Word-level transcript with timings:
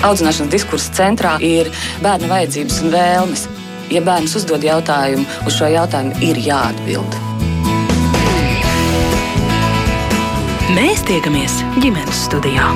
Audzināšanas 0.00 0.48
diskursa 0.48 0.94
centrā 0.96 1.34
ir 1.44 1.68
bērna 2.00 2.30
vajadzības 2.30 2.78
un 2.84 2.92
vēlmes. 2.94 3.42
Ja 3.92 4.00
bērns 4.06 4.36
uzdod 4.38 4.64
jautājumu, 4.64 5.26
uz 5.44 5.58
šo 5.58 5.68
jautājumu 5.68 6.16
ir 6.24 6.38
jāatbild. 6.40 7.18
Mēs 10.72 11.02
tiekamies 11.04 11.58
ģimenes 11.82 12.24
studijā. 12.30 12.70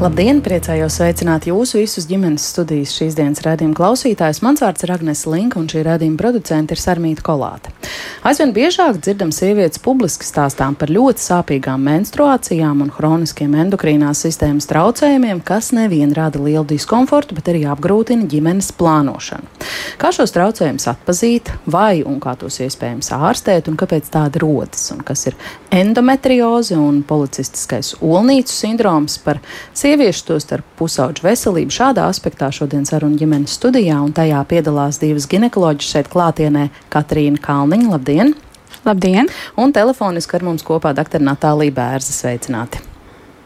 Labdien! 0.00 0.38
Priecājos 0.40 1.00
sveicināt 1.00 1.50
jūsu 1.50 1.82
visus 1.82 2.06
ģimenes 2.08 2.46
studijas 2.54 2.94
šīs 2.94 3.18
dienas 3.18 3.42
redzējuma 3.44 3.76
klausītājus. 3.76 4.44
Mans 4.46 4.62
vārds 4.62 4.86
ir 4.86 4.94
Agnēs 4.94 5.26
Linka, 5.26 5.58
un 5.60 5.66
šī 5.68 5.82
redzējuma 5.88 6.20
producente 6.20 6.76
ir 6.76 6.80
Sarmīta 6.80 7.26
Kolāte. 7.26 7.74
Aizvien 8.20 8.50
biežāk 8.52 8.98
dzirdam 9.00 9.30
sievietes 9.32 9.80
publiski 9.80 10.26
stāstām 10.28 10.74
par 10.76 10.90
ļoti 10.92 11.22
sāpīgām 11.24 11.80
menstruācijām 11.86 12.82
un 12.84 12.90
hroniskiem 12.92 13.54
endokrīnās 13.62 14.20
sistēmas 14.26 14.68
traucējumiem, 14.68 15.40
kas 15.40 15.70
nevien 15.72 16.12
rada 16.12 16.42
lielu 16.42 16.66
diskomfortu, 16.68 17.38
bet 17.38 17.48
arī 17.48 17.62
apgrūtina 17.72 18.28
ģimenes 18.28 18.68
plānošanu. 18.76 19.48
Kā 20.00 20.10
šos 20.12 20.34
traucējumus 20.36 20.88
atpazīt, 20.92 21.48
vai 21.64 22.02
un 22.04 22.18
kā 22.20 22.34
tos 22.40 22.60
iespējams 22.60 23.08
ārstēt, 23.16 23.70
un 23.72 23.78
kāpēc 23.80 24.12
tāda 24.12 24.42
rodas, 24.44 24.84
un 24.92 25.00
kas 25.06 25.24
ir 25.30 25.38
endometrioze 25.72 26.76
un 26.76 27.00
policistiskais 27.08 27.94
olnīcu 28.04 28.52
sindroms 28.52 29.16
par 29.24 29.40
sieviešu, 29.72 30.26
tostarp 30.30 30.68
pusauģu 30.76 31.24
veselību. 31.24 31.72
Šādā 31.72 32.04
aspektā 32.10 32.50
šodien 32.52 32.84
saruna 32.88 33.16
ģimenes 33.20 33.56
studijā, 33.56 33.96
un 34.04 34.12
tajā 34.16 34.44
piedalās 34.50 35.00
divas 35.00 35.28
ginekoloģijas 35.30 35.96
šeit 35.96 36.12
klātienē- 36.12 36.68
Katrīna 36.94 37.40
Kalniņa. 37.70 37.90
Labdien! 37.90 38.34
Labdien! 38.84 39.28
Un 39.60 39.70
telefoniski 39.72 40.34
ar 40.34 40.42
mums 40.42 40.64
kopā 40.66 40.90
dr. 40.96 41.22
Natālija 41.22 41.74
Bērza. 41.76 42.10
Sveicināti! 42.10 42.80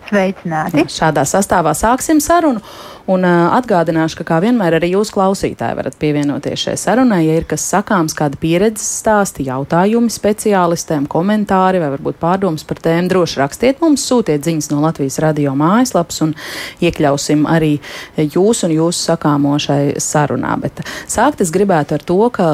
Sveicināti! 0.09 0.87
Šādā 0.89 1.27
sastāvā 1.29 1.75
sāksim 1.77 2.23
sarunu. 2.25 2.63
Un 3.05 3.21
atgādināšu, 3.29 4.17
ka 4.23 4.25
kā 4.31 4.37
vienmēr 4.41 4.79
arī 4.79 4.95
jūs 4.95 5.11
klausītāji 5.13 5.77
varat 5.77 5.97
pievienoties 6.01 6.63
šai 6.63 6.77
sarunai, 6.81 7.21
ja 7.27 7.35
ir 7.37 7.45
kas 7.49 7.67
sakāms, 7.69 8.15
kāda 8.17 8.39
pieredzes 8.41 8.87
stāsti, 9.03 9.45
jautājumi 9.45 10.09
speciālistiem, 10.09 11.05
komentāri 11.13 11.83
vai 11.83 11.91
varbūt 11.93 12.17
pārdomas 12.23 12.65
par 12.65 12.81
tēmu, 12.81 13.11
droši 13.13 13.41
rakstiet 13.43 13.83
mums, 13.85 14.07
sūtiet 14.09 14.49
ziņas 14.49 14.71
no 14.73 14.81
Latvijas 14.87 15.21
radio 15.21 15.53
mājaslapas 15.59 16.23
un 16.25 16.33
iekļausim 16.81 17.45
arī 17.51 17.75
jūs 18.17 18.65
un 18.65 18.73
jūsu 18.73 19.11
sakāmo 19.11 19.53
šai 19.61 20.01
sarunā. 20.01 20.55
Bet 20.65 20.81
sākt 21.05 21.45
es 21.45 21.53
gribētu 21.53 21.99
ar 21.99 22.07
to, 22.09 22.19
ka 22.33 22.49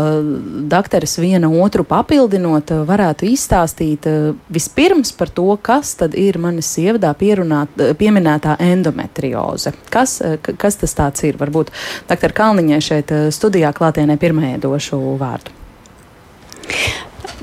dakteris 0.75 1.15
viena 1.23 1.47
otru 1.63 1.87
papildinot 1.87 2.75
varētu 2.91 3.31
izstāstīt 3.31 4.11
vispirms 4.51 5.15
par 5.15 5.31
to, 5.31 5.47
kas 5.63 5.95
tad 6.03 6.19
ir 6.19 6.43
manis 6.43 6.75
sievadā 6.75 7.15
pierunāt, 7.15 7.79
pieminētā 8.03 8.59
endometrioze. 8.67 9.77
Kas, 9.95 10.19
kas 10.41 10.81
tas 10.81 11.25
ir. 11.27 11.39
Varbūt 11.41 11.73
doktor 12.11 12.35
Kalniņai 12.37 12.81
šeit 12.85 13.15
eh, 13.15 13.29
studijā 13.35 13.73
klātienē 13.77 14.19
pirmajai 14.21 14.61
došu 14.63 15.01
vārdu. 15.21 15.57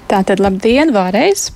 Tātad, 0.07 0.39
labdien, 0.39 0.93
vēlreiz! 0.95 1.49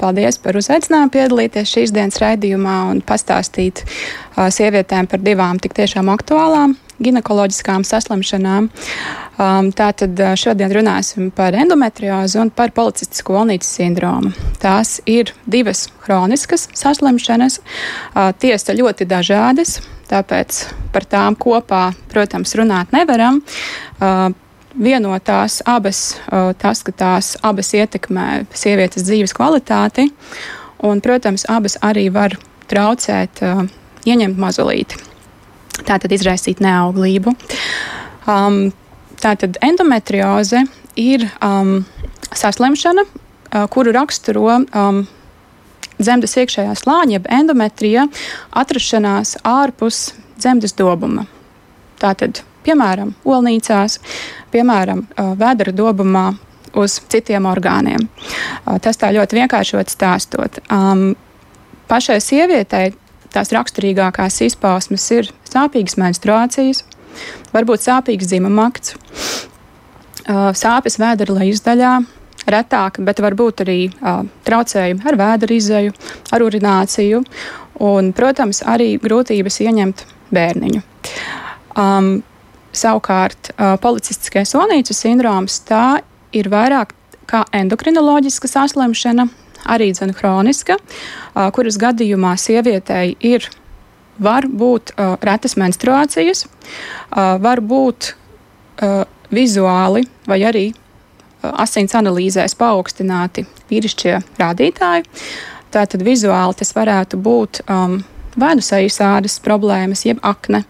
Paldies 0.00 0.38
par 0.40 0.56
uzaicinājumu 0.56 1.12
piedalīties 1.12 1.74
šīs 1.74 1.92
dienas 1.92 2.16
raidījumā 2.22 2.76
un 2.88 3.02
pastāstīt 3.04 3.82
sievietēm 4.32 5.10
par 5.12 5.20
divām 5.20 5.60
tik 5.60 5.76
tiešām 5.76 6.08
aktuālām 6.14 6.72
ginekoloģiskām 7.04 7.84
saslimšanām. 7.86 8.70
Tātad 9.78 10.22
šodien 10.40 10.72
runāsim 10.74 11.28
par 11.34 11.54
endometriozi 11.54 12.40
un 12.42 12.50
par 12.50 12.72
policistisko 12.74 13.38
olnītas 13.42 13.70
sindromu. 13.76 14.32
Tās 14.62 14.98
ir 15.06 15.34
divas 15.46 15.86
hroniskas 16.06 16.66
saslimšanas, 16.78 17.60
tiesa 18.42 18.74
ļoti 18.80 19.06
dažādas, 19.12 19.78
tāpēc 20.08 20.60
par 20.94 21.06
tām 21.08 21.36
kopā, 21.38 21.88
protams, 22.12 22.54
runāt 22.58 22.92
nevaram 22.96 23.42
vienotās 24.78 25.60
abas, 25.66 26.02
tas, 26.60 26.82
ka 26.86 26.92
tās 26.92 27.32
abas 27.42 27.72
ietekmē 27.74 28.44
sievietes 28.54 29.06
dzīves 29.08 29.34
kvalitāti, 29.36 30.06
un, 30.86 31.02
protams, 31.04 31.46
abas 31.50 31.78
arī 31.82 32.06
var 32.14 32.36
traucēt 32.68 33.42
uh, 33.44 33.64
ieņemt 34.08 34.40
mazulīti. 34.40 34.98
Tātad 35.88 36.12
izraisīt 36.14 36.62
neauglību. 36.64 37.34
Um, 38.28 38.60
tātad 39.22 39.58
endometrioze 39.64 40.64
ir 40.98 41.28
um, 41.44 41.78
saslimšana, 42.34 43.04
uh, 43.06 43.66
kuru 43.72 43.94
raksturo 43.96 44.58
um, 44.58 45.04
dzemdas 45.98 46.36
iekšējā 46.40 46.74
slāņa, 46.78 47.18
jeb 47.18 47.30
endometrija, 47.38 48.06
atrašanās 48.56 49.36
ārpus 49.46 50.12
dzemdas 50.38 50.76
dobuma. 50.78 51.26
Tātad 51.98 52.42
piemēram, 52.66 53.14
olnīcās, 53.26 53.98
piemēram, 54.52 55.06
vēdera 55.40 55.74
dobumā 55.74 56.26
uz 56.78 56.98
citiem 57.10 57.48
orgāniem. 57.48 58.08
Tas 58.84 59.00
tā 59.00 59.10
ļoti 59.16 59.40
vienkāršot 59.40 59.92
stāstot. 59.92 60.60
Pašai 61.88 62.18
sievietei 62.20 62.92
tās 63.32 63.52
raksturīgākās 63.56 64.42
izpausmes 64.44 65.06
ir 65.16 65.30
sāpīgas 65.48 65.96
menstruācijas, 66.00 66.84
varbūt 67.54 67.84
sāpīgs 67.86 68.28
dzimumakts, 68.28 68.94
sāpes 70.60 70.98
vēdera 71.00 71.48
izdaļā, 71.48 71.94
retāk, 72.52 73.00
bet 73.04 73.20
varbūt 73.24 73.64
arī 73.64 73.78
uh, 73.88 74.22
traucējumi 74.46 75.06
ar 75.08 75.18
vēdera 75.20 75.56
izēju, 75.58 75.94
ar 76.34 76.44
urināciju 76.46 77.22
un, 77.84 78.12
protams, 78.16 78.62
arī 78.66 78.96
grūtības 79.02 79.60
ieņemt 79.66 80.04
bērniņu. 80.34 80.82
Um, 81.78 82.18
Savukārt, 82.78 83.48
policistiskais 83.80 84.52
onīcu 84.54 84.94
sindroms 84.94 85.56
tā 85.66 86.02
ir 86.36 86.50
vairāk 86.52 86.92
kā 87.26 87.40
endokrinoloģiska 87.56 88.50
saslimšana, 88.52 89.24
arī 89.72 89.88
dzene 89.96 90.14
hroniska, 90.14 90.76
kuras 91.56 91.78
gadījumā 91.80 92.34
sievietei 92.38 93.16
ir 93.24 93.48
var 94.18 94.48
būt 94.50 94.92
uh, 94.94 95.14
retas 95.22 95.54
menstruācijas, 95.58 96.44
uh, 96.44 97.38
var 97.42 97.62
būt 97.62 98.12
uh, 98.12 99.04
vizuāli 99.30 100.04
vai 100.28 100.40
arī 100.48 100.64
uh, 100.72 100.87
asins 101.56 101.94
analīzēs 101.98 102.56
paaugstināti 102.58 103.46
vīrišķie 103.70 104.18
rādītāji. 104.40 105.06
Tātad 105.74 106.02
vizuāli 106.04 106.56
tas 106.56 106.72
varētu 106.76 107.20
būt 107.20 107.62
um, 107.68 108.00
nu 108.38 108.64
sejas 108.64 109.00
ādas 109.04 109.36
problēmas, 109.44 110.06
jeb 110.08 110.20
akne, 110.24 110.64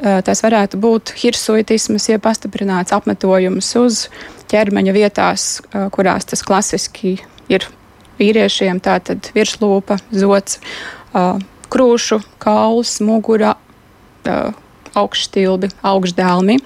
Eh, 0.00 0.22
tas 0.24 0.40
varētu 0.40 0.78
būt 0.80 1.12
hirsuitisms, 1.20 2.06
jeb 2.08 2.22
pastiprināts 2.24 2.94
apmetojums 2.96 3.68
uz 3.76 4.06
ķermeņa 4.48 4.94
vietās, 4.96 5.60
eh, 5.60 5.90
kurās 5.92 6.24
tas 6.24 6.40
klasiski 6.42 7.18
ir 7.52 7.66
vīriešiem. 8.18 8.80
Tātad 8.80 9.28
virslūpa, 9.36 10.00
zots, 10.10 10.58
eh, 11.14 11.38
krūšu, 11.68 12.24
kauls, 12.38 13.00
mugura, 13.00 13.56
augšstilbi, 14.94 15.70
augšdēlmi. 15.84 16.58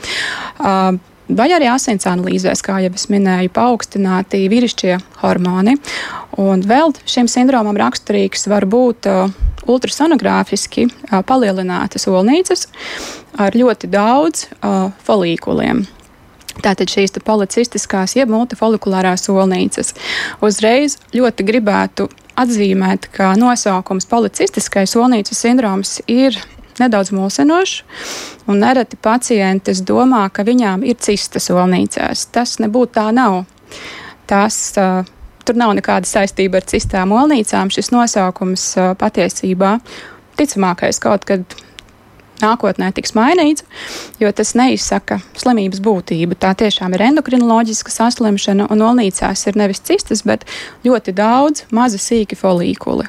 Vai 1.28 1.48
arī 1.56 1.70
asins 1.72 2.04
analīzēs, 2.04 2.60
kā 2.60 2.82
jau 2.84 2.90
es 2.92 3.06
minēju, 3.08 3.52
paaugstināti 3.56 4.42
vīrišķie 4.52 4.98
hormoni. 5.22 5.78
Un 6.42 6.60
vēl 6.68 6.92
šim 7.08 7.30
sindromam 7.32 7.78
raksturīgs 7.80 8.44
var 8.52 8.66
būt 8.68 9.08
uh, 9.08 9.32
ultrasonogrāfiski 9.64 10.84
uh, 10.90 11.22
palielinātas 11.24 12.04
olnīcas 12.12 12.68
ar 13.40 13.56
ļoti 13.56 13.88
daudz 13.88 14.48
uh, 14.60 14.90
folīkuliem. 15.06 15.86
Tātad 16.60 16.92
šīs 16.92 17.16
policistiskās, 17.24 18.14
jeb 18.18 18.30
multifolikulārās 18.30 19.24
olnīcas. 19.32 19.94
Uzreiz 20.44 20.98
ļoti 21.16 21.46
gribētu 21.48 22.06
atzīmēt, 22.38 23.08
ka 23.14 23.32
nosaukums 23.38 24.06
policistiskais 24.10 24.94
olnīcu 24.98 25.34
sindroms 25.38 25.98
ir 26.10 26.36
nedaudz 26.82 27.12
mulsinošs, 27.14 27.82
un 28.50 28.62
nereti 28.62 28.98
pacientes 29.00 29.82
domā, 29.86 30.26
ka 30.32 30.46
viņām 30.46 30.84
ir 30.86 30.98
cistas 31.02 31.50
olnīcās. 31.54 32.28
Tas 32.34 32.58
nebūtu 32.62 32.96
tā 32.98 33.08
nav. 33.14 33.42
Tas, 34.30 34.56
uh, 34.80 35.04
tur 35.44 35.60
nav 35.60 35.74
nekāda 35.76 36.08
saistība 36.08 36.60
ar 36.60 36.68
cistām 36.70 37.12
olnīcām. 37.14 37.72
Šis 37.72 37.92
nosaukums 37.94 38.70
uh, 38.78 38.94
patiesībā 38.98 39.78
ticamākais 40.38 40.98
kaut 41.02 41.26
kad 41.28 41.44
nākotnē 42.42 42.90
tiks 42.94 43.14
mainīts, 43.16 43.64
jo 44.20 44.30
tas 44.34 44.54
neizsaka 44.58 45.20
slimības 45.38 45.82
būtību. 45.84 46.38
Tā 46.40 46.54
tiešām 46.58 46.96
ir 46.96 47.06
endokrinoloģiska 47.10 47.94
saslimšana, 47.94 48.68
un 48.72 48.84
olnīcās 48.88 49.46
ir 49.48 49.60
nevis 49.60 49.82
cistas, 49.86 50.24
bet 50.26 50.46
ļoti 50.86 51.14
daudz 51.16 51.66
maza 51.74 52.00
sīki 52.02 52.38
folīkuli. 52.38 53.08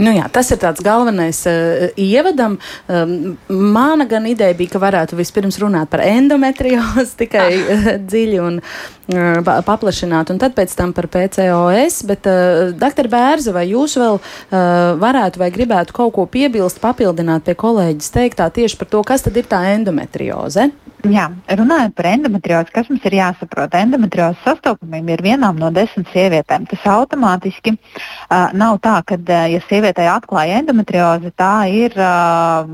Nu 0.00 0.14
jā, 0.14 0.24
tas 0.32 0.48
ir 0.52 0.60
tāds 0.62 0.80
galvenais 0.84 1.42
uh, 1.50 1.90
ievadam. 2.00 2.56
Um, 2.88 3.34
mana 3.48 4.06
gan 4.08 4.24
ideja 4.30 4.56
bija, 4.56 4.72
ka 4.72 4.80
varētu 4.80 5.18
vispirms 5.18 5.58
runāt 5.60 5.90
par 5.92 6.00
endometriozi 6.06 7.18
tikai 7.24 7.48
uh, 7.60 7.88
dziļi 8.00 8.38
un 8.40 8.60
uh, 8.62 9.50
paplašināt, 9.66 10.32
un 10.32 10.40
tad 10.40 10.56
pēc 10.56 10.72
tam 10.78 10.94
par 10.96 11.10
PCOS. 11.12 12.00
Bet, 12.08 12.28
uh, 12.30 12.70
doktor 12.80 13.10
Bērza, 13.12 13.52
vai 13.56 13.66
jūs 13.68 13.98
vēl 14.00 14.16
uh, 14.20 14.62
varētu 15.00 15.42
vai 15.42 15.50
gribētu 15.52 15.96
kaut 16.00 16.14
ko 16.16 16.24
piebilst, 16.30 16.80
papildināt 16.80 17.44
pie 17.44 17.58
kolēģis 17.60 18.16
teiktā 18.16 18.48
tieši 18.54 18.80
par 18.80 18.88
to, 18.94 19.04
kas 19.04 19.28
tad 19.28 19.36
ir 19.36 19.50
tā 19.50 19.66
endometrioze? 19.74 20.70
Jā, 21.08 21.30
runājot 21.56 21.94
par 21.96 22.06
endometriozi, 22.10 22.72
kas 22.74 22.88
mums 22.90 23.04
ir 23.08 23.14
jāsaprot? 23.16 23.72
Endometriozes 23.78 24.42
sastopamība 24.44 25.14
ir 25.14 25.22
vienām 25.24 25.56
no 25.56 25.70
desmit 25.72 26.10
sievietēm. 26.12 26.66
Tas 26.68 26.84
automātiski 26.92 27.72
uh, 27.72 28.50
nav 28.52 28.82
tā, 28.84 28.98
ka, 29.08 29.16
uh, 29.16 29.46
ja 29.48 29.62
sievietei 29.64 30.10
atklāja 30.12 30.58
endometriozi, 30.60 31.32
tā 31.40 31.54
ir 31.72 31.96
uh, 31.96 32.68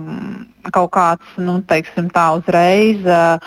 kaut 0.75 0.91
kāds, 0.97 1.37
nu, 1.39 1.61
teiksim, 1.71 2.09
tā 2.11 2.25
uzreiz 2.41 3.07
uh, 3.07 3.39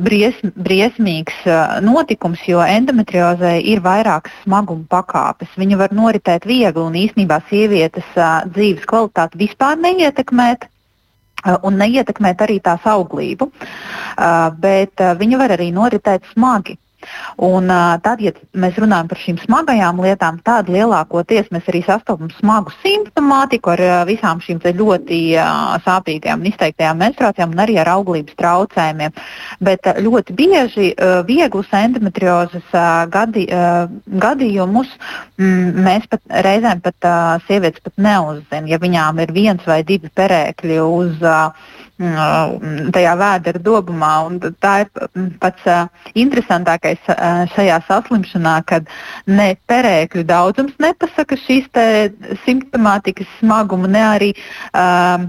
bries, 0.00 0.40
briesmīgs 0.56 1.44
uh, 1.44 1.76
notikums, 1.84 2.40
jo 2.48 2.64
endometriozē 2.64 3.58
ir 3.60 3.84
vairākas 3.84 4.32
smaguma 4.46 4.88
pakāpes. 4.88 5.52
Viņa 5.60 5.82
var 5.84 5.92
noritēt 5.92 6.48
viegli 6.48 6.80
un 6.80 6.96
īsnībā 6.96 7.42
sievietes 7.52 8.08
uh, 8.16 8.40
dzīves 8.48 8.88
kvalitāti 8.88 9.44
vispār 9.44 9.76
neietekmēt. 9.84 10.70
Uh, 11.38 11.54
un 11.68 11.76
neietekmēt 11.78 12.40
arī 12.42 12.56
tās 12.58 12.82
auglību, 12.88 13.46
uh, 13.46 14.48
bet 14.58 14.98
uh, 14.98 15.12
viņa 15.20 15.38
var 15.38 15.54
arī 15.54 15.68
noritēt 15.70 16.26
smagi. 16.32 16.74
Un, 17.44 17.70
tad, 18.02 18.22
ja 18.22 18.32
mēs 18.58 18.78
runājam 18.80 19.08
par 19.10 19.20
šīm 19.22 19.38
smagajām 19.44 20.00
lietām, 20.02 20.40
tad 20.44 20.70
lielākoties 20.72 21.50
mēs 21.54 21.68
arī 21.70 21.82
sastopam 21.86 22.30
smagu 22.38 22.74
simptomātiku 22.82 23.74
ar 23.74 23.82
visām 24.08 24.42
šīm 24.42 24.60
ļoti 24.78 25.20
sāpīgajām 25.84 26.42
un 26.42 26.50
izteiktajām 26.50 26.98
menstruācijām 27.02 27.54
un 27.54 27.62
arī 27.64 27.78
ar 27.78 27.92
auglības 27.94 28.36
traucējumiem. 28.38 29.14
Bet 29.64 29.86
ļoti 29.98 30.36
bieži 30.38 30.92
vieglus 31.28 31.72
endometriozes 31.72 32.74
gadi, 33.12 33.46
gadījumus 34.26 34.94
mm, 35.38 35.82
mēs 35.86 36.08
pat 36.10 36.22
reizēm 36.48 36.82
pat 36.84 37.10
sievietes 37.46 37.84
pat 37.84 37.94
neuzzinām, 37.96 38.68
ja 38.70 38.82
viņām 38.82 39.22
ir 39.24 39.34
viens 39.34 39.66
vai 39.66 39.82
divi 39.86 40.10
perēkļi 40.14 40.80
uz 40.82 41.28
Mm, 41.28 41.77
tajā 41.98 43.14
vēdera 43.18 43.62
dobumā. 43.62 44.12
Tā 44.62 44.74
ir 44.84 45.32
pats 45.42 45.66
uh, 45.66 45.88
interesantākais 46.14 47.00
uh, 47.10 47.44
šajā 47.54 47.80
saslimšanā, 47.88 48.54
kad 48.68 48.86
ne 49.26 49.56
perēkļu 49.68 50.24
daudzums 50.28 50.78
nepasaka 50.78 51.36
šīs 51.46 51.66
simptomātikas 52.44 53.26
smagumu, 53.40 53.90
ne 53.90 54.04
arī 54.06 54.30
uh, 54.36 55.26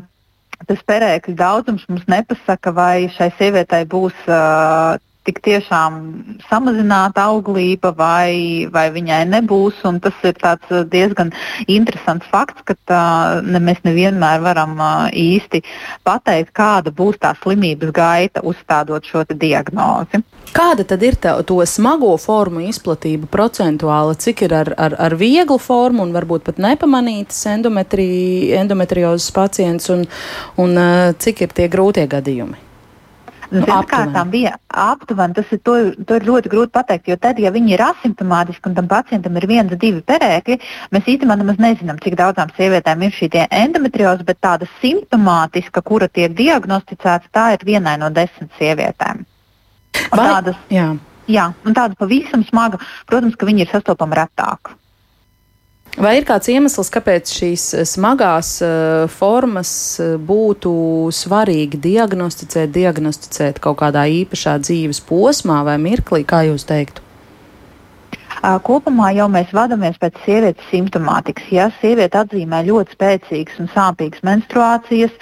tas 0.69 0.81
perēkļu 0.85 1.35
daudzums 1.39 1.85
mums 1.89 2.05
nepasaka, 2.07 2.71
vai 2.71 3.09
šai 3.15 3.31
sievietei 3.39 3.85
būs 3.89 4.15
uh, 4.27 4.99
tik 5.29 5.41
tiešām 5.45 5.99
samazināta 6.49 7.27
auglība 7.29 7.93
vai, 7.97 8.65
vai 8.73 8.87
viņai 8.93 9.21
nebūs. 9.29 9.83
Tas 10.01 10.25
ir 10.25 10.37
uh, 10.41 10.81
diezgan 10.89 11.31
interesants 11.69 12.27
fakts, 12.31 12.65
ka 12.65 12.75
tā, 12.89 13.03
ne, 13.45 13.61
mēs 13.61 13.83
nevienmēr 13.85 14.41
varam 14.43 14.75
uh, 14.79 15.07
īsti 15.13 15.61
pateikt, 16.07 16.53
kāda 16.57 16.93
būs 16.95 17.19
tā 17.21 17.35
slimības 17.43 17.93
gaita 17.95 18.43
uzstādot 18.45 19.05
šo 19.05 19.25
diagnozi. 19.29 20.23
Kāda 20.49 20.85
tad 20.87 21.03
ir 21.05 21.17
tā, 21.21 21.35
to 21.45 21.59
smago 21.69 22.15
formu 22.17 22.63
izplatība 22.65 23.29
procentuāli? 23.29 24.17
Cik 24.17 24.47
ir 24.47 24.55
ar, 24.63 24.73
ar, 24.81 24.95
ar 24.97 25.17
vieglu 25.19 25.59
formu 25.61 26.07
un 26.07 26.15
varbūt 26.15 26.47
pat 26.47 26.63
nepamanītas 26.63 27.43
endometri, 27.53 28.09
endometriozes 28.57 29.29
pacients 29.35 29.91
un, 29.93 30.07
un 30.57 30.73
uh, 30.79 31.11
cik 31.21 31.45
ir 31.45 31.53
tie 31.53 31.69
grūtie 31.69 32.07
gadījumi? 32.09 32.68
Nu, 33.49 33.63
Pirmkārt, 33.65 34.13
bija 34.29 34.53
aptuveni. 34.69 35.33
Tas 35.33 35.49
ir, 35.55 35.59
to, 35.65 35.75
to 36.05 36.17
ir 36.19 36.25
ļoti 36.27 36.51
grūti 36.51 36.73
pateikt, 36.75 37.09
jo 37.09 37.17
tad, 37.17 37.39
ja 37.41 37.49
viņi 37.53 37.73
ir 37.73 37.81
asimptomātiski 37.81 38.69
un 38.69 38.75
tam 38.77 38.89
pacientam 38.91 39.39
ir 39.41 39.47
viens, 39.49 39.73
divi 39.81 40.03
perēkļi, 40.05 40.59
mēs 40.93 41.09
īstenībā 41.15 41.37
nemaz 41.39 41.57
nezinām, 41.61 41.97
cik 42.03 42.17
daudzām 42.19 42.53
sievietēm 42.57 43.07
ir 43.07 43.15
šī 43.17 43.31
endometrioze, 43.47 44.25
bet 44.27 44.41
tāda 44.45 44.69
simptomātiska, 44.83 45.81
kura 45.85 46.07
tiek 46.07 46.35
diagnosticēta, 46.37 47.31
tā 47.33 47.47
ir 47.57 47.65
vienai 47.65 47.97
no 48.01 48.11
desmit 48.13 48.53
sievietēm. 48.61 49.25
Vai, 50.13 50.27
tādas, 50.27 50.59
jā. 50.69 50.91
Jā, 51.29 51.51
un 51.65 51.75
tāda 51.77 51.97
pavisam 51.97 52.45
smaga, 52.45 52.79
protams, 53.09 53.37
ka 53.37 53.49
viņi 53.49 53.65
ir 53.65 53.73
sastopami 53.73 54.17
retāk. 54.17 54.73
Vai 55.97 56.19
ir 56.19 56.25
kāds 56.27 56.51
iemesls, 56.51 56.91
kāpēc 56.93 57.31
šīs 57.33 57.63
eh, 57.73 57.85
smagās 57.87 58.51
uh, 58.61 59.09
formas 59.09 59.71
uh, 59.99 60.13
būtu 60.21 60.71
svarīgi 61.15 61.79
diagnosticēt, 61.81 62.69
diagnosticēt 62.75 63.59
kaut 63.63 63.81
kādā 63.81 64.05
īpašā 64.21 64.59
dzīves 64.61 65.01
posmā 65.09 65.63
vai 65.65 65.79
mirklī, 65.81 66.21
kā 66.29 66.45
jūs 66.51 66.67
teiktu? 66.69 67.08
Kopumā 68.39 69.11
jau 69.17 69.27
mēs 69.31 69.51
vadāmies 69.55 69.97
pēc 69.99 70.19
sievietes 70.23 70.67
simptomātikas. 70.71 71.47
Ja 71.51 71.67
sieviete 71.79 72.21
atzīmē 72.21 72.61
ļoti 72.67 72.95
spēcīgas 72.95 73.59
un 73.59 73.69
sāpīgas 73.73 74.23
menstruācijas, 74.27 75.15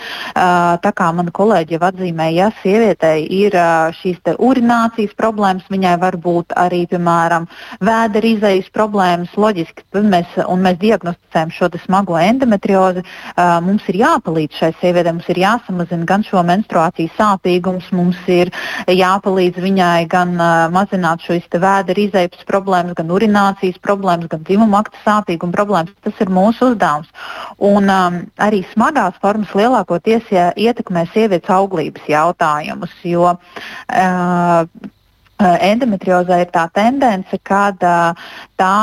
tā 0.84 0.92
kā 0.98 1.10
mana 1.16 1.34
kolēģi 1.34 1.78
jau 1.78 1.82
atzīmē, 1.90 2.30
ja 2.36 2.52
sievietei 2.62 3.26
ir 3.40 3.58
šīs 3.98 4.22
urinācijas 4.38 5.16
problēmas, 5.18 5.66
viņai 5.72 5.96
var 6.02 6.18
būt 6.22 6.54
arī, 6.58 6.84
piemēram, 6.92 7.48
vēdera 7.82 8.32
izējas 8.34 8.70
problēmas, 8.76 9.34
loģiski, 9.38 9.86
mēs, 9.98 10.38
mēs 10.38 10.80
diagnosticējam 10.84 11.54
šo 11.56 11.72
smago 11.86 12.18
endometriozi, 12.22 13.04
mums 13.66 13.86
ir 13.90 14.02
jāpalīdz 14.04 14.62
šai 14.62 14.72
sievietei, 14.82 15.16
mums 15.16 15.30
ir 15.34 15.42
jāsamazina 15.42 16.08
gan 16.08 16.26
šo 16.26 16.44
menstruāciju 16.48 17.14
sāpīgums, 17.18 17.90
mums 17.98 18.20
ir 18.32 18.52
jāpalīdz 18.88 19.62
viņai 19.64 20.08
gan 20.12 20.36
mazināt 20.74 21.26
šo 21.26 21.38
vēdera 21.38 22.02
izējas 22.02 22.46
problēmas, 22.48 22.96
gan 22.98 23.07
gan 23.08 23.16
urinācijas 23.16 23.80
problēmas, 23.80 24.28
gan 24.32 24.44
dzimuma 24.44 24.84
akta 24.84 25.00
sāpīguma 25.06 25.56
problēmas. 25.56 25.96
Tas 26.04 26.20
ir 26.20 26.30
mūsu 26.30 26.74
uzdevums. 26.74 27.08
Un 27.58 27.88
um, 27.90 28.20
arī 28.44 28.64
smagās 28.74 29.16
formas 29.22 29.54
lielākoties 29.56 30.28
ja, 30.32 30.52
ietekmē 30.56 31.08
sievietes 31.14 31.50
auglības 31.50 32.04
jautājumus, 32.12 32.94
jo 33.08 33.32
uh, 33.32 34.92
endometriozē 35.40 36.40
ir 36.42 36.50
tā 36.54 36.66
tendence, 36.74 37.38
ka 37.46 37.72
tā 38.58 38.78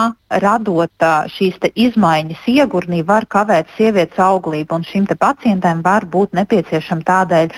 radot 0.44 1.06
šīs 1.34 1.58
izmaiņas 1.74 2.46
iegurnī, 2.50 3.02
var 3.06 3.26
kavēt 3.26 3.70
sievietes 3.76 4.18
auglību. 4.18 4.80
Šim 4.86 5.06
pacientam 5.18 5.82
var 5.82 6.06
būt 6.06 6.34
nepieciešama 6.38 7.06
tādēļ 7.10 7.52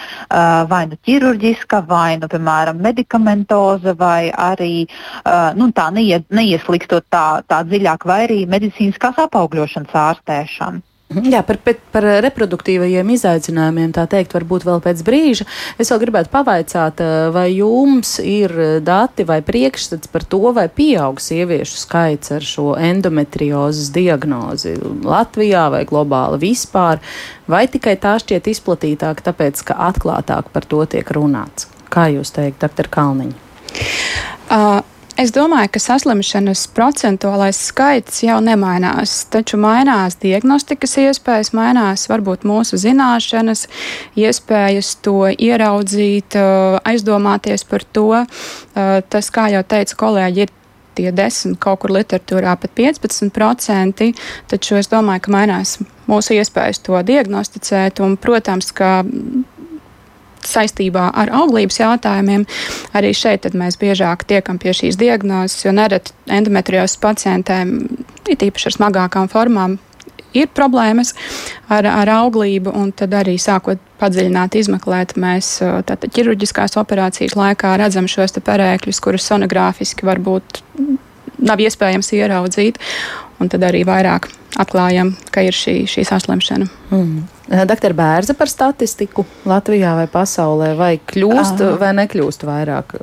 vai 0.72 0.82
nu 0.88 0.96
ķirurģiska, 0.96 1.84
vai 1.88 2.16
nu, 2.20 2.28
piemēram, 2.28 2.81
medikamentoze, 2.81 3.96
vai 3.98 4.31
arī 4.31 4.87
nu, 5.56 5.70
tā 5.76 5.90
neie, 5.93 6.22
neieslīgstot 6.31 7.08
tā, 7.10 7.43
tā 7.48 7.62
dziļāk, 7.69 8.08
vai 8.08 8.22
arī 8.26 8.43
medicīniskās 8.48 9.24
apaugļošanas 9.29 9.96
ārstēšana. 10.08 10.95
Mhm. 11.06 11.31
Jā, 11.31 11.41
par, 11.46 11.60
par 11.94 12.05
reproduktīvajiem 12.25 13.13
izaicinājumiem 13.15 13.93
tā 13.94 14.08
teikt, 14.10 14.32
varbūt 14.34 14.65
vēl 14.67 14.81
pēc 14.82 15.05
brīža. 15.06 15.44
Es 15.79 15.93
vēl 15.93 16.01
gribētu 16.03 16.32
pavaicāt, 16.32 16.98
eh, 16.98 17.29
vai 17.31 17.46
jums 17.55 18.17
ir 18.19 18.51
dati 18.82 19.22
vai 19.29 19.39
priekšstats 19.46 20.10
par 20.10 20.27
to, 20.27 20.51
vai 20.56 20.67
pieaug 20.67 21.22
sieviešu 21.22 21.79
skaits 21.84 22.34
ar 22.34 22.43
šo 22.43 22.75
endometriozes 22.75 23.93
diagnozi 23.94 24.75
Latvijā 25.06 25.69
vai 25.70 25.84
globāli 25.86 26.43
vispār, 26.43 26.98
vai 27.46 27.69
tikai 27.70 27.94
tā 28.03 28.19
šķiet 28.19 28.51
izplatītāka, 28.51 29.31
tāpēc, 29.31 29.63
ka 29.63 29.79
atklātāk 29.93 30.51
par 30.51 30.67
to 30.67 30.82
tiek 30.91 31.06
runāts? 31.15 31.70
Kā 31.86 32.10
jūs 32.10 32.34
teikt, 32.34 32.58
doktor 32.67 32.91
Kalniņa? 32.91 33.34
Uh. 34.51 34.82
Es 35.17 35.31
domāju, 35.32 35.70
ka 35.73 35.81
saslimšanas 35.81 36.67
procentuālais 36.77 37.56
skaits 37.70 38.19
jau 38.20 38.37
nemainās, 38.44 39.23
taču 39.32 39.56
mainās 39.56 40.19
diagnostikas 40.20 40.93
iespējas, 41.01 41.55
mainās 41.56 42.05
varbūt 42.11 42.44
mūsu 42.44 42.77
zināšanas, 42.82 43.65
iespējas 44.20 44.91
to 45.01 45.31
ieraudzīt, 45.32 46.37
aizdomāties 46.93 47.65
par 47.65 47.87
to. 47.96 48.11
Tas, 49.08 49.32
kā 49.32 49.49
jau 49.55 49.65
teica 49.65 49.96
kolēģi, 50.05 50.44
ir 50.44 50.53
tie 51.01 51.08
10, 51.13 51.56
kaut 51.65 51.81
kur 51.81 51.96
literatūrā 51.96 52.53
pat 52.61 52.77
15%, 52.77 54.13
taču 54.53 54.77
es 54.77 54.93
domāju, 54.93 55.25
ka 55.25 55.32
mainās 55.32 55.79
mūsu 56.11 56.37
iespējas 56.37 56.85
to 56.85 57.01
diagnosticēt, 57.08 58.05
un, 58.05 58.20
protams, 58.20 58.69
ka 58.77 58.99
saistībā 60.46 61.08
ar 61.15 61.32
auglības 61.43 61.81
jautājumiem. 61.81 62.46
Arī 62.96 63.12
šeit 63.17 63.48
mēs 63.55 63.79
biežāk 63.81 64.26
tiekam 64.29 64.60
pie 64.62 64.74
šīs 64.76 64.98
diagnozes, 65.00 65.65
jo 65.67 65.74
nereti 65.76 66.15
endometriozes 66.26 66.98
pacientēm, 67.03 67.76
it 68.29 68.43
īpaši 68.46 68.70
ar 68.70 68.79
smagākām 68.79 69.31
formām, 69.32 69.79
ir 70.36 70.50
problēmas 70.53 71.15
ar, 71.72 71.86
ar 71.86 72.10
auglību, 72.19 72.72
un 72.76 72.93
tad 72.96 73.15
arī 73.17 73.36
sākot 73.41 73.81
padziļināt, 74.00 74.58
izmeklēt, 74.60 75.17
mēs 75.20 75.56
tātad 75.88 76.12
ķirurģiskās 76.12 76.76
operācijas 76.81 77.36
laikā 77.38 77.76
redzam 77.81 78.08
šos 78.10 78.36
perēkļus, 78.44 79.03
kurus 79.05 79.29
sonogrāfiski 79.31 80.08
var 80.08 80.20
būt 80.20 80.62
nav 81.48 81.62
iespējams 81.62 82.12
ieraudzīt. 82.17 82.82
Un 83.36 83.50
tad 83.53 83.67
arī 83.69 83.82
vairāk 83.84 84.31
atklājam, 84.56 85.12
ka 85.32 85.44
ir 85.44 85.56
šī, 85.56 85.82
šī 85.91 86.06
saslimšana. 86.08 86.69
Mm. 86.88 87.24
Doktor 87.69 87.93
Bērza 87.94 88.34
par 88.34 88.50
statistiku 88.50 89.22
Latvijā 89.46 89.93
vai 89.94 90.06
pasaulē, 90.10 90.72
vai 90.79 90.96
kļūst 90.98 91.60
uh, 91.62 91.74
vai 91.79 91.93
nekļūst 91.94 92.43
vairāk 92.48 92.94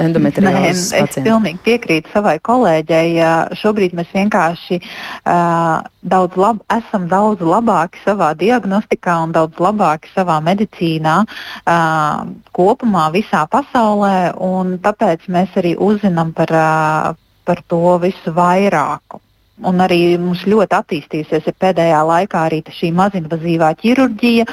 endometriozes 0.00 0.88
pacientu? 0.90 1.20
Es 1.20 1.26
pilnīgi 1.28 1.60
piekrītu 1.62 2.10
savai 2.10 2.38
kolēģei. 2.42 3.12
Šobrīd 3.60 3.94
mēs 3.94 4.10
vienkārši 4.16 4.80
uh, 4.80 5.84
daudz 6.02 6.40
lab, 6.40 6.62
esam 6.74 7.06
daudz 7.12 7.44
labāki 7.46 8.02
savā 8.02 8.32
diagnostikā 8.40 9.20
un 9.26 9.34
daudz 9.36 9.60
labāki 9.62 10.10
savā 10.16 10.40
medicīnā 10.42 11.20
uh, 11.22 12.24
kopumā 12.56 13.10
visā 13.14 13.44
pasaulē, 13.52 14.32
un 14.42 14.78
tāpēc 14.82 15.28
mēs 15.30 15.54
arī 15.60 15.76
uzzinām 15.78 16.34
par, 16.34 16.50
uh, 16.50 17.23
par 17.44 17.62
to 17.68 17.98
visu 18.02 18.34
vairāku. 18.34 19.20
Un 19.62 19.78
arī 19.78 20.16
mums 20.18 20.42
ļoti 20.50 20.74
attīstījusies 20.74 21.52
pēdējā 21.62 22.00
laikā 22.08 22.46
arī 22.48 22.62
šī 22.74 22.90
mazinvazīvā 22.98 23.68
ķirurģija. 23.82 24.46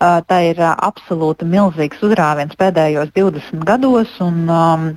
Tā 0.00 0.38
ir 0.48 0.62
absolūti 0.70 1.48
milzīgs 1.48 2.00
uzrāviens 2.06 2.56
pēdējos 2.56 3.12
20 3.16 3.66
gados. 3.68 4.14
Un, 4.24 4.46
um, 4.48 4.94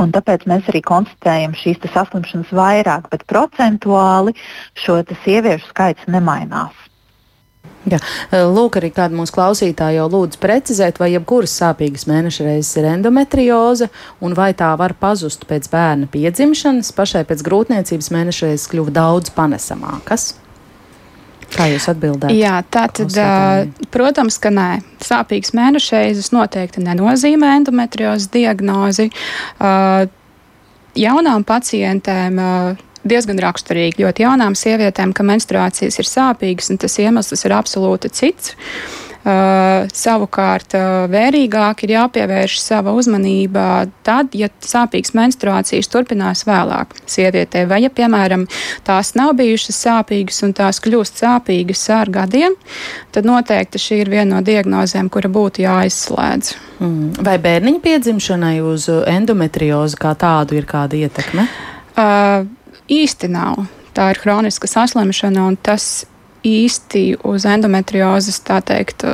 Un 0.00 0.12
tāpēc 0.14 0.46
mēs 0.48 0.68
arī 0.70 0.80
konstatējam 0.86 1.52
šīs 1.52 1.82
saslimšanas 1.92 2.52
vairāk, 2.56 3.10
bet 3.12 3.26
procentuāli 3.28 4.32
šo 4.78 5.02
sieviešu 5.26 5.66
skaits 5.74 6.06
nemainās. 6.08 6.72
Jā. 7.88 7.96
Lūk, 8.30 8.76
arī 8.76 8.90
kāda 8.92 9.16
mūsu 9.16 9.32
klausītāja 9.32 10.02
jau 10.02 10.08
lūdz 10.12 10.36
precizēt, 10.42 10.98
vai 11.00 11.14
jebkuras 11.14 11.54
sāpīgas 11.62 12.04
mēneša 12.10 12.44
reizes 12.44 12.76
ir 12.76 12.90
endometrioze, 12.90 13.88
un 14.20 14.36
vai 14.36 14.50
tā 14.54 14.68
var 14.78 14.92
pazust 15.00 15.46
pēc 15.48 15.70
bērna 15.72 16.10
piedzimšanas, 16.12 16.92
pašai 16.96 17.24
pēc 17.30 17.42
grūtniecības 17.46 18.12
mēneša 18.12 18.50
reizes 18.50 18.68
kļuva 18.70 18.94
daudz 19.00 19.32
panesamākas. 19.32 20.34
Kā 21.50 21.66
jūs 21.72 21.88
atbildētu? 21.90 22.36
Jā, 22.36 22.60
tā 22.70 22.84
tad, 22.94 23.16
protams, 23.90 24.36
ka 24.38 24.52
nē. 24.54 24.68
Sāpīgas 25.02 25.56
mēneša 25.56 26.04
reizes 26.04 26.30
noteikti 26.36 26.84
nenozīmē 26.84 27.56
endometriozes 27.58 28.28
diagnozi. 28.30 29.08
Jaunām 31.00 31.48
pacientēm 31.48 32.38
diezgan 33.08 33.40
raksturīgi 33.42 34.04
ļoti 34.04 34.26
jaunām 34.26 34.56
sievietēm, 34.58 35.14
ka 35.16 35.26
menstruācijas 35.26 36.00
ir 36.00 36.08
sāpīgas, 36.08 36.72
un 36.72 36.80
tas 36.80 36.98
iemesls 37.00 37.46
ir 37.46 37.56
absolūti 37.56 38.12
cits. 38.12 38.56
Uh, 39.20 39.84
savukārt, 39.92 40.72
uh, 40.78 41.02
vērīgāk 41.12 41.82
ir 41.84 41.90
jāpievērš 41.92 42.54
sava 42.56 42.94
uzmanība 42.96 43.82
tad, 44.00 44.32
ja 44.32 44.46
sāpīgas 44.64 45.12
menstruācijas 45.12 45.90
turpinās 45.92 46.46
vēlāk 46.48 46.94
sievietē, 47.04 47.66
vai 47.68 47.82
ja, 47.82 47.90
piemēram, 47.92 48.46
tās 48.86 49.12
nav 49.20 49.34
bijušas 49.36 49.76
sāpīgas 49.84 50.40
un 50.46 50.54
tās 50.56 50.80
kļūst 50.80 51.20
sāpīgas 51.20 51.82
ar 51.92 52.08
gadiem, 52.14 52.56
tad 53.12 53.28
noteikti 53.28 53.82
šī 53.84 53.98
ir 54.06 54.12
viena 54.14 54.38
no 54.38 54.40
diagnozēm, 54.46 55.12
kura 55.12 55.28
būtu 55.28 55.66
jāizslēdz. 55.66 56.54
Mm. 56.80 57.20
Vai 57.20 57.36
bērniņa 57.44 57.84
piedzimšanai 57.84 58.54
uz 58.64 58.88
endometriozi 58.88 60.00
kā 60.00 60.14
tādu 60.16 60.56
ir 60.56 60.64
kāda 60.70 60.96
ietekme? 60.96 61.44
Uh, 61.92 62.48
īsti 62.90 63.30
nav. 63.32 63.64
Tā 63.96 64.10
ir 64.12 64.20
hroniska 64.22 64.68
saslimšana, 64.70 65.46
un 65.50 65.56
tas 65.56 66.04
īsti 66.46 67.20
uz 67.26 67.46
endometriozes, 67.48 68.40
tā 68.46 68.60
teikt, 68.64 69.04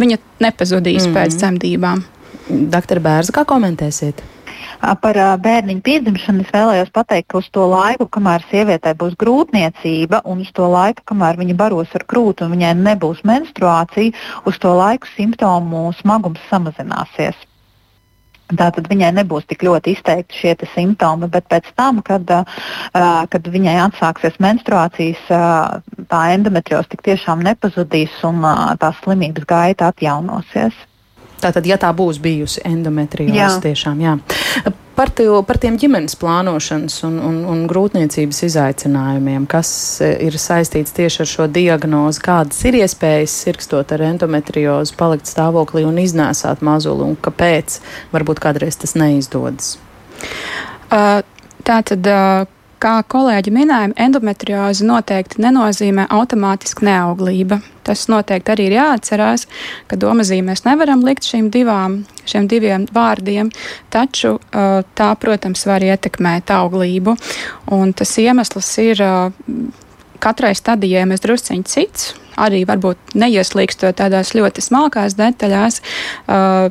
viņa 0.00 0.18
nepazudīs 0.42 1.06
mm 1.06 1.10
-hmm. 1.10 1.16
pēc 1.16 1.38
dzemdībām. 1.38 2.04
Doktor 2.50 3.00
Bērza, 3.00 3.32
kā 3.32 3.44
komentēsiet? 3.46 4.22
Par 4.80 5.18
bērniņu 5.44 5.82
piedzimšanu 5.84 6.40
es 6.40 6.52
vēlējos 6.54 6.90
pateikt, 6.94 7.28
ka 7.28 7.38
uz 7.38 7.50
to 7.52 7.66
laiku, 7.68 8.06
kamēr 8.06 8.44
sievietei 8.50 8.94
būs 8.94 9.16
grūtniecība, 9.20 10.22
un 10.24 10.40
uz 10.40 10.52
to 10.56 10.68
laiku, 10.72 11.02
kamēr 11.04 11.36
viņa 11.36 11.54
baros 11.54 11.92
ar 11.94 12.04
krūti 12.08 12.46
un 12.46 12.56
viņai 12.56 12.74
nebūs 12.80 13.20
menstruācija, 13.28 14.12
uz 14.44 14.58
to 14.58 14.72
laiku 14.76 15.06
simptomu 15.16 15.92
smagums 16.00 16.40
samazināsies. 16.50 17.49
Tātad 18.58 18.88
viņai 18.90 19.12
nebūs 19.20 19.46
tik 19.50 19.64
ļoti 19.66 19.94
izteikti 19.94 20.38
šie 20.42 20.54
simptomi, 20.74 21.28
bet 21.30 21.46
pēc 21.50 21.70
tam, 21.78 22.02
kad, 22.06 22.26
uh, 22.30 23.24
kad 23.30 23.50
viņai 23.54 23.76
atsāksies 23.86 24.40
menstruācijas, 24.42 25.22
uh, 25.30 26.04
tā 26.10 26.22
endometriose 26.34 26.90
tik 26.90 27.04
tiešām 27.06 27.44
nepazudīs 27.46 28.14
un 28.26 28.42
uh, 28.44 28.72
tā 28.80 28.92
slimības 29.02 29.46
gaita 29.48 29.90
atjaunosies. 29.94 30.74
Tātad, 31.40 31.64
ja 31.64 31.78
tā 31.80 31.88
būs 31.96 32.20
bijusi 32.20 32.60
endometrioze, 32.68 33.38
jā. 33.38 33.50
tiešām 33.64 34.02
jā. 34.04 34.18
Par, 34.96 35.08
tie, 35.16 35.28
par 35.46 35.56
tiem 35.62 35.78
ģimenes 35.80 36.16
plānošanas 36.20 36.98
un, 37.08 37.16
un, 37.24 37.40
un 37.48 37.64
grūtniecības 37.70 38.42
izaicinājumiem, 38.50 39.46
kas 39.48 39.70
e, 40.04 40.10
ir 40.26 40.36
saistīts 40.36 40.92
tieši 40.96 41.22
ar 41.24 41.30
šo 41.30 41.46
diagnozi, 41.48 42.20
kādas 42.24 42.60
ir 42.68 42.80
iespējas 42.82 43.38
sirkstot 43.46 43.94
ar 43.96 44.04
endometriozi, 44.10 44.96
palikt 45.00 45.30
stāvoklī 45.30 45.86
un 45.88 46.00
iznēsāt 46.02 46.64
mazuli, 46.66 47.06
un 47.06 47.18
kāpēc 47.22 47.80
varbūt 48.12 48.42
kādreiz 48.44 48.80
tas 48.82 48.96
neizdodas? 48.98 49.76
Uh, 50.90 51.20
tā 51.64 51.82
tad. 51.86 52.06
Uh 52.06 52.56
Kā 52.80 53.02
kolēģi 53.12 53.52
minēja, 53.52 53.90
endometrioze 54.00 54.86
noteikti 54.88 55.42
nenozīmē 55.44 56.06
automātiski 56.16 56.86
neauglība. 56.88 57.58
Tas 57.90 58.04
noteikti 58.06 58.52
arī 58.54 58.68
ir 58.68 58.76
jāatcerās, 58.76 59.48
ka 59.90 59.98
domazīmēs 59.98 60.62
nevaram 60.62 61.02
likt 61.02 61.26
šīm 61.26 61.48
divām, 61.50 62.04
šiem 62.30 62.46
diviem 62.46 62.84
vārdiem, 62.94 63.50
taču 63.90 64.36
uh, 64.36 64.84
tā, 64.94 65.08
protams, 65.18 65.64
var 65.66 65.82
ietekmēt 65.82 66.52
auglību. 66.54 67.16
Un 67.74 67.90
tas 67.98 68.14
iemesls 68.22 68.70
ir 68.84 69.02
uh, 69.02 69.32
katrai 70.22 70.54
stadijai 70.54 71.02
mēs 71.10 71.24
drusciņi 71.24 71.66
cits, 71.66 72.12
arī 72.38 72.62
varbūt 72.68 73.18
neieslīgstot 73.18 73.98
tādās 73.98 74.36
ļoti 74.38 74.62
smalkās 74.62 75.18
detaļās. 75.18 75.82
Uh, 76.30 76.70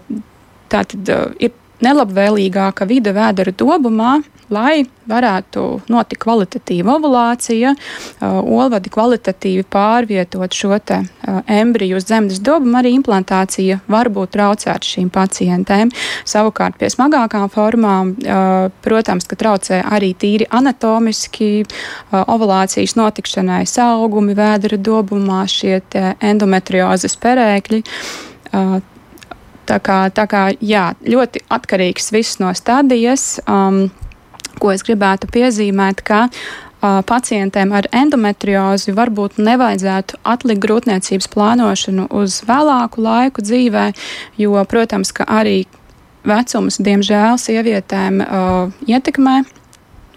tātad 0.71 1.11
ir 1.43 1.51
nelabvēlīgāka 1.83 2.87
vide 2.87 3.11
vēdera 3.15 3.51
dobumā, 3.59 4.21
lai 4.53 4.83
varētu 5.09 5.63
notikt 5.89 6.21
kvalitatīva 6.23 6.95
ovulācija, 6.97 7.73
uh, 7.73 8.39
olvadi 8.39 8.91
kvalitatīvi 8.93 9.65
pārvietot 9.71 10.53
šo 10.55 10.77
te 10.85 10.99
uh, 11.03 11.39
embriju 11.49 11.97
uz 11.99 12.07
zemes 12.09 12.41
dobumu, 12.45 12.77
arī 12.79 12.93
implantācija 12.97 13.79
var 13.89 14.11
būt 14.13 14.35
traucēta 14.35 14.85
šīm 14.85 15.09
pacientēm. 15.13 15.93
Savukārt 16.29 16.77
pie 16.81 16.91
smagākām 16.93 17.49
formām, 17.53 18.13
uh, 18.13 18.69
protams, 18.85 19.29
ka 19.29 19.39
traucē 19.39 19.81
arī 19.85 20.13
tīri 20.17 20.49
anatomiski 20.49 21.49
ovulācijas 22.11 22.95
notikšanai 22.97 23.63
saugumi 23.69 24.35
vēdera 24.37 24.77
dobumā, 24.81 25.43
šie 25.49 25.79
endometriozes 26.25 27.15
perēkļi. 27.21 27.83
Tā 29.69 29.77
kā, 29.85 29.97
tā 30.09 30.25
kā 30.25 30.47
jā, 30.65 30.89
ļoti 31.05 31.43
atkarīgs 31.53 32.09
viss 32.15 32.39
no 32.41 32.49
stadijas. 32.57 33.35
Um, 33.45 33.91
ko 34.61 34.73
es 34.75 34.83
gribētu 34.85 35.29
piezīmēt, 35.31 36.03
ka 36.05 36.25
uh, 36.29 36.99
pacientiem 37.07 37.73
ar 37.75 37.89
endometriozi 37.95 38.95
varbūt 38.97 39.39
nevajadzētu 39.41 40.21
atlikt 40.23 40.63
grūtniecības 40.65 41.29
plānošanu 41.33 42.09
uz 42.21 42.41
vēlāku 42.47 43.03
laiku 43.05 43.45
dzīvē, 43.45 43.91
jo, 44.41 44.57
protams, 44.69 45.13
ka 45.15 45.27
arī 45.39 45.63
vecums, 46.27 46.79
diemžēl, 46.83 47.39
sievietēm 47.39 48.19
uh, 48.23 48.75
ietekmē 48.87 49.41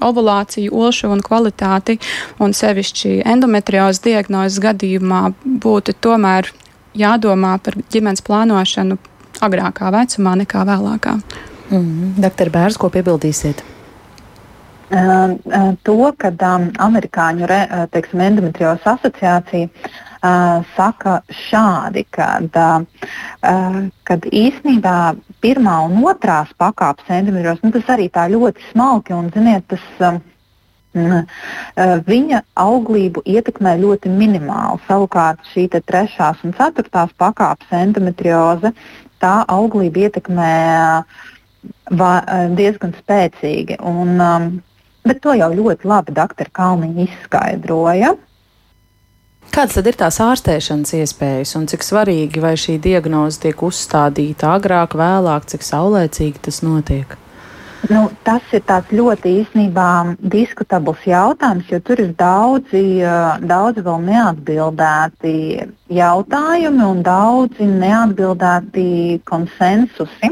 ovulāciju, 0.03 0.73
olšu 0.75 1.13
un 1.15 1.23
kvalitāti, 1.23 1.99
un 2.43 2.55
sevišķi 2.57 3.21
endometriozes 3.35 4.03
diagnozes 4.03 4.59
gadījumā 4.63 5.29
būtu 5.63 5.95
tomēr 6.03 6.51
jādomā 6.99 7.57
par 7.63 7.79
ģimenes 7.93 8.25
plānošanu 8.27 8.99
agrākā 9.43 9.93
vecumā 9.95 10.37
nekā 10.43 10.65
vēlākā. 10.69 11.17
Mm, 11.73 12.17
Doktor 12.21 12.51
Bērs, 12.53 12.79
ko 12.81 12.91
piebildīsiet? 12.93 13.63
Uh, 14.93 15.39
uh, 15.49 15.71
to, 15.89 16.13
ka 16.21 16.29
amerikāņu 16.85 17.47
re, 17.49 17.61
uh, 17.65 17.85
teiksim, 17.89 18.21
endometriozes 18.21 18.85
asociācija 18.91 19.71
uh, 19.73 20.67
saka 20.77 21.15
šādi, 21.33 22.03
kad, 22.13 22.53
uh, 22.53 23.79
kad 24.05 24.27
īsnībā 24.29 24.97
pirmā 25.41 25.79
un 25.87 25.97
otrās 26.05 26.51
pakāpes 26.61 27.09
endometriozes, 27.09 27.63
nu, 27.65 27.73
tas 27.73 27.89
arī 27.95 28.11
tā 28.13 28.27
ļoti 28.35 28.67
smalki 28.69 29.17
un, 29.17 29.31
ziniet, 29.33 29.65
tas, 29.73 30.21
viņa 32.05 32.43
auglību 32.61 33.23
ietekmē 33.25 33.79
ļoti 33.81 34.11
minimāli. 34.13 34.83
Savukārt 34.85 35.41
šī 35.55 35.71
trešās 35.73 36.43
un 36.45 36.53
ceturtās 36.59 37.15
pakāpes 37.17 37.73
endometrioze 37.73 38.75
tā 39.25 39.39
auglība 39.49 40.05
ietekmē 40.11 40.53
diezgan 42.61 42.93
spēcīgi. 42.99 43.81
Un, 43.81 44.21
um, 44.21 44.51
bet 45.07 45.23
to 45.23 45.35
jau 45.39 45.51
ļoti 45.55 45.89
labi 45.89 46.15
doktora 46.17 46.53
Kalniņa 46.59 47.07
izskaidroja. 47.07 48.15
Kādas 49.53 49.75
tad 49.77 49.89
ir 49.91 49.99
tās 50.01 50.17
ārstēšanas 50.23 50.95
iespējas 50.97 51.57
un 51.59 51.67
cik 51.69 51.83
svarīgi 51.85 52.41
vai 52.41 52.55
šī 52.57 52.79
diagnoze 52.81 53.43
tiek 53.43 53.67
uzstādīta 53.67 54.55
agrāk, 54.57 54.95
vēlāk, 54.97 55.49
cik 55.51 55.67
saulēcīgi 55.67 56.41
tas 56.47 56.63
notiek? 56.65 57.19
Nu, 57.91 58.05
tas 58.23 58.45
ir 58.55 58.63
ļoti 58.95 59.31
īstenībā 59.41 60.15
diskutabls 60.31 61.03
jautājums, 61.05 61.67
jo 61.67 61.81
tur 61.83 61.99
ir 61.99 62.13
daudzi, 62.15 63.03
daudzi 63.43 63.83
vēl 63.83 64.05
neatbildēti 64.07 65.35
jautājumi 65.91 66.85
un 66.87 67.03
daudzi 67.03 67.67
neatbildēti 67.67 68.87
konsensusi. 69.27 70.31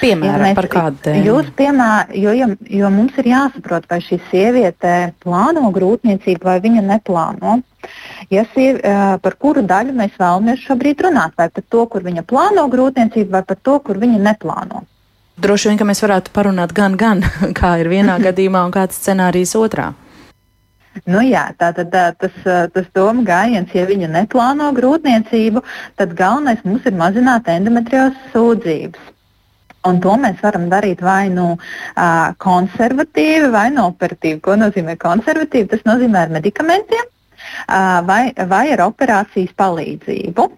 Piemēram, 0.00 0.46
ja 0.50 0.56
par 0.56 0.68
kādu 0.72 1.00
tēmu? 1.04 1.24
Jūs, 1.28 1.50
piemēram, 1.58 2.14
jo, 2.18 2.32
jo, 2.36 2.48
jo 2.80 2.90
mums 2.92 3.18
ir 3.22 3.30
jāsaprot, 3.30 3.86
vai 3.90 4.00
šī 4.04 4.18
sieviete 4.30 4.94
plāno 5.24 5.70
grūtniecību 5.74 6.48
vai 6.48 6.58
viņa 6.64 6.84
neplāno. 6.88 7.58
Ja 8.32 8.46
siev, 8.54 8.80
par 9.24 9.36
kuru 9.40 9.64
daļu 9.68 9.94
mēs 9.96 10.16
vēlamies 10.20 10.64
šobrīd 10.64 11.04
runāt? 11.04 11.34
Vai 11.38 11.50
par 11.52 11.64
to, 11.68 11.84
kur 11.92 12.04
viņa 12.06 12.24
plāno 12.28 12.66
grūtniecību, 12.72 13.30
vai 13.34 13.44
par 13.46 13.60
to, 13.60 13.78
kur 13.84 14.00
viņa 14.00 14.20
neplāno? 14.24 14.84
Droši 15.34 15.70
vien, 15.70 15.78
ka 15.80 15.86
mēs 15.88 16.02
varētu 16.04 16.32
parunāt 16.34 16.72
gan, 16.76 16.96
gan 16.96 17.24
kā 17.58 17.76
ir 17.82 17.90
vienā 17.92 18.18
gadījumā 18.28 18.64
un 18.68 18.74
kāds 18.74 19.00
scenārijs 19.00 19.56
otrā. 19.58 19.92
Nu 21.10 21.18
jā, 21.26 21.48
tā 21.58 21.72
tad 21.74 21.90
tas, 21.90 22.34
tas 22.44 22.84
doma 22.94 23.24
gājiens, 23.26 23.72
ja 23.74 23.82
viņa 23.88 24.12
neplāno 24.12 24.68
grūtniecību, 24.76 25.64
tad 25.98 26.14
galvenais 26.14 26.62
mums 26.62 26.86
ir 26.86 26.94
mazināt 26.94 27.50
endometriozes 27.50 28.30
sūdzības. 28.30 29.13
Un 29.88 30.00
to 30.00 30.14
mēs 30.20 30.40
varam 30.40 30.68
darīt 30.72 31.02
vai 31.04 31.28
nu 31.32 31.54
uh, 31.56 32.28
konservatīvi, 32.40 33.50
vai 33.52 33.66
nu 33.74 33.88
operatīvi. 33.90 34.40
Ko 34.44 34.56
nozīmē 34.56 34.96
konservatīvi? 35.00 35.68
Tas 35.74 35.84
nozīmē 35.88 36.24
ar 36.24 36.32
medikamentiem 36.38 37.04
uh, 37.04 38.00
vai, 38.08 38.22
vai 38.48 38.66
ar 38.72 38.86
operācijas 38.88 39.52
palīdzību. 39.60 40.48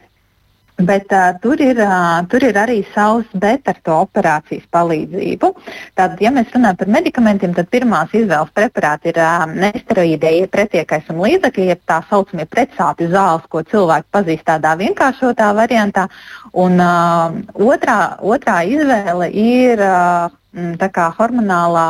Bet 0.77 1.09
uh, 1.09 1.33
tur, 1.41 1.57
ir, 1.57 1.79
uh, 1.81 2.21
tur 2.29 2.45
ir 2.45 2.57
arī 2.61 2.83
savs 2.93 3.31
bet 3.33 3.65
ar 3.71 3.79
to 3.81 3.95
operācijas 4.05 4.67
palīdzību. 4.77 5.49
Tātad, 5.97 6.21
ja 6.21 6.33
mēs 6.37 6.53
runājam 6.53 6.77
par 6.83 6.91
medikamentiem, 6.99 7.55
tad 7.57 7.71
pirmās 7.73 8.13
izvēles 8.13 8.53
preparāti 8.53 9.09
ir 9.15 9.21
uh, 9.25 9.47
nesteroīdie 9.49 10.51
pretiekais 10.53 11.09
un 11.15 11.23
līdzekļi, 11.25 11.71
jeb 11.73 11.81
tā 11.89 12.03
saucamie 12.11 12.45
pretsāpju 12.45 13.09
zāles, 13.15 13.49
ko 13.49 13.65
cilvēki 13.65 14.13
pazīst 14.13 14.45
tādā 14.53 14.77
vienkāršotā 14.77 15.49
variantā. 15.57 16.11
Un 16.53 16.77
uh, 16.77 17.41
otrā, 17.57 18.01
otrā 18.21 18.61
izvēle 18.69 19.33
ir. 19.33 19.81
Uh, 19.81 20.43
tā 20.81 20.89
kā 20.93 21.11
hormonālā, 21.17 21.87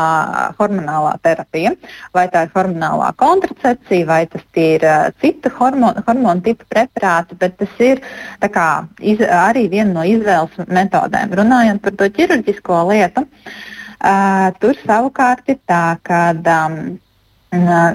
hormonālā 0.59 1.13
terapija, 1.23 1.73
vai 2.17 2.27
tā 2.33 2.47
ir 2.47 2.53
hormonālā 2.55 3.13
kontracepcija, 3.21 4.07
vai 4.09 4.21
tas 4.31 4.43
ir 4.59 4.83
uh, 4.87 5.09
citu 5.23 5.53
hormonu, 5.59 6.03
hormonu 6.07 6.43
tipu 6.43 6.67
preparāti, 6.73 7.39
bet 7.39 7.57
tas 7.61 7.79
ir 7.79 8.03
kā, 8.43 8.69
iz, 9.01 9.23
arī 9.23 9.69
viena 9.71 9.93
no 10.01 10.07
izvēles 10.07 10.67
metodēm. 10.67 11.35
Runājot 11.39 11.83
par 11.85 11.99
to 12.01 12.11
ķirurģisko 12.19 12.83
lietu, 12.91 13.27
uh, 13.27 14.51
tur 14.61 14.79
savukārt 14.83 15.55
ir 15.55 15.61
tā, 15.69 15.85
ka 16.03 16.31
um, 16.35 16.97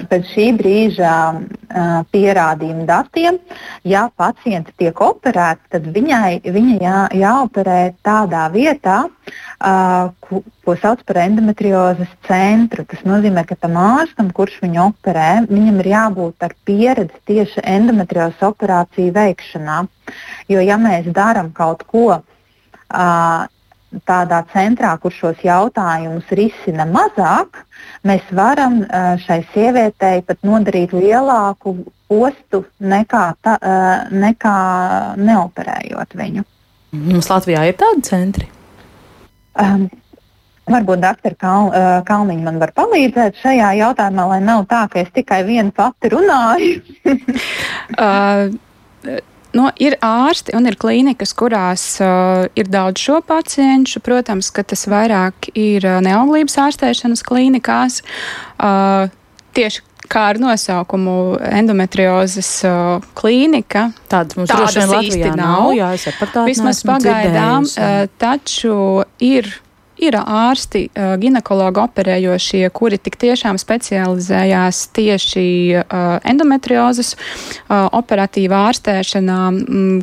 pēc 0.08 0.30
šī 0.32 0.46
brīža 0.56 1.12
pierādījumu 2.12 2.84
datiem, 2.88 3.38
ja 3.88 4.06
pacienti 4.16 4.74
tiek 4.78 4.98
operēti, 5.00 5.68
tad 5.72 5.86
viņai, 5.94 6.42
viņa 6.44 6.76
jā, 6.82 6.98
jāoperē 7.22 7.78
tādā 8.04 8.46
vietā, 8.52 8.98
ko, 10.26 10.42
ko 10.64 10.76
sauc 10.82 11.04
par 11.06 11.22
endometriozes 11.24 12.10
centru. 12.26 12.84
Tas 12.88 13.04
nozīmē, 13.08 13.46
ka 13.48 13.56
tam 13.56 13.78
ārstam, 13.80 14.32
kurš 14.34 14.60
viņu 14.64 14.84
operē, 14.88 15.30
viņam 15.50 15.80
ir 15.82 15.90
jābūt 15.94 16.48
ar 16.48 16.56
pieredzi 16.68 17.22
tieši 17.30 17.64
endometriozes 17.76 18.42
operāciju 18.52 19.14
veikšanā. 19.16 19.82
Jo 20.52 20.62
ja 20.64 20.78
mēs 20.80 21.08
darām 21.14 21.52
kaut 21.56 21.86
ko, 21.88 22.20
tādā 24.08 24.42
centrā, 24.52 24.94
kur 25.00 25.12
šos 25.14 25.42
jautājumus 25.44 26.30
risina 26.36 26.86
mazāk, 26.88 27.62
mēs 28.08 28.28
varam 28.32 28.82
šai 29.24 29.42
sievietei 29.52 30.22
pat 30.26 30.40
nodarīt 30.46 30.94
lielāku 30.96 31.74
postu 32.08 32.64
nekā, 32.80 33.24
ta, 33.44 33.56
nekā 34.12 34.56
neoperējot 35.20 36.16
viņu. 36.18 36.46
Mums 36.92 37.30
Latvijā 37.32 37.66
ir 37.70 37.76
tādi 37.80 38.04
centri? 38.08 38.48
Um, 39.56 39.88
Varbūt 40.62 41.00
doktora 41.02 41.34
Kal, 41.40 41.72
Kalniņa 42.06 42.44
man 42.46 42.60
var 42.62 42.70
palīdzēt 42.76 43.40
šajā 43.42 43.72
jautājumā, 43.80 44.28
lai 44.30 44.38
nav 44.44 44.62
tā, 44.70 44.84
ka 44.92 45.00
es 45.02 45.08
tikai 45.10 45.40
vienu 45.42 45.74
pati 45.74 46.12
runāju. 46.12 46.76
uh, 48.04 48.52
No, 49.56 49.68
ir 49.76 49.98
ārsti 50.00 50.54
un 50.56 50.66
ir 50.68 50.78
klīnikas, 50.80 51.34
kurās 51.36 51.84
uh, 52.00 52.46
ir 52.56 52.70
daudz 52.72 53.02
šo 53.04 53.20
pacientu. 53.26 54.00
Protams, 54.04 54.48
ka 54.54 54.64
tas 54.64 54.86
vairāk 54.88 55.50
ir 55.52 55.84
uh, 55.84 56.00
neauglības 56.04 56.56
ārstēšanas 56.66 57.24
klīnikās. 57.26 58.00
Uh, 58.56 59.12
tieši 59.56 59.84
kā 60.12 60.24
ar 60.32 60.40
nosaukumu 60.42 61.16
endometriozes 61.46 62.50
uh, 62.68 63.04
klīnika. 63.18 63.90
Tādas 64.10 64.38
mums 64.38 64.52
droši 64.52 64.80
vien 64.80 64.92
Latvijā 64.92 65.34
nav. 65.36 65.68
nav 65.68 65.74
jā, 65.76 65.90
Vismaz 66.48 66.82
pagaidām, 66.88 67.68
uh, 67.68 68.06
taču 68.20 68.76
ir 69.22 69.52
Ir 70.02 70.16
ārsti, 70.18 70.88
ginekologi 71.22 71.78
operējošie, 71.78 72.64
kuri 72.74 72.98
tik 72.98 73.14
tiešām 73.22 73.58
specializējās 73.60 74.80
tieši 74.96 75.44
endometriozes 76.26 77.12
operatīvā 77.70 78.64
ārstēšanā, 78.72 79.38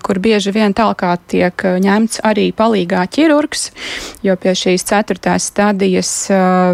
kur 0.05 0.21
bieži 0.23 0.53
vien 0.55 0.75
tālāk 0.77 1.03
tiek 1.27 1.65
ņemts 1.83 2.23
arī 2.29 2.49
palīgā 2.55 3.03
ķirurgs, 3.11 3.69
jo 4.23 4.37
pie 4.39 4.55
šīs 4.55 4.87
ceturtās 4.87 5.51
stadijas 5.51 6.13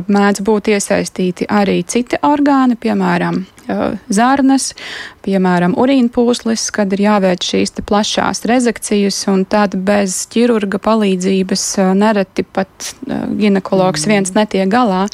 mēdz 0.05 0.45
būt 0.45 0.71
iesaistīti 0.75 1.49
arī 1.49 1.81
citi 1.89 2.21
orgāni, 2.21 2.77
piemēram, 2.77 3.41
zarnas, 4.09 4.71
piemēram, 5.25 5.75
urīnpūslis, 5.79 6.67
kad 6.75 6.93
ir 6.95 7.05
jāveic 7.05 7.45
šīs 7.45 7.75
plašās 7.85 8.45
rezekcijas, 8.49 9.21
un 9.31 9.45
tad 9.49 9.77
bez 9.87 10.23
ķirurga 10.33 10.79
palīdzības 10.83 11.65
nereti 11.97 12.45
pat 12.45 12.93
ginekologs 13.39 14.07
viens 14.09 14.35
netiek 14.35 14.69
galā. 14.71 15.05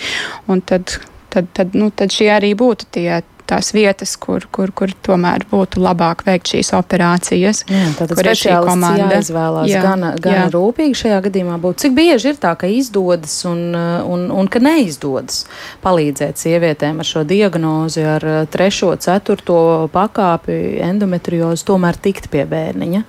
Tad, 0.48 0.98
tad, 1.32 1.52
tad, 1.54 1.78
nu, 1.78 1.92
tad 1.96 2.14
šie 2.14 2.32
arī 2.34 2.54
būtu 2.58 2.92
tie 2.98 3.22
tās 3.52 3.74
vietas, 3.76 4.14
kur, 4.20 4.46
kur, 4.54 4.72
kur 4.76 4.94
tomēr 5.04 5.44
būtu 5.52 5.82
labāk 5.84 6.24
veikt 6.28 6.54
šīs 6.54 6.72
operācijas. 6.78 7.64
Jā, 7.68 7.90
kur 8.00 8.30
ir 8.32 8.38
šī 8.40 8.56
komanda. 8.64 9.10
Jāizvēlās 9.18 9.70
jā, 9.72 9.82
gana, 9.84 10.14
gana 10.22 10.46
jā. 10.46 10.48
rūpīgi 10.56 11.00
šajā 11.04 11.20
gadījumā 11.28 11.58
būt. 11.64 11.82
Cik 11.84 11.98
bieži 11.98 12.32
ir 12.32 12.40
tā, 12.42 12.54
ka 12.60 12.70
izdodas 12.72 13.36
un, 13.50 13.76
un, 13.76 14.26
un 14.32 14.52
ka 14.52 14.62
neizdodas 14.64 15.44
palīdzēt 15.84 16.40
sievietēm 16.42 17.04
ar 17.04 17.12
šo 17.12 17.26
diagnozi, 17.28 18.06
ar 18.16 18.28
trešo, 18.52 18.94
ceturto 19.04 19.60
pakāpi 19.92 20.80
endometriozi 20.88 21.68
tomēr 21.68 22.00
tikt 22.00 22.32
pie 22.32 22.48
bērniņa? 22.50 23.06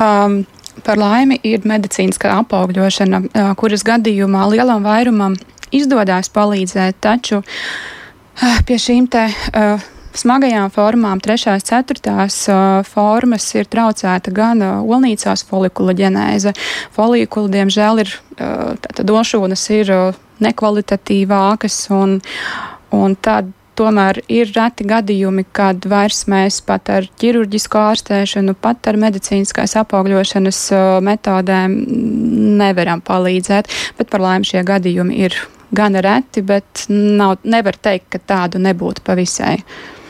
Um, 0.00 0.42
Par 0.80 0.96
laimi 0.96 1.36
ir 1.44 1.66
medicīniskā 1.68 2.30
apaugļošana, 2.40 3.18
kuras 3.60 3.82
gadījumā 3.84 4.46
lielam 4.48 4.86
vairumam 4.86 5.34
izdodas 5.76 6.30
palīdzēt, 6.32 6.96
taču 7.04 7.42
uh, 7.42 7.50
pie 8.66 8.78
šīm 8.80 9.08
te 9.10 9.26
uh, 9.28 9.82
smagajām 10.16 10.72
formām, 10.74 11.20
trešās, 11.22 11.66
ceturtās 11.68 12.40
uh, 12.50 12.80
formas 12.88 13.46
ir 13.54 13.68
traucēta 13.70 14.32
gan 14.34 14.64
uh, 14.64 14.80
olnīcās 14.80 15.44
folikula 15.48 15.94
ģenēze. 15.98 16.54
Folikula, 16.96 17.52
diemžēl, 17.58 18.02
ir 18.04 18.12
uh, 18.40 18.90
došūnas 18.96 19.64
ir 19.76 19.94
nekvalitatīvākas 20.40 21.78
un, 21.92 22.18
un 22.96 23.16
tad 23.20 23.52
tomēr 23.80 24.22
ir 24.28 24.50
reti 24.56 24.84
gadījumi, 24.88 25.46
kad 25.56 25.84
vairs 25.88 26.26
mēs 26.28 26.60
pat 26.64 26.90
ar 26.92 27.06
ķirurģisku 27.20 27.80
ārstēšanu, 27.80 28.56
pat 28.60 28.90
ar 28.90 28.98
medicīniskās 29.00 29.76
apaugļošanas 29.84 30.66
metodēm 31.06 31.78
nevaram 32.60 33.00
palīdzēt, 33.04 33.72
bet 34.00 34.12
par 34.12 34.24
laimi 34.26 34.52
šie 34.52 34.64
gadījumi 34.68 35.24
ir 35.28 35.38
gan 35.70 35.94
reti, 35.94 36.42
bet 36.42 36.84
nav, 36.88 37.38
nevar 37.44 37.76
teikt, 37.76 38.08
ka 38.14 38.18
tādu 38.18 38.58
nebūtu 38.58 39.04
pavisai. 39.04 39.62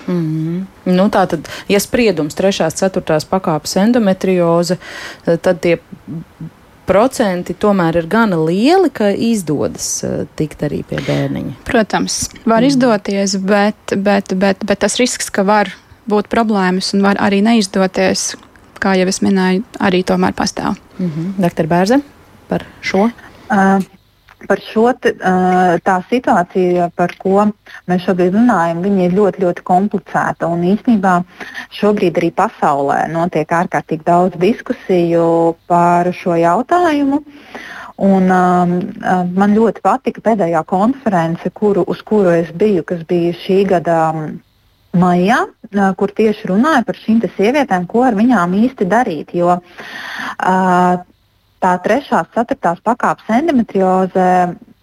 Mm 0.06 0.20
-hmm. 0.20 0.94
nu, 0.96 1.08
tā 1.08 1.26
tad, 1.26 1.48
ja 1.68 1.80
spriedums 1.80 2.34
trešās, 2.34 2.74
ceturtās 2.74 3.24
pakāpes 3.24 3.76
endometrioze, 3.76 4.76
tad 5.24 5.60
tie 5.60 5.78
procenti 6.90 7.54
tomēr 7.54 7.96
ir 7.96 8.06
gana 8.06 8.36
lieli, 8.36 8.90
ka 8.90 9.10
izdodas 9.10 10.02
uh, 10.04 10.26
tikt 10.36 10.62
arī 10.66 10.82
pie 10.88 10.98
bērniņa. 11.06 11.52
Protams, 11.64 12.28
var 12.44 12.62
mm. 12.62 12.66
izdoties, 12.66 13.36
bet, 13.36 13.94
bet, 13.96 14.34
bet, 14.34 14.64
bet 14.64 14.78
tas 14.78 14.96
risks, 14.96 15.30
ka 15.30 15.42
var 15.46 15.70
būt 16.10 16.30
problēmas 16.32 16.94
un 16.96 17.02
var 17.06 17.20
arī 17.22 17.42
neizdoties, 17.46 18.34
kā 18.82 18.96
jau 18.98 19.06
es 19.12 19.22
minēju, 19.22 19.62
arī 19.78 20.02
tomēr 20.08 20.34
pastāv. 20.34 20.74
Mm 20.98 21.10
-hmm. 21.10 21.42
Doktor 21.42 21.66
Bērze 21.66 22.00
par 22.48 22.64
šo? 22.80 23.10
Uh, 23.50 23.82
par 24.48 24.60
šo 24.64 24.86
tā 25.00 25.96
situāciju, 26.10 26.90
par 26.96 27.14
ko 27.20 27.46
mēs 27.90 28.04
šobrīd 28.06 28.36
runājam, 28.36 28.84
ir 29.04 29.16
ļoti, 29.16 29.44
ļoti 29.44 29.64
komplicēta. 29.66 30.48
Un 30.48 30.64
īstenībā 30.72 31.16
šobrīd 31.80 32.20
arī 32.20 32.30
pasaulē 32.36 33.02
notiek 33.12 33.50
ārkārtīgi 33.60 34.06
daudz 34.06 34.38
diskusiju 34.40 35.56
par 35.70 36.12
šo 36.16 36.38
jautājumu. 36.40 37.22
Un, 38.00 38.30
um, 38.32 38.78
man 39.36 39.52
ļoti 39.52 39.82
patika 39.84 40.22
pēdējā 40.24 40.62
konference, 40.64 41.50
kuru, 41.52 41.84
uz 41.84 42.00
kuru 42.00 42.32
es 42.32 42.48
biju, 42.56 42.86
kas 42.88 43.02
bija 43.08 43.34
šī 43.42 43.58
gada 43.68 43.98
maijā, 44.96 45.42
kur 46.00 46.10
tieši 46.16 46.48
runāja 46.50 46.82
par 46.86 46.96
šīm 46.98 47.20
sievietēm, 47.36 47.84
ko 47.90 48.06
ar 48.08 48.16
viņām 48.18 48.56
īsti 48.64 48.88
darīt. 48.90 49.34
Jo 49.36 49.58
uh, 49.60 51.04
tā 51.60 51.74
trešās, 51.84 52.30
ceturtās 52.34 52.80
pakāpes 52.84 53.28
endometrioze, 53.36 54.26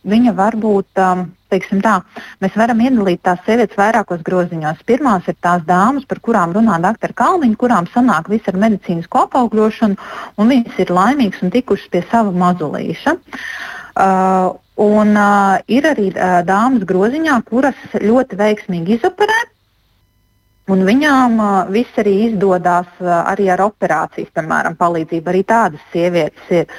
viņa 0.08 0.34
var 0.38 0.56
būt, 0.60 1.02
um, 1.04 1.26
teiksim 1.52 1.82
tā, 1.84 1.98
mēs 2.44 2.56
varam 2.60 2.80
iedalīt 2.84 3.24
tās 3.26 3.42
sievietes 3.46 3.80
vairākos 3.80 4.24
groziņos. 4.28 4.84
Pirmās 4.88 5.28
ir 5.28 5.38
tās 5.44 5.66
dāmas, 5.68 6.06
par 6.08 6.22
kurām 6.24 6.54
runā 6.56 6.78
dr. 6.84 7.16
Kalniņa, 7.18 7.60
kurām 7.60 7.90
sanāk 7.94 8.30
viss 8.32 8.48
ar 8.52 8.60
medicīnisko 8.62 9.26
apaugļošanu, 9.28 10.00
un 10.38 10.54
viņas 10.54 10.80
ir 10.84 10.94
laimīgas 10.96 11.44
un 11.44 11.54
tikušas 11.56 11.92
pie 11.92 12.06
sava 12.12 12.32
mazulīša. 12.46 13.18
Uh, 13.98 14.56
un 14.78 15.18
uh, 15.18 15.58
ir 15.74 15.88
arī 15.90 16.12
uh, 16.14 16.40
dāmas 16.46 16.86
groziņā, 16.88 17.40
kuras 17.50 17.80
ļoti 17.98 18.38
veiksmīgi 18.38 19.00
izoperē 19.00 19.40
Un 20.68 20.82
viņām 20.84 21.38
uh, 21.40 21.52
viss 21.72 22.00
arī 22.02 22.14
izdodas 22.26 22.90
uh, 23.00 23.12
arī 23.32 23.46
ar 23.54 23.62
operācijas, 23.64 24.34
piemēram, 24.36 24.76
palīdzību. 24.80 25.32
Arī 25.32 25.44
tādas 25.48 25.86
sievietes 25.94 26.50
ir. 26.52 26.74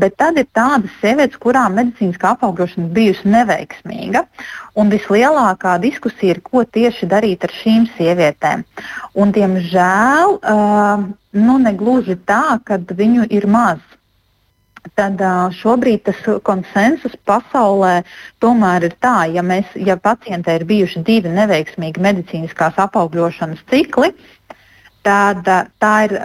Bet 0.00 0.16
tad 0.16 0.40
ir 0.40 0.48
tādas 0.56 0.94
sievietes, 1.02 1.36
kurām 1.42 1.76
medicīniskā 1.76 2.32
apaugļošana 2.32 2.88
bijusi 2.96 3.28
neveiksmīga. 3.34 4.24
Un 4.80 4.92
vislielākā 4.92 5.76
diskusija 5.84 6.36
ir, 6.36 6.40
ko 6.44 6.64
tieši 6.64 7.10
darīt 7.12 7.44
ar 7.44 7.52
šīm 7.58 7.84
sievietēm. 7.98 8.64
Un, 9.20 9.36
diemžēl, 9.36 10.38
uh, 10.40 11.04
nu, 11.36 11.58
negluži 11.68 12.16
tā, 12.24 12.56
ka 12.64 12.80
viņu 12.88 13.28
ir 13.36 13.48
maz 13.52 13.84
tad 14.94 15.20
šobrīd 15.58 16.04
tas 16.06 16.22
konsensus 16.46 17.16
pasaulē 17.26 18.02
tomēr 18.42 18.88
ir 18.88 18.96
tā, 19.02 19.26
ja, 19.32 19.42
mēs, 19.42 19.72
ja 19.74 19.96
pacientē 19.96 20.58
ir 20.60 20.66
bijuši 20.68 21.02
divi 21.06 21.32
neveiksmīgi 21.32 22.02
medicīniskās 22.02 22.78
apaugļošanas 22.86 23.64
cikli, 23.70 24.12
tad 25.06 25.46
tā 25.82 25.94
ir, 26.08 26.16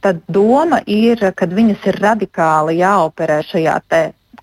tad 0.00 0.22
doma 0.30 0.82
ir, 0.86 1.22
ka 1.36 1.46
viņas 1.50 1.88
ir 1.90 2.00
radikāli 2.02 2.78
jāoperē 2.80 3.40
šajā 3.48 3.78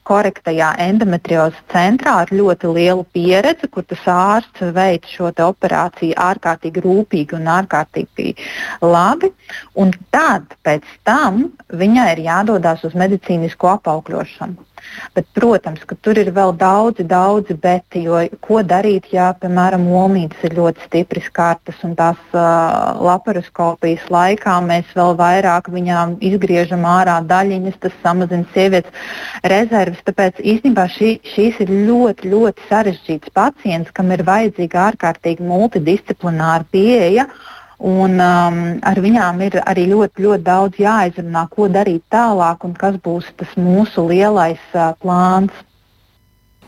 korektajā 0.10 0.72
endometriozes 0.88 1.60
centrā 1.72 2.16
ar 2.24 2.34
ļoti 2.34 2.72
lielu 2.76 3.06
pieredzi, 3.16 3.70
kur 3.74 3.86
tas 3.90 4.06
ārsts 4.14 4.74
veic 4.76 5.06
šo 5.10 5.32
operāciju 5.46 6.18
ārkārtīgi 6.30 6.84
rūpīgi 6.86 7.38
un 7.38 7.52
ārkārtīgi 7.60 8.34
labi. 8.82 9.32
Un 9.80 9.94
tad 10.14 10.58
pēc 10.66 10.88
tam 11.08 11.46
viņai 11.70 12.10
ir 12.16 12.26
jādodas 12.26 12.84
uz 12.90 12.98
medicīnisko 12.98 13.76
apaugļošanu. 13.78 14.69
Bet, 15.16 15.28
protams, 15.36 15.84
ka 15.88 15.98
tur 16.04 16.20
ir 16.22 16.32
vēl 16.36 16.54
daudzi, 16.60 17.06
daudzi 17.08 17.56
beti, 17.60 18.04
jo 18.08 18.22
ko 18.46 18.62
darīt, 18.66 19.10
ja, 19.14 19.30
piemēram, 19.42 19.88
omītes 20.02 20.44
ir 20.48 20.56
ļoti 20.60 20.86
stipri 20.88 21.24
skartas 21.26 21.82
un 21.88 21.96
tās 22.00 22.20
uh, 22.34 23.00
laparoskopijas 23.06 24.08
laikā 24.14 24.56
mēs 24.66 24.90
vēl 24.98 25.16
vairāk 25.20 25.70
viņām 25.74 26.18
izgriežam 26.32 26.86
ārā 26.90 27.20
daļiņas, 27.30 27.80
tas 27.86 28.00
samazina 28.04 28.48
sievietes 28.56 29.14
rezerves. 29.54 30.02
Tāpēc 30.08 30.42
īstenībā 30.42 30.88
šī, 30.96 31.14
šīs 31.36 31.62
ir 31.66 31.76
ļoti, 31.90 32.34
ļoti 32.34 32.68
sarežģīts 32.72 33.36
pacients, 33.36 33.94
kam 33.96 34.12
ir 34.16 34.26
vajadzīga 34.28 34.90
ārkārtīgi 34.90 35.48
multidisciplināra 35.50 36.68
pieeja. 36.74 37.30
Uh, 37.30 37.56
Un, 37.80 38.18
um, 38.20 38.58
ar 38.84 39.00
viņām 39.00 39.40
ir 39.46 39.56
arī 39.64 39.86
ļoti, 39.88 40.26
ļoti 40.26 40.44
daudz 40.44 40.80
jāizrunā, 40.84 41.46
ko 41.48 41.70
darīt 41.72 42.04
tālāk 42.12 42.66
un 42.68 42.74
kas 42.76 42.98
būs 43.00 43.30
tas 43.40 43.54
mūsu 43.56 44.04
lielais 44.10 44.60
uh, 44.76 44.92
plāns. 45.00 45.54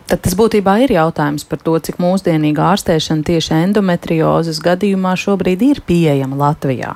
Tad 0.08 0.24
tas 0.24 0.36
būtībā 0.40 0.78
ir 0.84 0.94
jautājums 0.96 1.44
par 1.48 1.60
to, 1.64 1.76
cik 1.84 2.00
mūsdienīga 2.00 2.72
ārstēšana 2.74 3.28
tieši 3.28 3.58
endometriozes 3.58 4.64
gadījumā 4.64 5.18
šobrīd 5.20 5.68
ir 5.68 5.84
pieejama 5.88 6.40
Latvijā. 6.46 6.96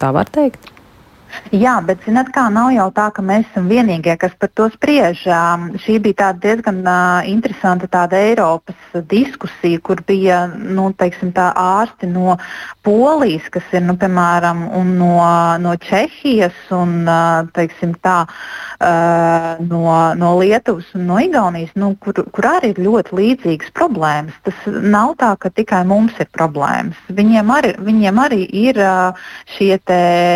Tā 0.00 0.12
var 0.16 0.28
teikt. 0.32 0.68
Jā, 1.50 1.76
bet 1.82 2.04
zināt, 2.06 2.30
kā 2.34 2.46
nav 2.52 2.70
jau 2.74 2.86
tā, 2.94 3.08
ka 3.14 3.22
mēs 3.26 3.46
esam 3.50 3.68
vienīgie, 3.70 4.16
kas 4.20 4.34
par 4.38 4.50
to 4.54 4.68
spriež. 4.74 5.22
Šī 5.84 5.98
bija 6.02 6.32
diezgan 6.42 6.82
interesanta 7.30 7.88
tāda 7.90 8.20
Eiropas 8.30 8.98
diskusija, 9.10 9.80
kur 9.82 10.02
bija 10.06 10.44
nu, 10.54 10.90
teiksim, 10.98 11.32
ārsti 11.34 12.10
no 12.10 12.36
Polijas, 12.86 13.48
kas 13.50 13.66
ir 13.74 13.86
nu, 13.86 13.96
piemēram 14.00 14.66
no, 14.94 15.14
no 15.62 15.76
Čehijas 15.82 16.56
un 16.74 17.02
teiksim, 17.54 17.96
tā, 18.02 18.20
uh, 18.26 18.69
no, 18.80 19.84
no 20.16 20.32
Lietuvas 20.40 20.88
un 20.96 21.06
no 21.10 21.20
Igaunijas, 21.20 21.76
nu, 21.78 21.92
kur, 22.00 22.16
kur 22.32 22.50
arī 22.54 22.72
ir 22.74 22.82
ļoti 22.88 23.16
līdzīgas 23.20 23.74
problēmas. 23.76 24.34
Tas 24.46 24.66
nav 24.66 25.14
tā, 25.20 25.34
ka 25.38 25.52
tikai 25.54 25.84
mums 25.88 26.16
ir 26.22 26.30
problēmas. 26.34 26.98
Viņiem 27.12 27.54
arī, 27.54 27.74
viņiem 27.78 28.22
arī 28.24 28.42
ir 28.64 28.80
uh, 28.82 29.28
šie 29.56 29.76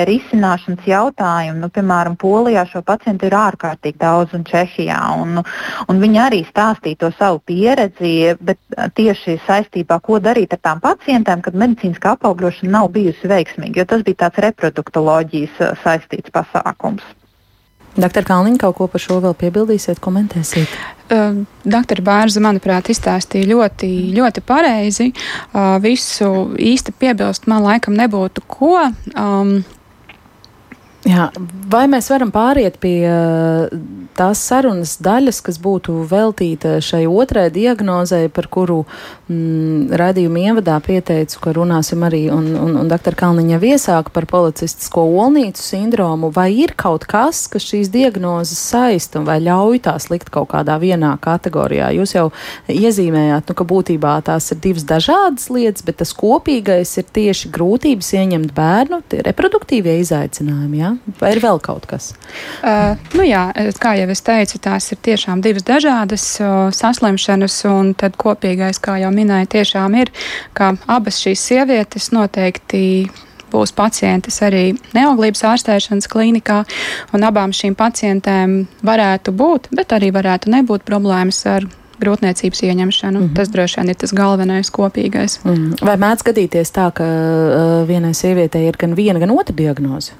risināšanas 0.08 0.84
daudz 0.84 0.86
jautājumu. 0.86 1.60
Nu, 1.60 1.68
piemēram, 1.68 2.16
Polijā 2.16 2.64
šo 2.66 2.82
pacientu 2.82 3.26
ir 3.26 3.34
ārkārtīgi 3.34 3.98
daudz 3.98 4.34
un 4.34 4.44
Čehijā. 4.44 5.00
Un, 5.20 5.42
un 5.88 6.00
viņi 6.00 6.18
arī 6.20 6.44
stāstīja 6.44 6.96
to 7.00 7.12
savu 7.18 7.40
pieredzi, 7.46 8.36
bet 8.40 8.58
tieši 8.94 9.40
saistībā, 9.46 10.00
ko 10.00 10.18
darīt 10.20 10.52
ar 10.52 10.60
tām 10.60 10.80
pacientēm, 10.80 11.42
kad 11.42 11.54
medicīniskā 11.54 12.16
apaugļošana 12.16 12.70
nav 12.70 12.90
bijusi 12.92 13.28
veiksmīga, 13.28 13.80
jo 13.80 13.84
tas 13.84 14.02
bija 14.02 14.26
tāds 14.26 14.42
reproduktoloģijas 14.44 15.80
saistīts 15.82 16.30
pasākums. 16.30 17.02
Doktor 17.94 18.26
Kalniņa, 18.26 18.58
kaut 18.64 18.76
ko 18.78 18.88
par 18.90 19.02
šo 19.02 19.20
vēl 19.22 19.36
piebildīsiet, 19.38 20.00
komentēsiet? 20.02 20.72
Uh, 21.12 21.44
Doktora 21.62 22.02
Bārza, 22.02 22.42
manuprāt, 22.42 22.90
izstāstīja 22.90 23.46
ļoti, 23.52 23.90
ļoti 24.16 24.42
pareizi. 24.46 25.12
Uh, 25.52 25.76
visu 25.84 26.30
īsti 26.58 26.96
piebilst 26.98 27.46
man 27.50 27.62
laikam 27.66 27.96
nebūtu 27.98 28.44
ko. 28.50 28.76
Um, 29.14 29.60
Jā, 31.04 31.28
vai 31.68 31.84
mēs 31.92 32.06
varam 32.08 32.30
pāriet 32.32 32.78
pie 32.80 32.96
uh, 33.04 33.66
tās 34.16 34.40
sarunas 34.46 34.96
daļas, 35.02 35.40
kas 35.44 35.58
būtu 35.62 36.04
veltīta 36.10 36.76
šai 36.84 37.04
otrai 37.10 37.48
diagnozei, 37.54 38.28
par 38.32 38.48
kuru 38.52 38.82
mm, 39.28 39.92
radījuma 39.98 40.42
ievadā 40.48 40.78
pieteicu, 40.84 41.40
ka 41.42 41.54
runāsim 41.56 42.04
arī, 42.06 42.26
un, 42.34 42.50
un, 42.58 42.76
un 42.80 42.90
doktor 42.90 43.16
Kalniņa 43.18 43.60
iesāka 43.74 44.12
par 44.14 44.26
policistisko 44.30 45.04
olnīcu 45.24 45.62
sindromu, 45.62 46.30
vai 46.34 46.50
ir 46.64 46.74
kaut 46.78 47.06
kas, 47.10 47.44
kas 47.50 47.66
šīs 47.70 47.90
diagnozes 47.94 48.60
saista 48.60 49.20
un 49.20 49.28
vai 49.28 49.40
ļauj 49.44 49.82
tās 49.86 50.08
likt 50.12 50.30
kaut 50.34 50.50
kādā 50.54 50.76
vienā 50.82 51.14
kategorijā? 51.24 51.90
Jūs 51.98 52.16
jau 52.16 52.26
iezīmējāt, 52.70 53.50
nu, 53.50 53.58
ka 53.58 53.68
būtībā 53.68 54.16
tās 54.26 54.50
ir 54.54 54.60
divas 54.64 54.86
dažādas 54.88 55.50
lietas, 55.52 55.84
bet 55.86 56.00
tas 56.02 56.14
kopīgais 56.16 56.96
ir 57.00 57.08
tieši 57.16 57.50
grūtības 57.54 58.12
ieņemt 58.20 58.54
bērnu, 58.56 59.00
tie 59.10 59.22
reproduktīvie 59.26 59.98
izaicinājumi, 60.02 60.82
jā? 60.82 60.94
vai 61.20 61.34
ir 61.34 61.42
vēl 61.44 61.60
kaut 61.64 61.88
kas? 61.90 62.12
Uh, 62.64 62.94
nu 63.16 63.26
jā, 63.26 63.46
kā 63.80 63.94
jau 63.98 64.03
es 64.10 64.22
teicu, 64.24 64.58
tās 64.58 64.90
ir 64.92 64.98
tiešām 65.04 65.42
divas 65.44 65.64
dažādas 65.66 66.24
uh, 66.40 66.70
saslimšanas, 66.74 67.64
un 67.70 67.92
tad 67.94 68.16
kopīgais, 68.20 68.80
kā 68.82 68.98
jau 69.02 69.12
minēju, 69.14 69.50
tiešām 69.56 69.94
ir, 70.00 70.10
ka 70.52 70.74
abas 70.86 71.20
šīs 71.22 71.44
sievietes 71.50 72.10
noteikti 72.14 72.82
būs 73.54 73.74
pacientes 73.76 74.40
arī 74.42 74.74
neauglības 74.96 75.44
ārstēšanas 75.52 76.10
klīnikā, 76.10 76.64
un 77.14 77.28
abām 77.28 77.54
šīm 77.54 77.76
pacientēm 77.78 78.64
varētu 78.82 79.34
būt, 79.36 79.70
bet 79.74 79.94
arī 79.94 80.10
varētu 80.14 80.52
nebūt 80.56 80.86
problēmas 80.88 81.44
ar 81.50 81.68
grūtniecības 82.00 82.62
ieņemšanu. 82.66 83.20
Mm 83.20 83.26
-hmm. 83.28 83.36
Tas 83.36 83.48
droši 83.48 83.80
vien 83.80 83.90
ir 83.90 83.94
tas 83.94 84.12
galvenais 84.12 84.70
kopīgais. 84.70 85.38
Mm 85.44 85.54
-hmm. 85.54 85.84
Vai 85.86 85.96
mēdz 85.96 86.26
gadīties 86.26 86.72
tā, 86.72 86.90
ka 86.92 87.04
uh, 87.04 87.88
vienai 87.88 88.14
sievietei 88.14 88.66
ir 88.68 88.76
gan 88.78 88.96
viena, 88.96 89.18
gan 89.18 89.30
otra 89.30 89.56
diagnoze? 89.56 90.12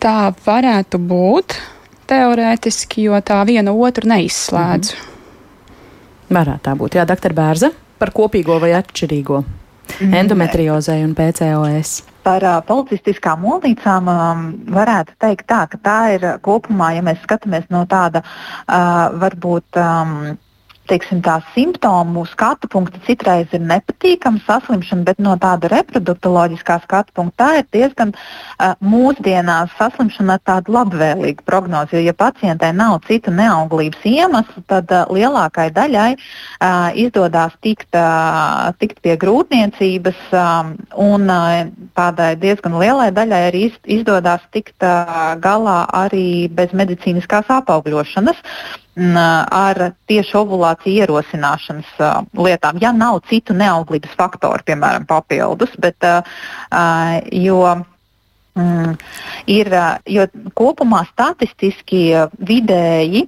Tā 0.00 0.32
varētu 0.46 0.98
būt 0.98 1.56
teorētiski, 2.06 3.08
jo 3.08 3.20
tā 3.24 3.40
viena 3.48 3.72
otru 3.72 4.08
neizslēdz. 4.08 4.94
Mm 4.94 5.00
-hmm. 5.00 5.12
Varētu 6.38 6.62
tā 6.62 6.74
būt. 6.76 6.94
Jā, 6.98 7.04
doktor 7.06 7.32
Bērza 7.32 7.70
par 7.98 8.10
kopīgo 8.10 8.60
vai 8.60 8.72
atšķirīgo 8.76 9.44
mm. 10.00 10.14
endometriozei 10.14 11.04
un 11.04 11.14
PCOS. 11.14 12.02
Par 12.26 12.42
uh, 12.42 12.58
policistiskām 12.66 13.44
olnīcām 13.44 14.08
um, 14.10 14.48
varētu 14.74 15.14
teikt 15.22 15.46
tā, 15.46 15.66
ka 15.70 15.78
tā 15.78 15.98
ir 16.16 16.26
kopumā, 16.42 16.90
ja 16.96 17.04
mēs 17.06 17.22
skatāmies 17.22 17.68
no 17.70 17.84
tāda 17.86 18.22
uh, 18.22 19.14
varbūt. 19.22 19.78
Um, 19.78 20.36
teiksim, 20.88 21.20
tā 21.24 21.38
simptomu 21.54 22.24
skatu 22.30 22.68
punkta 22.70 23.00
citreiz 23.06 23.52
ir 23.56 23.62
nepatīkama 23.66 24.42
saslimšana, 24.46 25.04
bet 25.06 25.20
no 25.22 25.34
tāda 25.40 25.70
reproduktoloģiskā 25.72 26.78
skatu 26.84 27.14
punkta 27.16 27.36
tā 27.36 27.48
ir 27.60 27.66
diezgan 27.74 28.12
uh, 28.14 28.74
mūsdienās 28.80 29.74
saslimšana 29.78 30.38
ar 30.38 30.44
tādu 30.46 30.74
labvēlīgu 30.76 31.44
prognozi. 31.46 31.98
Jo, 31.98 32.04
ja 32.08 32.14
pacientei 32.16 32.72
nav 32.76 33.00
citu 33.08 33.34
neauglības 33.34 34.06
iemeslu, 34.08 34.64
tad 34.70 34.92
uh, 34.94 35.04
lielākai 35.12 35.68
daļai 35.76 36.08
uh, 36.16 36.88
izdodas 36.96 37.56
tikt, 37.64 37.90
uh, 37.98 38.72
tikt 38.80 39.02
pie 39.04 39.18
grūtniecības, 39.20 40.24
um, 40.32 40.72
un 41.06 41.28
uh, 41.32 41.68
tādai 41.98 42.32
diezgan 42.40 42.78
lielai 42.80 43.10
daļai 43.16 43.42
arī 43.50 43.66
izdodas 43.98 44.44
tikt 44.56 44.86
uh, 44.86 45.36
galā 45.42 45.82
arī 46.04 46.48
bez 46.52 46.72
medicīniskās 46.76 47.52
apaugļošanas. 47.60 48.42
Uh, 48.42 48.82
ar 48.96 49.80
tieši 50.08 50.36
ovulāciju 50.40 51.02
ierosināšanas 51.04 51.90
uh, 52.00 52.22
lietām, 52.32 52.78
ja 52.80 52.92
nav 52.96 53.20
citu 53.28 53.52
neauglības 53.52 54.14
faktoru, 54.16 54.64
piemēram, 54.64 55.04
papildus. 55.06 55.74
Bet, 55.78 56.00
uh, 56.00 56.24
jo, 57.32 57.60
mm, 58.56 58.96
ir, 59.52 59.72
jo 60.08 60.26
kopumā 60.56 61.04
statistiski 61.12 62.08
vidēji 62.40 63.26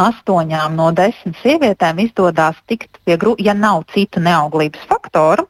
astoņām 0.00 0.76
no 0.78 0.90
desmit 0.96 1.36
sievietēm 1.42 2.00
izdodas 2.04 2.58
tikt 2.70 3.00
pie, 3.04 3.16
ja 3.42 3.54
nav 3.56 3.84
citu 3.92 4.20
neauglības 4.22 4.86
faktoru, 4.88 5.46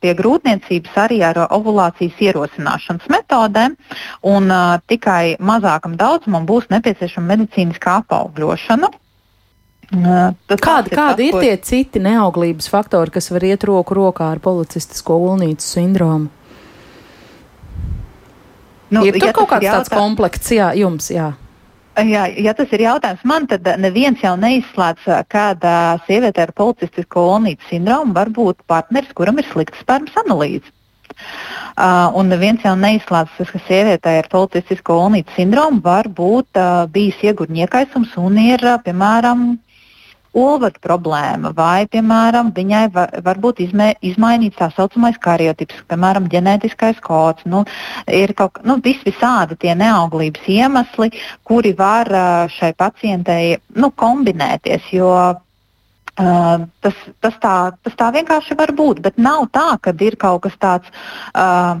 pie 0.00 0.14
grūtniecības 0.18 0.98
arī 1.04 1.20
ar 1.26 1.44
ovulācijas 1.48 2.20
ierosināšanas 2.28 3.08
metodēm, 3.12 3.76
un 4.22 4.52
tikai 4.90 5.36
mazākam 5.38 5.98
daudzumam 6.00 6.46
būs 6.48 6.70
nepieciešama 6.74 7.34
medicīniskā 7.34 8.00
apaugļošana. 8.04 8.92
Tad 9.94 10.60
kādi 10.64 10.90
ir, 10.90 10.96
kādi 10.96 11.28
tas, 11.28 11.42
ir 11.42 11.44
tie 11.44 11.56
citi 11.60 12.00
neauglības 12.02 12.70
faktori, 12.72 13.12
kas 13.14 13.28
var 13.30 13.44
iet 13.46 13.66
roku 13.68 13.94
rokā 13.94 14.32
ar 14.32 14.40
policistisko 14.42 15.18
ulnīcu 15.28 15.66
sindromu? 15.66 16.32
Nu, 18.94 19.02
ir 19.06 19.18
ja 19.18 19.32
kaut 19.34 19.50
kāds 19.50 19.66
jautā... 19.66 19.82
tāds 19.82 19.92
komplekts, 19.92 20.52
jā, 20.54 20.70
jums, 20.78 21.10
jā. 21.12 21.32
Jā, 21.94 22.24
ja 22.42 22.54
tas 22.58 22.72
ir 22.74 22.82
jautājums 22.82 23.22
man, 23.22 23.44
tad 23.46 23.68
neviens 23.78 24.22
jau 24.22 24.32
neizslēdz, 24.40 25.04
kāda 25.30 25.74
sieviete 26.08 26.42
ar 26.42 26.50
policistisko 26.56 27.22
olnītes 27.36 27.68
sindromu 27.70 28.16
var 28.16 28.32
būt 28.34 28.64
partneris, 28.66 29.12
kuram 29.14 29.38
ir 29.38 29.46
slikta 29.52 29.78
spermas 29.78 30.16
analīze. 30.24 30.66
Uh, 31.74 32.10
un 32.18 32.26
neviens 32.30 32.62
jau 32.66 32.74
neizslēdz, 32.78 33.38
ka 33.46 33.60
sievietei 33.68 34.18
ar 34.24 34.28
policistisko 34.32 34.96
olnītes 35.04 35.38
sindromu 35.38 35.78
var 35.84 36.08
būt 36.10 36.58
uh, 36.58 36.86
bijis 36.90 37.22
iegurņiekaisums 37.30 38.16
un 38.18 38.42
ir, 38.42 38.66
uh, 38.66 38.80
piemēram, 38.82 39.46
olvatu 40.34 40.82
problēma, 40.82 41.52
vai, 41.56 41.86
piemēram, 41.90 42.50
viņai 42.54 42.84
var, 42.94 43.12
varbūt 43.24 43.62
izmē, 43.64 43.92
izmainīts 44.04 44.58
tā 44.58 44.70
saucamais 44.74 45.18
kariotips, 45.22 45.84
piemēram, 45.90 46.28
ģenētiskais 46.32 47.00
kods. 47.04 47.46
Nu, 47.46 47.64
ir 48.10 48.34
kaut 48.38 48.60
nu, 48.66 48.78
vis 48.84 49.00
visādi 49.06 49.58
tie 49.62 49.74
neauglības 49.78 50.50
iemesli, 50.50 51.12
kuri 51.46 51.74
var 51.78 52.10
šai 52.54 52.74
pacientei 52.78 53.56
nu, 53.78 53.92
kombinēties. 53.94 54.92
Jo 54.94 55.14
Uh, 56.14 56.68
tas, 56.78 56.94
tas, 57.18 57.34
tā, 57.42 57.52
tas 57.82 57.94
tā 57.98 58.12
vienkārši 58.14 58.54
var 58.54 58.70
būt, 58.78 59.00
bet 59.02 59.16
nav 59.18 59.48
tā, 59.50 59.72
ka 59.82 59.90
ir 59.98 60.14
kaut 60.14 60.44
kas 60.44 60.54
tāds 60.62 60.92
uh, 61.34 61.74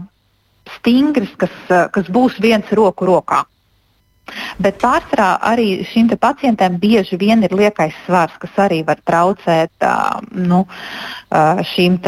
stingrs, 0.80 1.30
kas, 1.38 1.54
uh, 1.70 1.84
kas 1.94 2.10
būs 2.10 2.40
viens 2.42 2.72
roku 2.74 3.06
rokā. 3.06 3.44
Bet 4.62 4.78
pārsvarā 4.80 5.34
arī 5.44 5.84
šim 5.88 6.08
pacientam 6.20 6.78
bieži 6.80 7.18
vien 7.20 7.42
ir 7.44 7.52
liekais 7.52 7.96
svars, 8.06 8.36
kas 8.40 8.62
arī 8.66 8.80
var 8.86 9.02
traucēt 9.04 9.84
nu, 10.32 10.64
šīm 11.74 11.98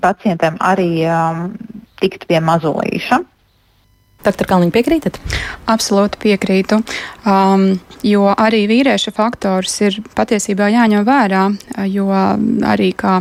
pacientiem 0.00 0.56
arī 0.60 0.90
tikt 2.00 2.26
pie 2.30 2.40
mazulīša. 2.40 3.20
Doktor 4.22 4.46
Kalniņa, 4.46 4.70
piekrītat? 4.70 5.18
Absolūti 5.70 6.20
piekrītu, 6.22 6.78
um, 7.26 7.64
jo 8.06 8.28
arī 8.30 8.64
vīrieša 8.70 9.10
faktors 9.16 9.74
ir 9.82 9.98
patiesībā 10.14 10.70
jāņem 10.70 11.02
vērā, 11.06 11.48
jo 11.90 12.06
arī 12.14 12.92
kā 12.94 13.18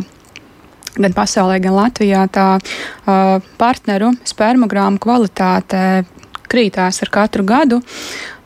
gan 1.02 1.16
pasaulē, 1.16 1.58
gan 1.64 1.74
Latvijā 1.74 2.28
tā 2.30 2.48
uh, 2.60 3.40
partneru 3.58 4.12
spermogrāmu 4.28 5.02
kvalitāte 5.02 6.04
krītās 6.52 7.02
ar 7.06 7.12
katru 7.14 7.48
gadu. 7.48 7.82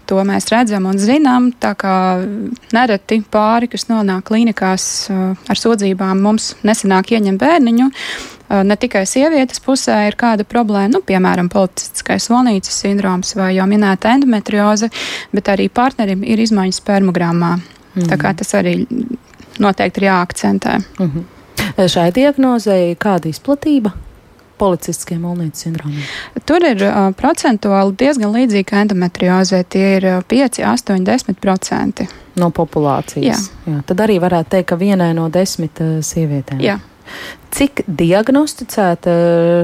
To 0.06 0.22
mēs 0.22 0.52
redzam 0.54 0.86
un 0.86 1.00
zinām. 1.02 1.50
Tā 1.58 1.74
kā 1.80 1.96
nereti 2.76 3.24
pāri, 3.32 3.70
kas 3.72 3.88
nonāk 3.90 4.28
klīnikās 4.30 4.86
uh, 5.10 5.34
ar 5.50 5.60
sūdzībām, 5.60 6.22
mums 6.22 6.54
nesanāk 6.66 7.16
ieņemt 7.18 7.42
bērniņu. 7.42 7.90
Uh, 7.90 8.62
ne 8.70 8.78
tikai 8.78 9.02
sievietes 9.10 9.64
pusē 9.66 10.04
ir 10.06 10.18
kāda 10.20 10.46
problēma, 10.46 10.94
nu, 10.94 11.02
piemēram, 11.06 11.50
politiskais 11.50 12.30
volnīcas 12.30 12.78
sindroms 12.86 13.34
vai 13.40 13.56
jau 13.58 13.66
minēta 13.70 14.14
endometrioze, 14.14 14.92
bet 15.34 15.50
arī 15.50 15.72
partnerim 15.74 16.22
ir 16.22 16.44
izmaiņas 16.46 16.84
spermogrammā. 16.84 17.56
Mm 17.56 17.64
-hmm. 17.96 18.10
Tā 18.12 18.18
kā 18.22 18.36
tas 18.38 18.54
arī 18.54 18.86
noteikti 19.60 20.02
ir 20.02 20.08
jāakcentē. 20.12 20.82
Mm 21.00 21.12
-hmm. 21.12 21.88
Šai 21.88 22.12
diagnozei 22.12 22.96
kāda 22.96 23.30
izplatība? 23.30 23.92
Policistiskiem 24.60 25.22
molnītes 25.26 25.66
sindromiem? 25.66 26.04
Tur 26.48 26.66
ir 26.68 26.82
uh, 26.88 27.10
procentuāli 27.18 27.96
diezgan 28.00 28.34
līdzīgi 28.36 28.68
kā 28.72 28.84
endometriozē. 28.86 29.64
Tie 29.70 29.86
ir 29.98 30.10
uh, 30.10 30.20
5, 30.32 30.62
8, 30.72 31.06
10%. 31.08 32.06
No 32.42 32.52
populācijas. 32.56 33.48
Jā. 33.48 33.72
Jā. 33.72 33.84
Tad 33.92 34.04
arī 34.08 34.20
varētu 34.24 34.56
teikt, 34.58 34.70
ka 34.74 34.80
vienai 34.82 35.14
no 35.18 35.30
desmit 35.34 35.80
uh, 35.84 35.98
sievietēm. 36.06 36.64
Jā. 36.64 36.80
Cik 37.56 37.86
diagnosticēta 37.88 39.14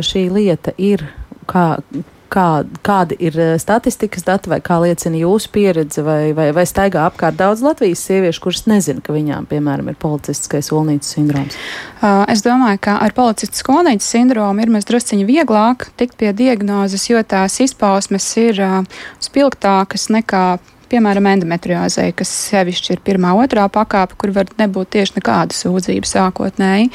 šī 0.06 0.28
lieta 0.32 0.76
ir? 0.78 1.08
Kā, 1.50 1.82
kā, 2.32 2.46
kādi 2.86 3.18
ir 3.20 3.38
eh, 3.40 3.54
statistikas 3.62 4.26
dati, 4.28 4.52
vai 4.52 4.62
kā 4.64 4.80
liecina 4.84 5.20
jūsu 5.20 5.52
pieredze, 5.54 6.04
vai, 6.06 6.32
vai, 6.38 6.50
vai 6.56 6.66
staigā 6.70 7.06
apkārt 7.10 7.38
daudz 7.40 7.64
Latvijas 7.66 8.04
sieviešu, 8.08 8.44
kuras 8.46 8.66
nezina, 8.72 9.04
ka 9.04 9.16
viņām, 9.16 9.48
piemēram, 9.52 9.92
ir 9.92 10.00
policistiskais 10.02 10.72
olnīcas 10.76 11.16
sindroms? 11.18 11.60
Uh, 12.02 12.24
es 12.32 12.44
domāju, 12.46 12.82
ka 12.88 12.98
ar 13.04 13.16
policistisku 13.18 13.76
olnīcas 13.78 14.10
sindromu 14.16 14.64
ir 14.64 14.74
mēs 14.74 14.88
drusciņi 14.90 15.28
vieglāk 15.30 15.90
tikt 16.00 16.18
pie 16.22 16.34
diagnozes, 16.36 17.08
jo 17.12 17.22
tās 17.24 17.60
izpausmes 17.64 18.28
ir 18.42 18.62
uh, 18.64 19.02
spilgtākas 19.24 20.10
nekā 20.14 20.46
piemēram, 20.92 21.30
endometriozei, 21.32 22.12
kas 22.16 22.32
sevišķi 22.50 22.96
ir 22.96 23.04
pirmā, 23.06 23.34
otrā 23.40 23.68
pakāpe, 23.72 24.18
kur 24.20 24.34
var 24.36 24.52
nebūt 24.60 24.94
tieši 24.98 25.18
nekāda 25.20 25.56
sūdzība 25.56 26.10
sākotnēji. 26.10 26.90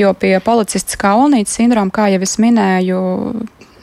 Jo 0.00 0.14
pie 0.18 0.32
policistiskā 0.44 1.14
olnīcas 1.20 1.58
sindroma, 1.58 1.92
kā 1.94 2.08
jau 2.14 2.22
es 2.24 2.36
minēju, 2.42 3.00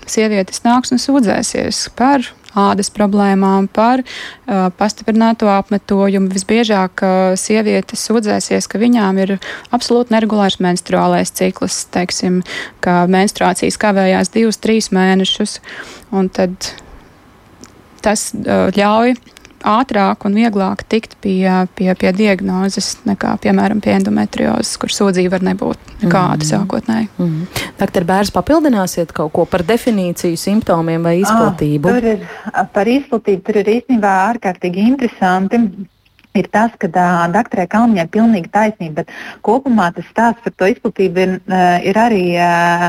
sievietes 0.10 0.64
nāks 0.66 0.94
un 0.94 1.02
sūdzēsies 1.02 1.90
par 1.98 2.26
ādas 2.58 2.92
problēmām, 2.92 3.70
par 3.72 4.04
uh, 4.04 4.68
pastiprināto 4.76 5.48
apmetojumu. 5.52 6.32
Visbiežāk 6.34 7.04
uh, 7.06 7.16
sievietes 7.40 8.04
sūdzēsies, 8.10 8.68
ka 8.68 8.82
viņām 8.82 9.22
ir 9.24 9.36
absolūti 9.72 10.16
neregulārs 10.16 10.60
menstruālais 10.64 11.32
cikls, 11.38 11.86
teiksim, 11.96 12.42
ka 12.84 13.06
menstruācijas 13.12 13.80
kavējās 13.82 14.34
divus, 14.36 14.60
trīs 14.62 14.92
mēnešus, 14.96 15.60
un 16.12 16.32
tad 16.34 16.74
tas 18.04 18.32
uh, 18.36 18.68
ļauj 18.76 19.16
ātrāk 19.68 20.26
un 20.28 20.36
vieglāk 20.38 20.84
tikt 20.90 21.16
pie, 21.22 21.46
pie, 21.76 21.90
pie 21.96 22.12
diagnozes 22.16 22.98
nekā, 23.08 23.36
piemēram, 23.44 23.82
pie 23.84 23.96
endometriozes, 23.98 24.78
kur 24.82 24.94
sūdzība 24.94 25.38
var 25.38 25.46
nebūt 25.52 25.78
nekāda 26.02 26.36
mm 26.36 26.42
-hmm. 26.42 26.50
sākotnēji. 26.52 27.08
Mm 27.18 27.30
-hmm. 27.30 27.64
Doktor 27.80 28.04
Bērs, 28.04 28.32
papildināsiet 28.32 29.12
kaut 29.14 29.32
ko 29.34 29.46
par 29.46 29.64
definīciju, 29.64 30.36
simptomiem 30.36 31.04
vai 31.04 31.20
izplatību? 31.22 31.96
Ir, 31.98 32.28
par 32.74 32.88
izplatību 32.88 33.42
tur 33.46 33.58
ir 33.58 33.66
īstenībā 33.78 34.14
ārkārtīgi 34.34 34.88
interesanti 34.88 35.58
ir 36.38 36.48
tas, 36.52 36.72
ka 36.80 36.88
uh, 36.88 37.26
doktorai 37.34 37.68
Kalniņai 37.72 38.06
ir 38.06 38.12
pilnīgi 38.14 38.52
taisnība, 38.54 39.04
bet 39.04 39.14
kopumā 39.46 39.90
tas 39.96 40.08
stāsts 40.12 40.44
par 40.46 40.56
to 40.58 40.70
izplatību 40.72 41.24
ir, 41.24 41.34
uh, 41.52 41.78
ir 41.88 42.00
arī 42.00 42.24
uh, 42.40 42.88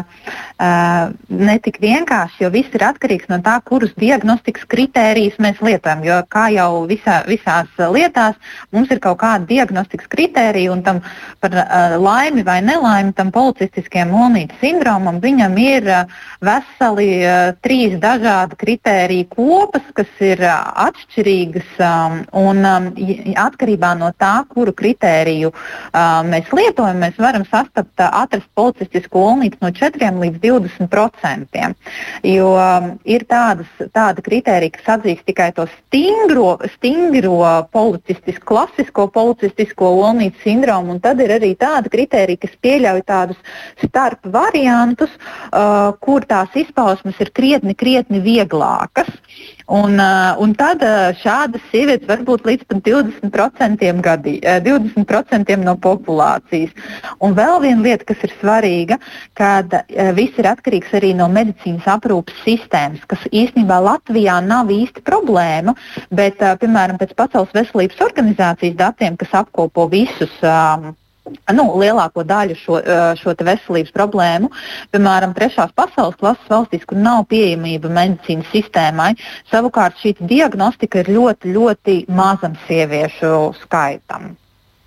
uh, 0.63 1.13
netik 1.29 1.81
vienkāršs, 1.83 2.39
jo 2.43 2.53
viss 2.55 2.75
ir 2.77 2.87
atkarīgs 2.87 3.31
no 3.33 3.41
tā, 3.45 3.57
kurus 3.67 3.95
diagnostikas 3.99 4.67
kritērijus 4.71 5.41
mēs 5.43 5.63
lietojam. 5.65 6.05
Jo 6.07 6.21
kā 6.31 6.49
jau 6.55 6.85
visā, 6.91 7.23
visās 7.29 7.71
lietās, 7.79 8.39
mums 8.75 8.93
ir 8.95 9.03
kaut 9.03 9.21
kāda 9.23 9.49
diagnostikas 9.49 10.11
kritērija, 10.13 10.73
un 10.75 10.85
tam 10.87 11.03
par 11.43 11.57
uh, 11.59 11.97
laimi 11.99 12.47
vai 12.47 12.61
nelaimi 12.65 13.15
tam 13.19 13.33
policistiskajam 13.35 14.15
monītas 14.15 14.63
sindromam 14.63 15.19
viņam 15.23 15.59
ir 15.59 15.91
uh, 15.91 16.17
veseli 16.45 17.11
uh, 17.27 17.53
trīs 17.65 17.99
dažādi 18.03 18.59
kritēriju 18.63 19.29
kopas, 19.35 19.91
kas 19.99 20.23
ir 20.23 20.43
uh, 20.47 20.71
atšķirīgas. 20.87 21.75
Um, 21.83 22.23
un, 22.39 22.63
um, 22.67 22.89
atkarībā 23.39 23.93
no 23.99 24.11
tā, 24.19 24.33
kuru 24.51 24.75
kritēriju 24.77 25.51
uh, 25.53 26.23
mēs 26.27 26.51
lietojam, 26.55 27.01
mēs 27.03 27.19
varam 27.21 27.45
sastapt, 27.49 27.95
uh, 27.99 28.09
atrast 28.23 28.49
policistisku 28.59 29.21
olnīti 29.23 29.61
no 29.63 29.73
4 29.75 30.11
līdz 30.23 30.41
20%. 30.43 31.63
Jo 32.29 32.53
um, 32.57 32.89
ir 33.09 33.27
tādas, 33.31 33.71
tāda 33.95 34.25
kritērija, 34.25 34.77
kas 34.77 34.91
atzīst 34.99 35.27
tikai 35.29 35.51
to 35.57 35.67
stingro, 35.79 36.57
stingro 36.77 37.39
policistisko, 37.73 38.47
klasisko 38.53 39.09
policistisko 39.15 39.93
olnīcu 40.07 40.43
sindromu, 40.45 40.97
un 40.97 41.03
tad 41.03 41.21
ir 41.23 41.35
arī 41.39 41.53
tāda 41.59 41.93
kritērija, 41.93 42.43
kas 42.45 42.59
pieļauj 42.65 43.05
tādus 43.09 43.41
starp 43.85 44.27
variantus, 44.33 45.13
uh, 45.51 45.93
kur 46.03 46.27
tās 46.29 46.53
izpausmes 46.59 47.19
ir 47.23 47.33
krietni, 47.35 47.77
krietni 47.79 48.23
vieglākas. 48.25 49.11
Un, 49.73 49.97
uh, 49.97 50.37
un 50.37 50.51
tad 50.53 50.83
uh, 50.85 51.15
šādas 51.17 51.63
sievietes 51.71 52.05
var 52.05 52.21
būt 52.29 52.45
līdz 52.45 52.67
20%, 52.85 54.03
gadī, 54.05 54.35
uh, 54.45 54.61
20 54.61 55.65
no 55.65 55.75
populācijas. 55.81 56.75
Un 57.25 57.33
vēl 57.39 57.57
viena 57.65 57.87
lieta, 57.87 58.05
kas 58.11 58.21
ir 58.27 58.35
svarīga, 58.37 58.99
kad 59.39 59.73
viss 60.19 60.37
ir 60.37 60.51
atkarīgs 60.51 60.93
arī 60.99 61.15
no 61.17 61.31
medicīnas 61.33 61.89
aprūpes 61.89 62.37
sistēmas, 62.45 63.07
kas 63.09 63.25
īstenībā 63.33 63.81
Latvijā 63.81 64.43
nav 64.45 64.69
īsti 64.73 65.05
problēma, 65.09 65.73
bet, 66.13 66.43
piemēram, 66.61 67.01
pēc 67.01 67.17
Pasaules 67.17 67.57
veselības 67.57 68.05
organizācijas 68.05 68.77
datiem, 68.77 69.17
kas 69.17 69.33
apkopo 69.41 69.89
visus. 69.93 70.37
Um, 70.45 70.93
nu, 71.55 71.67
lielāko 71.81 72.25
daļu 72.27 72.57
šo, 72.59 72.79
šo 73.21 73.35
veselības 73.39 73.95
problēmu. 73.95 74.51
Piemēram, 74.95 75.35
trešās 75.37 75.75
pasaules 75.77 76.19
klases 76.21 76.51
valstīs, 76.51 76.87
kur 76.89 77.01
nav 77.01 77.27
pieejamība 77.31 77.93
medicīnas 77.93 78.51
sistēmai, 78.55 79.13
savukārt 79.53 79.99
šī 80.03 80.17
diagnostika 80.21 81.03
ir 81.03 81.13
ļoti, 81.17 81.57
ļoti 81.57 81.99
mazam 82.13 82.57
sieviešu 82.67 83.53
skaitam. 83.63 84.33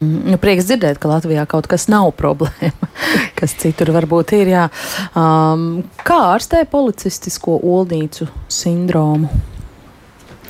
Mm, 0.04 0.34
nu, 0.34 0.38
prieks 0.42 0.68
dzirdēt, 0.68 1.00
ka 1.00 1.08
Latvijā 1.08 1.46
kaut 1.48 1.70
kas 1.72 1.88
nav 1.92 2.12
problēma, 2.20 2.90
kas 3.40 3.56
citur 3.62 3.94
varbūt 3.96 4.36
ir. 4.36 4.52
Jā. 4.52 4.68
Um, 5.16 5.86
kā 6.04 6.20
ārstē 6.36 6.66
policistisko 6.72 7.62
oldnīcu 7.64 8.28
sindromu? 8.52 9.32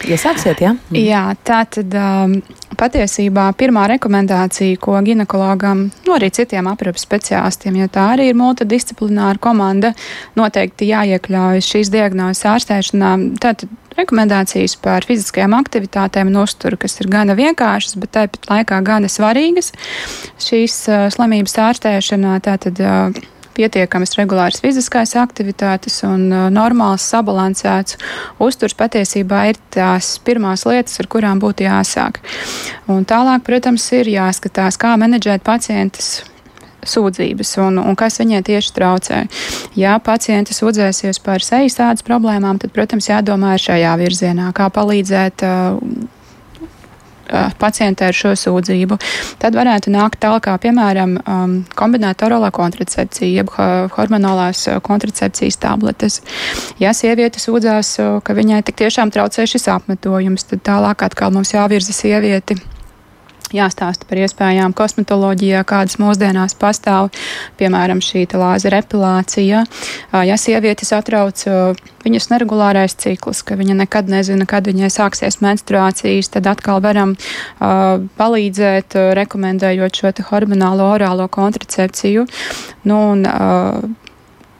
Iesāksiet, 0.03 0.59
jā? 0.61 0.73
Mm. 0.75 0.97
Jā, 0.99 1.21
tā 1.47 1.61
tad 1.71 1.95
um, 1.97 2.35
patiesībā 2.77 3.47
pirmā 3.57 3.85
rekomendācija, 3.95 4.77
ko 4.81 4.97
ginekologam, 5.05 5.87
nu 6.05 6.15
arī 6.15 6.29
citiem 6.35 6.67
aprūpas 6.69 7.05
speciālistiem, 7.07 7.79
jo 7.79 7.87
tā 7.91 8.09
arī 8.15 8.29
ir 8.31 8.37
multidisciplināra 8.39 9.39
komanda, 9.41 9.93
noteikti 10.37 10.91
jāiekļaujas 10.91 11.71
šīs 11.71 11.91
diagnozes 11.93 12.45
ārstēšanā. 12.51 13.13
Tātad 13.41 13.71
rekomendācijas 13.95 14.75
par 14.83 15.07
fiziskajām 15.07 15.55
aktivitātēm 15.57 16.33
un 16.33 16.41
uzturu, 16.43 16.79
kas 16.81 16.99
ir 16.99 17.09
gana 17.11 17.37
vienkāršas, 17.37 17.95
bet 18.01 18.13
tāpat 18.17 18.49
laikā 18.51 18.81
gana 18.85 19.11
svarīgas 19.11 19.71
šīs 20.43 20.81
uh, 20.91 21.07
slimības 21.15 21.55
ārstēšanā. 21.69 22.35
Tātad, 22.45 22.83
uh, 22.83 23.25
pietiekamas 23.55 24.15
regulāras 24.19 24.61
fiziskās 24.63 25.15
aktivitātes 25.19 26.01
un 26.07 26.27
uh, 26.29 26.45
normāls 26.53 27.07
sabalansēts 27.13 27.97
uzturs 28.43 28.77
patiesībā 28.77 29.45
ir 29.51 29.59
tās 29.73 30.15
pirmās 30.25 30.67
lietas, 30.69 30.99
ar 31.01 31.09
kurām 31.11 31.41
būtu 31.43 31.67
jāsāk. 31.67 32.21
Un 32.91 33.07
tālāk, 33.07 33.43
protams, 33.47 33.87
ir 33.97 34.11
jāskatās, 34.11 34.79
kā 34.81 34.95
menedžēt 34.99 35.45
pacientus 35.45 36.23
sūdzības 36.89 37.55
un, 37.65 37.79
un 37.81 37.97
kas 37.97 38.19
viņai 38.21 38.41
tieši 38.45 38.73
traucē. 38.75 39.21
Ja 39.79 39.97
pacienti 40.03 40.55
sūdzēsies 40.55 41.21
par 41.25 41.43
sejas 41.45 41.79
tādas 41.79 42.05
problēmām, 42.05 42.59
tad, 42.61 42.73
protams, 42.75 43.09
jādomā 43.09 43.55
ir 43.55 43.65
šajā 43.65 43.95
virzienā, 44.01 44.51
kā 44.55 44.69
palīdzēt 44.73 45.45
uh, 45.45 45.79
pacientē 47.61 48.09
ar 48.09 48.17
šo 48.17 48.33
sūdzību. 48.39 48.99
Tad 49.41 49.57
varētu 49.57 49.93
nākt 49.93 50.21
tālāk, 50.23 50.49
piemēram, 50.63 51.17
kombinēta 51.77 52.29
orālā 52.29 52.51
kontracepcija, 52.55 53.31
jeb 53.41 53.51
hormonālās 53.95 54.67
kontracepcijas 54.85 55.59
tabletes. 55.61 56.21
Ja 56.81 56.93
sieviete 56.97 57.41
sūdzās, 57.41 57.95
ka 58.23 58.37
viņai 58.37 58.61
tik 58.67 58.79
tiešām 58.85 59.13
traucē 59.15 59.47
šis 59.49 59.69
apmetojums, 59.73 60.47
tad 60.51 60.65
tālāk 60.67 61.05
atkal 61.07 61.33
mums 61.35 61.55
jāvirza 61.55 61.95
sievieti 61.95 62.59
jāstāsta 63.55 64.07
par 64.09 64.21
iespējām 64.21 64.75
kosmetoloģijā, 64.77 65.63
kādas 65.67 65.97
mūsdienās 66.01 66.57
pastāv, 66.59 67.11
piemēram, 67.59 68.01
šī 68.03 68.25
lāzera 68.35 68.81
epilācija. 68.83 69.63
Ja 70.27 70.37
sievietes 70.39 70.91
atrauc 70.95 71.45
viņas 72.05 72.29
neregulārais 72.31 72.95
cikls, 73.01 73.41
ka 73.45 73.57
viņa 73.59 73.79
nekad 73.81 74.11
nezina, 74.11 74.47
kad 74.49 74.67
viņai 74.69 74.91
sāksies 74.93 75.41
menstruācijas, 75.43 76.31
tad 76.35 76.49
atkal 76.51 76.81
varam 76.85 77.15
palīdzēt, 77.59 78.97
rekomendējot 79.17 80.01
šo 80.01 80.13
hormonālo 80.29 80.91
orālo 80.95 81.27
kontracepciju. 81.31 82.27
Nu, 82.85 82.99
un, 83.15 83.25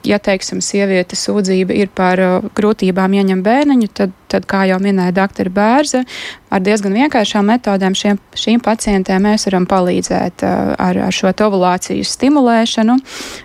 ja, 0.06 0.18
teiksim, 0.22 0.60
sievietes 0.64 1.24
sūdzība 1.26 1.74
ir 1.76 1.90
par 1.94 2.22
uh, 2.22 2.48
grūtībām 2.56 3.16
ieņemt 3.18 3.44
bērniņu, 3.46 3.88
tad, 3.96 4.14
tad, 4.32 4.46
kā 4.48 4.64
jau 4.70 4.78
minēja 4.82 5.14
doktora 5.16 5.52
Bērze, 5.52 6.02
ar 6.50 6.62
diezgan 6.64 6.96
vienkāršām 6.96 7.46
metodēm 7.50 7.96
šiem, 7.98 8.20
šīm 8.36 8.62
pacientēm 8.64 9.26
mēs 9.28 9.48
varam 9.48 9.68
palīdzēt 9.70 10.46
uh, 10.46 10.74
ar, 10.78 11.00
ar 11.08 11.14
šo 11.14 11.32
ovulācijas 11.46 12.14
stimulēšanu, 12.16 12.98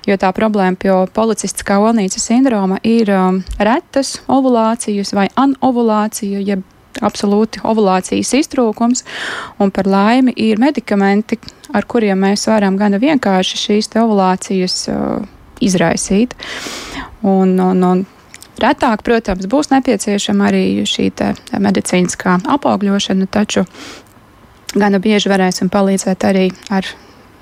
jo 0.07 0.19
tā 0.21 0.33
problēma 0.37 0.79
pie 0.79 0.93
policistiskā 1.15 1.79
olnīcas 1.81 2.29
sindroma 2.29 2.79
ir 2.87 3.11
um, 3.15 3.41
retas 3.59 4.19
ovulācijas 4.31 5.15
vai 5.17 5.27
anovulācija, 5.39 6.43
jeb 6.45 6.63
absolūti 6.99 7.61
ovulācijas 7.65 8.33
iztrūkums, 8.41 9.05
un 9.61 9.71
par 9.73 9.87
laimi 9.89 10.33
ir 10.35 10.59
medikamenti, 10.61 11.39
ar 11.73 11.87
kuriem 11.87 12.19
mēs 12.25 12.47
varam 12.51 12.77
gana 12.79 12.99
vienkārši 13.01 13.61
šīs 13.65 13.93
ovulācijas 14.01 14.81
uh, 14.91 15.21
izraisīt. 15.61 16.35
Un, 17.21 17.59
un, 17.59 17.83
un 17.83 18.05
retāk, 18.61 19.03
protams, 19.05 19.47
būs 19.49 19.71
nepieciešama 19.73 20.49
arī 20.49 20.63
šī 20.87 21.11
medicīniskā 21.61 22.39
apaugļošana, 22.55 23.29
taču 23.31 23.65
gana 24.75 25.01
bieži 25.03 25.31
varēsim 25.31 25.69
palīdzēt 25.71 26.27
arī 26.27 26.49
ar 26.69 26.87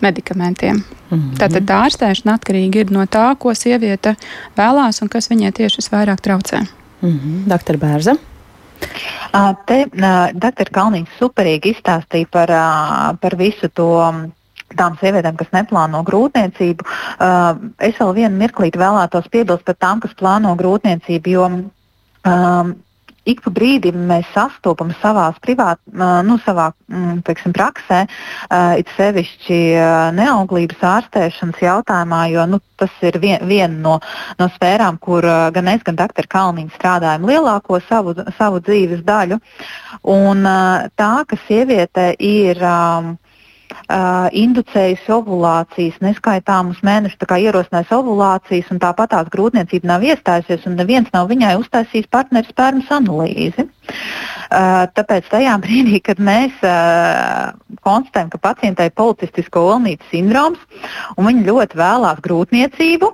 medikamentiem. 0.01 0.84
Mm 1.10 1.19
-hmm. 1.19 1.38
Tātad 1.39 1.65
tā 1.65 1.84
ārstēšana 1.86 2.38
atkarīga 2.38 2.79
ir 2.79 2.91
no 2.91 3.05
tā, 3.05 3.36
ko 3.38 3.53
sieviete 3.53 4.15
vēlās 4.58 5.01
un 5.01 5.10
kas 5.10 5.29
viņai 5.29 5.51
tieši 5.51 5.82
visvairāk 5.82 6.21
traucē. 6.21 6.60
Mm 7.01 7.10
-hmm. 7.10 7.49
Doktor 7.49 7.77
Bērza. 7.77 8.15
Te 9.65 9.86
dr. 10.34 10.69
Kalniņš 10.71 11.10
superīgi 11.19 11.73
izstāstīja 11.73 12.27
par, 12.32 12.49
par 13.21 13.36
visu 13.36 13.69
to 13.69 14.13
tām 14.77 14.97
sievietēm, 15.01 15.38
kas 15.39 15.53
neplāno 15.55 16.03
grūtniecību. 16.08 16.86
Uh, 16.86 17.71
es 17.79 17.97
vēl 17.99 18.13
vienu 18.21 18.36
mirklīti 18.41 18.82
vēlētos 18.82 19.32
piebilst 19.34 19.65
par 19.67 19.79
tām, 19.79 20.03
kas 20.03 20.13
plāno 20.19 20.55
grūtniecību, 20.60 21.34
jo 21.34 21.47
um, 21.49 22.75
ik 23.29 23.41
pa 23.43 23.51
brīdim 23.53 23.97
mēs 24.10 24.27
sastopam 24.34 24.91
savā 25.01 25.27
privāt, 25.43 25.79
uh, 25.93 26.19
nu, 26.25 26.39
savā, 26.45 26.69
mm, 26.89 27.21
teiksim, 27.27 27.53
praksē, 27.55 28.01
uh, 28.08 28.73
it 28.79 28.89
sevišķi 28.95 29.60
uh, 29.75 30.10
neauglības 30.17 30.84
ārstēšanas 30.93 31.62
jautājumā, 31.63 32.23
jo 32.34 32.45
nu, 32.49 32.62
tas 32.79 32.93
ir 33.05 33.19
vien, 33.21 33.43
viena 33.49 33.75
no, 33.75 33.95
no 34.39 34.49
sfērām, 34.55 34.99
kur 35.03 35.25
gan 35.53 35.71
es, 35.71 35.84
gan 35.86 35.99
dr. 35.99 36.27
Kalniņa 36.32 36.75
strādājam 36.77 37.27
lielāko 37.27 37.82
savu, 37.89 38.15
savu 38.38 38.62
dzīves 38.63 39.03
daļu. 39.08 39.39
Un, 40.10 40.45
tā, 40.95 41.13
ka 41.27 41.39
sieviete 41.47 42.13
ir 42.23 42.62
um, 42.63 43.17
uh, 43.73 44.27
inducējusi 44.36 45.13
ovulācijas, 45.13 45.99
neskaitāmus 46.03 46.82
mēnešus 46.86 47.36
ierosinājis 47.39 47.93
ovulācijas, 47.95 48.71
un 48.73 48.82
tāpat 48.84 49.13
tās 49.13 49.32
grūtniecība 49.34 49.93
nav 49.93 50.05
iestājusies, 50.08 50.65
un 50.69 50.79
neviens 50.79 51.12
nav 51.13 51.29
viņai 51.32 51.55
uztaisījis 51.62 52.10
partneru 52.12 52.49
spermas 52.49 52.91
analīzi. 52.99 53.67
Uh, 54.49 54.88
tāpēc 54.97 55.27
tajā 55.29 55.53
brīdī, 55.63 55.99
kad 56.01 56.17
mēs 56.17 56.55
uh, 56.65 57.51
konstatējam, 57.85 58.31
ka 58.33 58.39
pacientai 58.41 58.88
ir 58.89 58.95
policistisko 58.97 59.62
olnītes 59.75 60.09
sindroms 60.09 60.57
un 61.17 61.27
viņa 61.27 61.43
ļoti 61.45 61.77
vēlās 61.77 62.21
grūtniecību, 62.25 63.12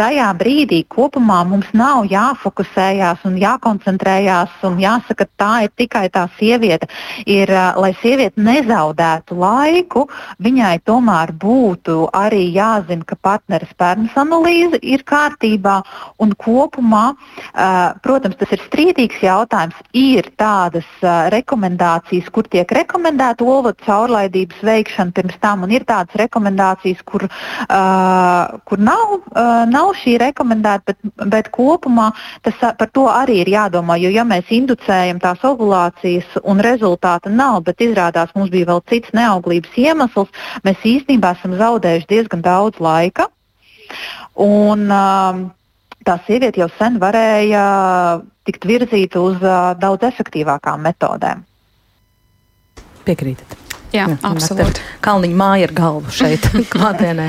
tajā 0.00 0.28
brīdī 0.40 0.78
kopumā 0.88 1.42
mums 1.50 1.68
nav 1.76 2.06
jāfokusējās 2.08 3.26
un 3.28 3.36
jākoncentrējās 3.42 4.54
un 4.70 4.78
jāsaka, 4.80 5.26
tā 5.36 5.50
ir 5.66 5.74
tikai 5.76 6.06
tā 6.14 6.24
sieviete. 6.38 6.88
Ir, 7.28 7.52
uh, 7.52 7.76
lai 7.76 7.92
sieviete 8.00 8.40
nezaudētu 8.40 9.36
laiku, 9.36 10.06
viņai 10.40 10.78
tomēr 10.88 11.34
būtu 11.44 12.06
arī 12.16 12.46
jāzina, 12.54 13.04
ka 13.04 13.20
partneris 13.20 13.68
spermas 13.74 14.16
analīze 14.16 14.80
ir 14.80 15.04
kārtībā 15.04 15.80
un 16.24 16.32
kopumā, 16.40 17.04
protams, 18.04 18.38
tas 18.40 18.52
ir 18.54 18.62
strīdīgs 18.64 19.22
jautājums. 19.24 19.76
Ir 19.96 20.28
tādas 20.70 20.86
uh, 21.02 21.28
rekomendācijas, 21.32 22.30
kur 22.30 22.46
tiek 22.48 22.70
rekomendēta 22.70 23.44
olvatu 23.44 23.84
caurlaidības 23.84 24.62
veikšana 24.62 25.12
pirms 25.12 25.38
tam, 25.40 25.64
un 25.64 25.70
ir 25.70 25.84
tādas 25.84 26.14
rekomendācijas, 26.14 27.02
kur, 27.04 27.26
uh, 27.26 28.58
kur 28.64 28.78
nav, 28.78 29.16
uh, 29.34 29.66
nav 29.66 29.94
šī 29.98 30.18
rekomendēta, 30.22 30.92
bet, 30.92 30.98
bet 31.26 31.50
kopumā 31.50 32.10
tas, 32.42 32.54
par 32.60 32.90
to 32.92 33.08
arī 33.10 33.40
ir 33.42 33.50
jādomā. 33.50 33.98
Jo, 34.00 34.10
ja 34.10 34.24
mēs 34.24 34.50
inducējam 34.50 35.20
tās 35.20 35.42
ovulācijas 35.44 36.38
un 36.44 36.60
rezultāta 36.60 37.30
nav, 37.30 37.62
bet 37.66 37.80
izrādās 37.80 38.32
mums 38.36 38.50
bija 38.50 38.70
vēl 38.70 38.84
cits 38.88 39.14
neauglības 39.16 39.76
iemesls, 39.76 40.30
mēs 40.64 40.84
īstenībā 40.84 41.34
esam 41.38 41.56
zaudējuši 41.58 42.10
diezgan 42.10 42.44
daudz 42.46 42.80
laika. 42.80 43.28
Un, 44.40 44.86
uh, 44.86 45.48
tā 46.06 46.16
sieviete 46.26 46.62
jau 46.62 46.68
sen 46.78 46.98
varēja 47.02 47.64
tikt 48.48 48.66
virzīta 48.68 49.22
uz 49.22 49.40
uh, 49.44 49.72
daudz 49.80 50.08
efektīvākām 50.10 50.86
metodēm. 50.88 51.44
Piekrītat? 53.06 53.69
Jā, 53.90 54.06
jā 54.06 54.16
absolūti. 54.26 54.82
Kalniņa 55.02 55.36
māja 55.36 55.66
ar 55.66 55.72
galvu 55.74 56.12
šeit 56.14 56.44
klātienē 56.72 57.26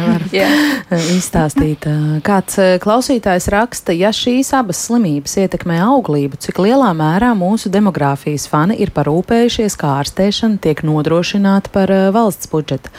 izstāstīt. 1.17 1.87
Kāds 2.25 2.59
klausītājs 2.83 3.47
raksta, 3.53 3.95
ja 3.97 4.11
šīs 4.13 4.51
abas 4.57 4.83
slimības 4.85 5.37
ietekmē 5.41 5.79
auglību, 5.87 6.37
cik 6.41 6.61
lielā 6.61 6.91
mērā 6.97 7.31
mūsu 7.37 7.71
demogrāfijas 7.73 8.45
fani 8.51 8.77
ir 8.83 8.93
parūpējušies, 8.93 9.77
kā 9.81 9.95
ārstēšana 10.01 10.61
tiek 10.61 10.83
nodrošināta 10.85 11.73
par 11.73 11.93
valsts 12.13 12.51
budžeta 12.51 12.93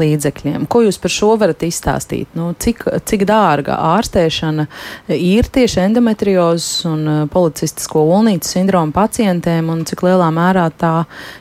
līdzekļiem. 0.00 0.66
Ko 0.70 0.82
jūs 0.86 0.98
par 1.02 1.14
šo 1.14 1.34
varat 1.40 1.62
izstāstīt? 1.66 2.32
Nu, 2.38 2.50
cik, 2.58 2.86
cik 3.06 3.26
dārga 3.30 3.78
ārstēšana 3.94 4.66
ir 5.14 5.50
tieši 5.54 5.84
endometriozes 5.86 6.84
un 6.90 7.28
policistisko 7.30 8.02
ulnīcu 8.16 8.56
sindromu 8.56 8.94
pacientiem 8.96 9.70
un 9.70 9.86
cik 9.86 10.02
lielā 10.06 10.30
mērā 10.34 10.66
tā 10.74 10.94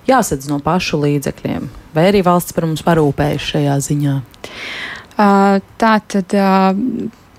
jāsadz 0.10 0.52
no 0.52 0.62
pašu 0.64 1.02
līdzekļiem? 1.02 1.63
Vai 1.96 2.08
arī 2.12 2.24
valsts 2.26 2.56
par 2.56 2.68
mums 2.68 2.84
parūpējas 2.86 3.52
šajā 3.54 3.78
ziņā? 3.88 4.18
Uh, 5.14 5.62
tā 5.78 5.94
tad 6.10 6.34
uh, 6.38 6.74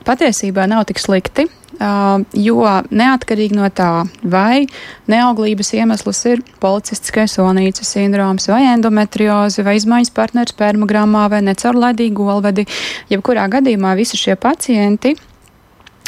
patiesībā 0.06 0.66
nav 0.70 0.86
tik 0.88 1.02
slikti. 1.02 1.48
Uh, 1.74 2.22
jo 2.38 2.62
neatkarīgi 2.94 3.56
no 3.58 3.66
tā, 3.74 4.04
vai 4.22 4.68
neauglības 5.10 5.72
iemesls 5.74 6.20
ir 6.30 6.42
policistiskais 6.62 7.34
sonīcas 7.34 7.90
sindroms, 7.96 8.46
vai 8.46 8.60
endometrioze, 8.76 9.64
vai 9.66 9.74
izmaiņas 9.80 10.14
partneru 10.14 10.54
spermogrammā, 10.54 11.24
vai 11.32 11.42
necaurlaidīgi 11.48 12.28
olvedi, 12.30 12.66
jebkurā 13.10 13.48
gadījumā 13.56 13.96
visi 13.98 14.20
šie 14.20 14.38
pacienti, 14.38 15.16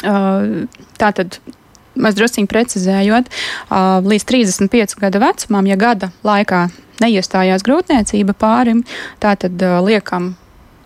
uh, 0.07 0.63
tātad 1.03 1.41
mēs 1.99 2.15
drusciņi 2.15 2.47
precizējot, 2.47 3.27
uh, 3.27 3.99
līdz 4.07 4.29
35 4.31 4.95
gadu 5.03 5.19
vecumam, 5.25 5.67
ja 5.67 5.75
gada 5.75 6.13
laikā 6.23 6.69
neiestājās 7.03 7.65
grūtniecība 7.67 8.35
pārim, 8.37 8.83
tātad 9.23 9.61
liekam 9.85 10.35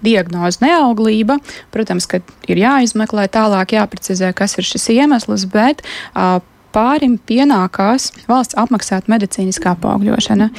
diagnoze 0.02 0.62
neauglība. 0.64 1.38
Protams, 1.74 2.08
ka 2.10 2.22
ir 2.50 2.62
jāizmeklē 2.62 3.28
tālāk, 3.32 3.76
jāprecizē, 3.78 4.32
kas 4.38 4.58
ir 4.58 4.68
šis 4.68 4.90
iemesls, 4.96 5.46
bet 5.52 5.84
uh, 5.86 6.40
pārim 6.74 7.18
pienākās 7.28 8.12
valsts 8.30 8.58
apmaksāt 8.60 9.10
medicīniskā 9.12 9.76
apaugļošana. 9.76 10.50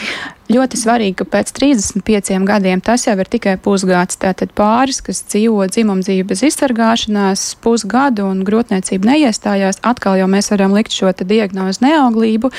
Ļoti 0.53 0.77
svarīgi, 0.77 1.15
ka 1.21 1.25
pēc 1.33 1.53
35 1.57 2.45
gadiem 2.45 2.83
tas 2.85 3.07
jau 3.07 3.15
ir 3.17 3.29
tikai 3.31 3.55
pusgads. 3.63 4.19
Tātad 4.21 4.53
pāris, 4.59 5.01
kas 5.05 5.23
dzīvo 5.25 5.65
dzimumdzīvi 5.71 6.27
bez 6.29 6.43
izsargāšanās, 6.51 7.45
pusgadu 7.65 8.27
un 8.29 8.43
grūtniecība 8.45 9.13
neiestājās, 9.13 9.81
atkal 9.87 10.19
jau 10.21 10.29
mēs 10.29 10.53
varam 10.53 10.77
likt 10.77 10.93
šo 10.93 11.13
diagnozi 11.23 11.87
neauglību 11.87 12.53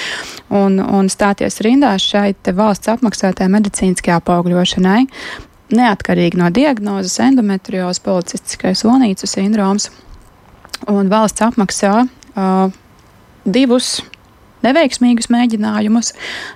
un, 0.49 0.79
un 0.81 1.11
stāties 1.11 1.61
rindās 1.65 2.05
šai 2.09 2.31
valsts 2.55 2.89
apmaksātajai 2.95 3.51
medicīniskajai 3.59 4.21
apaugļošanai. 4.23 5.01
Neatkarīgi 5.73 6.37
no 6.37 6.49
diagnozes, 6.53 7.19
endometriozes, 7.23 8.01
policistiskais 8.05 8.83
onīcu 8.85 9.29
sindroms 9.29 9.89
un 10.91 11.09
valsts 11.11 11.45
apmaksā 11.45 11.93
uh, 12.03 12.73
divus 13.45 14.01
neveiksmīgus 14.63 15.29
mēģinājumus. 15.33 16.13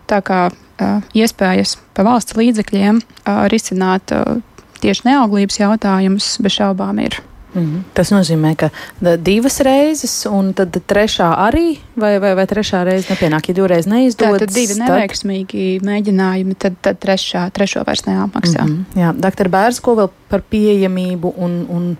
Tā 0.09 0.21
kā 0.25 0.47
uh, 0.51 0.99
iespējas 1.17 1.77
pa 1.97 2.05
valsts 2.07 2.37
līdzekļiem 2.37 3.01
uh, 3.01 3.47
risināt 3.51 4.13
uh, 4.15 4.39
tieši 4.83 5.09
neauglības 5.09 5.59
jautājumus 5.59 6.37
bez 6.43 6.59
šaubām 6.59 7.01
ir. 7.03 7.19
Mm 7.57 7.63
-hmm. 7.63 7.81
Tas 7.93 8.11
nozīmē, 8.11 8.55
ka 8.55 8.69
divas 9.17 9.59
reizes, 9.59 10.25
un 10.25 10.53
tad 10.53 10.77
trešā 10.87 11.29
arī, 11.47 11.77
vai, 11.95 12.19
vai, 12.19 12.35
vai 12.35 12.45
trešā 12.45 12.83
reize 12.83 13.13
nepienāk, 13.13 13.47
ja 13.47 13.53
divreiz 13.53 13.87
neizdodas. 13.87 14.39
Tad 14.39 14.53
divi 14.53 14.73
neveiksmīgi 14.79 15.79
tad... 15.79 15.87
mēģinājumi, 15.89 16.55
tad, 16.59 16.73
tad 16.81 16.99
trešā, 16.99 17.49
trešo 17.51 17.83
vairs 17.87 18.05
neapmaksā. 18.05 18.63
Mm 18.63 18.85
-hmm. 18.93 19.01
Jā, 19.01 19.13
doktor 19.21 19.49
Bērs, 19.49 19.81
ko 19.81 19.95
vēl 19.95 20.09
par 20.29 20.41
pieejamību 20.49 21.33
un, 21.37 21.65
un 21.69 21.97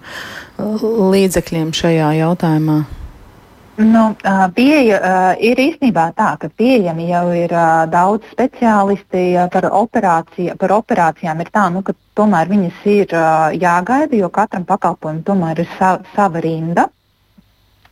līdzekļiem 1.12 1.74
šajā 1.74 2.12
jautājumā? 2.14 2.84
Nu, 3.78 4.16
pieeja 4.58 5.36
ir 5.38 5.60
īstenībā 5.62 6.08
tā, 6.18 6.32
ka 6.42 6.50
pieejami 6.50 7.12
jau 7.12 7.28
ir 7.38 7.52
daudz 7.94 8.26
speciālisti 8.32 9.36
par, 9.54 9.68
operāciju, 9.70 10.56
par 10.58 10.74
operācijām. 10.80 11.44
Ir 11.44 11.52
tā, 11.54 11.68
nu, 11.70 11.84
ka 11.86 11.94
tomēr 12.18 12.50
viņas 12.50 12.80
ir 12.90 13.14
jāgaida, 13.62 14.18
jo 14.18 14.32
katram 14.34 14.66
pakalpojumam 14.66 15.22
tomēr 15.28 15.62
ir 15.62 15.70
sa 15.78 16.00
sava 16.16 16.42
rinda. 16.42 16.88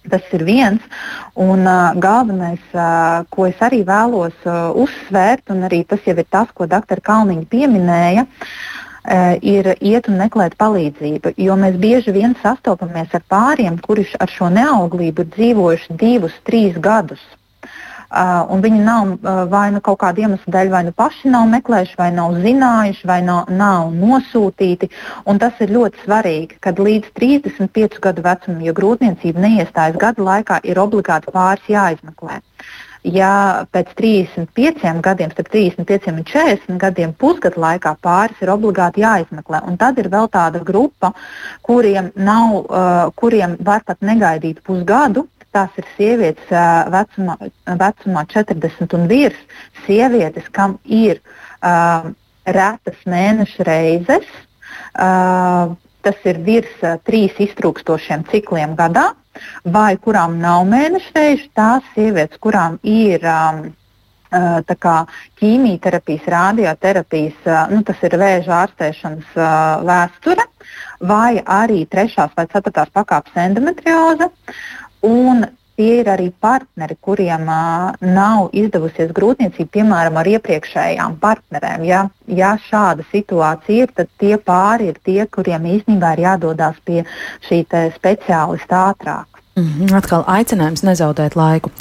Tas 0.10 0.26
ir 0.38 0.44
viens. 0.46 0.82
Un 1.42 1.66
uh, 1.66 1.94
galvenais, 1.98 2.62
uh, 2.74 3.24
ko 3.34 3.48
es 3.50 3.62
arī 3.66 3.82
vēlos 3.86 4.36
uh, 4.46 4.70
uzsvērt, 4.78 5.50
un 5.54 5.66
arī 5.66 5.82
tas 5.90 6.02
jau 6.06 6.14
ir 6.14 6.28
tas, 6.30 6.52
ko 6.54 6.68
dr. 6.70 7.02
Kalniņa 7.02 7.48
pieminēja, 7.50 8.26
uh, 8.26 8.85
ir 9.42 9.72
iet 9.80 10.10
un 10.10 10.20
meklēt 10.20 10.58
palīdzību. 10.58 11.36
Jo 11.38 11.56
mēs 11.60 11.78
bieži 11.82 12.14
vien 12.16 12.36
sastopamies 12.42 13.14
ar 13.14 13.24
pāriem, 13.30 13.80
kuri 13.82 14.08
ar 14.20 14.32
šo 14.32 14.50
neauglību 14.50 15.26
ir 15.26 15.34
dzīvojuši 15.38 15.98
divus, 16.00 16.38
trīs 16.48 16.78
gadus. 16.82 17.24
Uh, 18.16 18.46
viņi 18.62 18.80
nav 18.86 19.10
uh, 19.12 19.40
vai 19.50 19.66
nu 19.74 19.82
kaut 19.84 19.98
kāda 20.00 20.22
iemesla 20.24 20.52
dēļ, 20.54 20.70
vai 20.72 20.84
nu 20.88 20.94
paši 20.96 21.32
nav 21.34 21.50
meklējuši, 21.52 21.98
vai 22.00 22.12
nav 22.16 22.38
zinājuši, 22.40 23.08
vai 23.10 23.18
nav, 23.26 23.50
nav 23.50 23.90
nosūtīti. 23.92 24.92
Un 25.26 25.42
tas 25.42 25.58
ir 25.60 25.74
ļoti 25.76 26.06
svarīgi, 26.06 26.62
kad 26.64 26.80
līdz 26.80 27.12
35 27.18 28.00
gadu 28.06 28.24
vecumam, 28.24 28.62
ja 28.64 28.78
grūtniecība 28.78 29.44
neiestājas 29.48 30.00
gada 30.00 30.30
laikā, 30.30 30.62
ir 30.64 30.80
obligāti 30.80 31.34
pāris 31.34 31.68
jāizmeklē. 31.68 32.40
Uh, 32.40 32.85
ja 33.06 33.66
pēc 33.74 33.94
35 33.98 35.02
gadiem, 35.06 35.32
starp 35.34 35.52
35 35.54 36.12
un 36.12 36.26
40 36.26 36.80
gadiem 36.82 37.14
pusgadu 37.14 37.62
laikā 37.62 37.96
pāris 38.04 38.42
ir 38.42 38.52
obligāti 38.54 39.04
jāizmeklē. 39.04 39.62
Un 39.70 39.78
tad 39.82 40.00
ir 40.02 40.10
vēl 40.14 40.30
tāda 40.34 40.62
grupa, 40.66 41.14
kuriem, 41.66 42.12
nav, 42.16 42.58
uh, 42.66 43.06
kuriem 43.20 43.58
var 43.66 43.86
pat 43.86 44.02
negaidīt 44.06 44.64
pusgadu. 44.66 45.28
Tās 45.56 45.72
ir 45.80 45.88
sievietes 45.96 46.50
uh, 46.52 46.84
vecumā, 46.92 47.38
vecumā 47.80 48.26
40 48.34 48.98
un 48.98 49.06
virs, 49.12 49.40
sievietes, 49.86 50.50
kam 50.52 50.80
ir 50.84 51.22
uh, 51.62 52.10
retas 52.46 53.06
mēneša 53.08 53.68
reizes. 53.70 54.28
Uh, 54.96 55.76
tas 56.04 56.28
ir 56.28 56.42
virs 56.44 56.82
uh, 56.84 56.98
trīs 57.08 57.38
iztrūkstošiem 57.48 58.28
cikliem 58.32 58.76
gadā 58.76 59.14
vai 59.78 59.96
kurām 59.98 60.38
nav 60.42 60.66
mēnešreiz, 60.70 61.48
tās 61.58 61.84
sievietes, 61.96 62.40
kurām 62.42 62.78
ir 62.84 63.26
um, 63.30 63.66
uh, 64.32 64.76
kā, 64.86 64.96
ķīmijterapijas, 65.42 66.30
radioterapijas, 66.36 67.38
uh, 67.48 67.66
nu, 67.74 67.84
tas 67.88 68.02
ir 68.06 68.18
vēža 68.22 68.62
ārstēšanas 68.64 69.36
uh, 69.38 69.52
vēsture, 69.90 70.48
vai 71.06 71.42
arī 71.42 71.84
trešās 71.92 72.34
vai 72.38 72.48
ceturtās 72.52 72.92
pakāpes 72.96 73.38
endometrioze. 73.46 74.32
Un 75.06 75.46
tie 75.80 76.00
ir 76.02 76.10
arī 76.12 76.30
partneri, 76.42 76.98
kuriem 77.08 77.46
uh, 77.52 77.94
nav 78.02 78.50
izdevusies 78.56 79.14
grūtniecība, 79.16 79.72
piemēram, 79.78 80.20
ar 80.22 80.32
iepriekšējām 80.36 81.20
partnerēm. 81.22 81.86
Ja, 81.88 82.02
ja 82.28 82.56
šāda 82.70 83.06
situācija 83.12 83.86
ir, 83.86 83.96
tad 83.96 84.12
tie 84.22 84.36
pāri 84.38 84.92
ir 84.94 85.00
tie, 85.04 85.22
kuriem 85.28 85.68
īstenībā 85.78 86.16
ir 86.16 86.26
jādodas 86.30 86.80
pie 86.88 87.04
šī 87.48 87.64
speciālista 87.96 88.90
ātrāk. 88.92 89.35
-hmm. 89.56 89.96
Atkal 89.96 90.24
aicinājums 90.28 90.84
nezaudēt 90.84 91.36
laiku. 91.36 91.72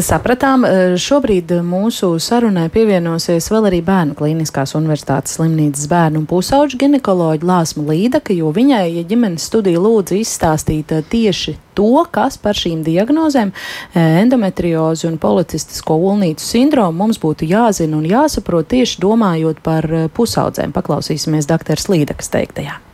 Sapratām, 0.00 0.64
šobrīd 0.96 1.52
mūsu 1.60 2.18
sarunai 2.18 2.70
pievienosies 2.72 3.50
vēl 3.52 3.68
arī 3.68 3.82
Bērnu 3.84 4.14
Kliniskās 4.16 4.74
Universitātes 4.74 5.36
slimnīcas 5.36 5.86
bērnu 5.90 6.22
un 6.22 6.26
pusauģu 6.26 6.78
ginekoloģa 6.80 7.44
Lāsma 7.44 7.84
Līdaka, 7.92 8.32
jo 8.32 8.52
viņai, 8.56 8.96
ja 8.96 9.04
ģimenes 9.04 9.44
studija 9.44 9.78
lūdza 9.78 10.16
izstāstīt 10.16 10.92
tieši 11.10 11.58
to, 11.74 12.06
kas 12.10 12.38
par 12.38 12.56
šīm 12.56 12.82
diagnozēm, 12.82 13.52
endometriozi 13.94 15.06
un 15.06 15.18
policistisko 15.18 16.00
ulnīcu 16.00 16.40
sindromu 16.40 17.04
mums 17.04 17.20
būtu 17.20 17.44
jāzina 17.44 18.00
un 18.00 18.08
jāsaprot 18.08 18.72
tieši 18.72 19.00
domājot 19.04 19.60
par 19.60 19.84
pusaudzēm. 20.16 20.72
Paklausīsimies 20.72 21.46
doktora 21.46 21.92
Līdakas 21.92 22.32
teiktajā. 22.32 22.89